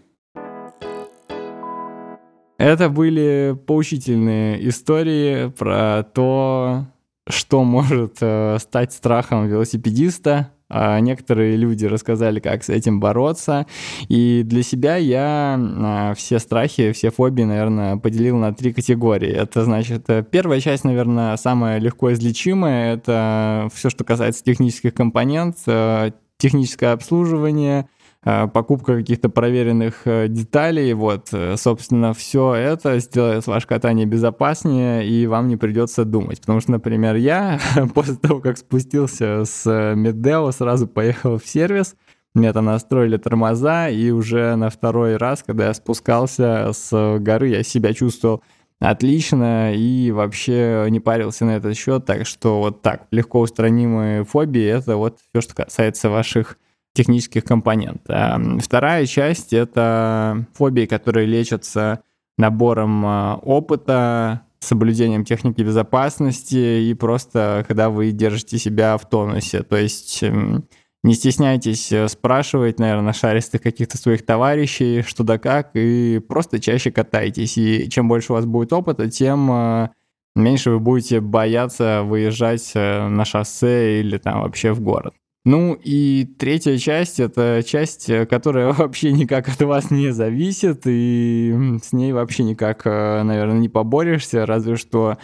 Это 2.59 2.91
были 2.91 3.59
поучительные 3.67 4.69
истории 4.69 5.49
про 5.49 6.03
то, 6.03 6.85
что 7.29 7.65
может 7.65 8.19
э, 8.21 8.59
стать 8.61 8.93
страхом 8.93 9.47
велосипедиста. 9.47 10.53
А 10.69 10.99
некоторые 10.99 11.57
люди 11.57 11.87
рассказали, 11.87 12.41
как 12.41 12.65
с 12.65 12.71
этим 12.71 12.99
бороться. 12.99 13.67
И 14.09 14.43
для 14.45 14.65
себя 14.65 14.97
я 14.97 15.59
э, 15.59 16.15
все 16.17 16.39
страхи, 16.39 16.93
все 16.93 17.11
фобии, 17.11 17.45
наверное, 17.45 17.97
поделил 17.97 18.37
на 18.37 18.53
три 18.53 18.73
категории. 18.73 19.31
Это 19.31 19.65
значит, 19.65 20.05
э, 20.09 20.25
первая 20.29 20.61
часть, 20.61 20.85
наверное, 20.85 21.37
самая 21.37 21.79
легко 21.79 22.13
излечимая. 22.13 22.95
Это 22.95 23.69
все, 23.75 23.91
что 23.91 24.05
касается 24.05 24.43
технических 24.43 24.95
компонент, 24.95 25.57
э, 25.67 26.11
техническое 26.39 26.93
обслуживание, 26.93 27.83
Э, 27.83 27.96
покупка 28.27 28.97
каких-то 28.97 29.29
проверенных 29.29 30.03
э, 30.05 30.27
деталей, 30.27 30.93
вот, 30.95 31.29
э, 31.33 31.57
собственно, 31.57 32.13
все 32.13 32.55
это 32.55 32.99
сделает 32.99 33.47
ваше 33.47 33.69
катание 33.69 34.05
безопаснее, 34.05 35.07
и 35.07 35.29
вам 35.29 35.47
не 35.47 35.57
придется 35.57 36.05
думать. 36.05 36.41
Потому 36.41 36.59
что, 36.59 36.73
например, 36.73 37.15
я 37.15 37.61
после 37.95 38.17
того, 38.17 38.41
как 38.41 38.59
спустился 38.59 39.45
с 39.45 39.95
Медео, 39.95 40.51
сразу 40.51 40.89
поехал 40.89 41.39
в 41.39 41.47
сервис, 41.47 41.95
мне 42.35 42.53
там 42.53 42.65
настроили 42.65 43.17
тормоза, 43.17 43.89
и 43.91 44.11
уже 44.11 44.57
на 44.57 44.71
второй 44.71 45.17
раз, 45.19 45.45
когда 45.45 45.69
я 45.69 45.75
спускался 45.75 46.73
с 46.73 47.19
горы, 47.21 47.51
я 47.51 47.63
себя 47.63 47.95
чувствовал 47.95 48.43
отлично 48.81 49.73
и 49.73 50.11
вообще 50.11 50.87
не 50.91 50.99
парился 50.99 51.45
на 51.45 51.57
этот 51.57 51.77
счет. 51.77 52.05
Так 52.05 52.27
что 52.27 52.59
вот 52.59 52.83
так, 52.83 53.07
легко 53.13 53.39
устранимые 53.39 54.25
фобии— 54.25 54.65
это 54.67 54.97
вот 54.97 55.19
все, 55.33 55.41
что 55.41 55.55
касается 55.55 56.11
ваших 56.11 56.59
технических 56.97 57.45
компонент. 57.45 58.03
А 58.09 58.41
вторая 58.61 59.07
часть— 59.07 59.53
это 59.53 60.47
фобии, 60.55 60.87
которые 60.87 61.27
лечатся 61.27 62.01
набором 62.39 63.05
а, 63.07 63.41
опыта, 63.43 64.43
соблюдением 64.61 65.25
техники 65.25 65.63
безопасности 65.63 66.81
и 66.91 66.95
просто 66.95 67.65
когда 67.69 67.89
вы 67.91 68.11
держите 68.11 68.59
себя 68.59 68.97
в 68.97 69.09
тонусе. 69.09 69.63
То 69.63 69.77
есть 69.77 70.23
эм, 70.23 70.65
не 71.03 71.15
стесняйтесь 71.15 71.93
э, 71.93 72.09
спрашивать, 72.09 72.81
наверное, 72.81 73.13
шаристых 73.13 73.63
каких-то 73.63 73.97
своих 73.97 74.25
товарищей, 74.27 75.03
что 75.03 75.23
да 75.23 75.39
как, 75.39 75.71
и 75.75 76.19
просто 76.19 76.59
чаще 76.59 76.91
катайтесь. 76.91 77.57
И 77.59 77.89
чем 77.89 78.09
больше 78.09 78.33
у 78.33 78.37
вас 78.37 78.45
будет 78.45 78.73
опыта, 78.73 79.09
тем 79.09 79.51
э, 79.53 79.91
меньше 80.35 80.71
вы 80.71 80.81
будете 80.81 81.21
бояться 81.21 82.03
выезжать 82.03 82.73
э, 82.75 83.07
на 83.09 83.25
шоссе 83.25 84.01
или 84.01 84.19
там 84.19 84.43
вообще 84.43 84.73
в 84.73 84.81
город. 84.81 85.15
Ну 85.47 85.79
и 85.81 86.25
третья 86.39 86.77
часть— 86.77 87.21
это 87.21 87.63
часть, 87.65 88.11
которая 88.29 88.73
вообще 88.73 89.13
никак 89.13 89.49
от 89.49 89.63
вас 89.63 89.93
не 89.93 90.11
зависит, 90.13 90.83
и 90.87 91.79
с 91.81 91.93
ней 91.93 92.13
вообще 92.13 92.43
никак, 92.43 92.85
наверное, 92.85 93.61
не 93.61 93.69
поборешься, 93.69 94.45
разве 94.45 94.75
что 94.75 95.19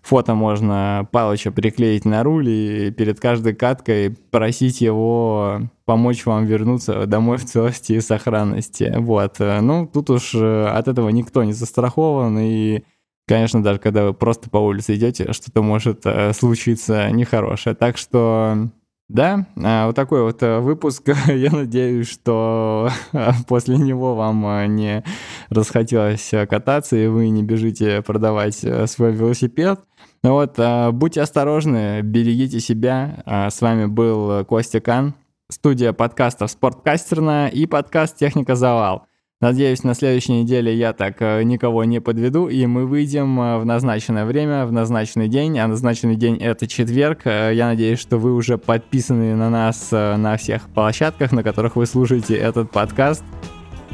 фото 0.00 0.36
можно 0.36 1.08
Палыча 1.10 1.50
приклеить 1.50 2.04
на 2.04 2.22
руль 2.22 2.48
и 2.48 2.90
перед 2.92 3.18
каждой 3.18 3.56
каткой 3.56 4.16
просить 4.30 4.80
его 4.80 5.62
помочь 5.86 6.24
вам 6.24 6.44
вернуться 6.46 7.06
домой 7.06 7.38
в 7.38 7.44
целости 7.44 7.94
и 7.94 8.00
сохранности. 8.00 8.94
Вот. 8.96 9.40
Ну, 9.40 9.90
тут 9.92 10.08
уж 10.08 10.36
от 10.36 10.86
этого 10.86 11.08
никто 11.08 11.42
не 11.42 11.52
застрахован, 11.52 12.38
и 12.38 12.84
Конечно, 13.26 13.62
даже 13.62 13.78
когда 13.78 14.04
вы 14.04 14.12
просто 14.12 14.50
по 14.50 14.58
улице 14.58 14.96
идете, 14.96 15.32
что-то 15.32 15.62
может 15.62 16.02
э, 16.04 16.34
случиться 16.34 17.10
нехорошее. 17.10 17.74
Так 17.74 17.96
что 17.96 18.68
да, 19.08 19.46
а, 19.62 19.86
вот 19.86 19.96
такой 19.96 20.22
вот 20.22 20.42
э, 20.42 20.60
выпуск. 20.60 21.08
Я 21.26 21.50
надеюсь, 21.50 22.08
что 22.08 22.88
после 23.48 23.76
него 23.76 24.14
вам 24.14 24.46
э, 24.46 24.66
не 24.66 25.04
расхотелось 25.50 26.32
э, 26.32 26.46
кататься, 26.46 26.96
и 26.96 27.06
вы 27.06 27.28
не 27.28 27.42
бежите 27.42 28.00
продавать 28.02 28.56
свой 28.56 29.12
велосипед. 29.12 29.80
Ну 30.22 30.32
вот, 30.32 30.58
будьте 30.94 31.20
осторожны, 31.20 32.00
берегите 32.00 32.58
себя. 32.58 33.22
С 33.26 33.60
вами 33.60 33.84
был 33.84 34.42
Костя 34.46 34.80
Кан, 34.80 35.14
студия 35.50 35.92
подкастов 35.92 36.50
«Спорткастерная» 36.50 37.48
и 37.48 37.66
подкаст 37.66 38.16
«Техника 38.16 38.54
Завал». 38.54 39.06
Надеюсь, 39.44 39.84
на 39.84 39.92
следующей 39.92 40.32
неделе 40.32 40.74
я 40.74 40.94
так 40.94 41.16
э, 41.20 41.42
никого 41.42 41.84
не 41.84 42.00
подведу, 42.00 42.48
и 42.48 42.64
мы 42.64 42.86
выйдем 42.86 43.38
э, 43.38 43.58
в 43.58 43.66
назначенное 43.66 44.24
время, 44.24 44.64
в 44.64 44.72
назначенный 44.72 45.28
день, 45.28 45.58
а 45.58 45.66
назначенный 45.66 46.16
день 46.16 46.38
это 46.38 46.66
четверг. 46.66 47.26
Э, 47.26 47.50
я 47.52 47.66
надеюсь, 47.66 47.98
что 47.98 48.16
вы 48.16 48.32
уже 48.32 48.56
подписаны 48.56 49.36
на 49.36 49.50
нас 49.50 49.90
на 49.92 50.38
всех 50.38 50.70
площадках, 50.70 51.32
на 51.32 51.42
которых 51.42 51.76
вы 51.76 51.84
слушаете 51.84 52.34
этот 52.36 52.70
подкаст. 52.70 53.22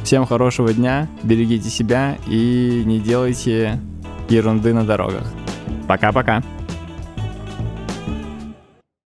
Всем 0.04 0.24
хорошего 0.24 0.72
дня, 0.72 1.08
берегите 1.24 1.68
себя 1.68 2.16
и 2.28 2.84
не 2.86 3.00
делайте 3.00 3.80
ерунды 4.28 4.72
на 4.72 4.84
дорогах. 4.84 5.26
Пока-пока. 5.88 6.44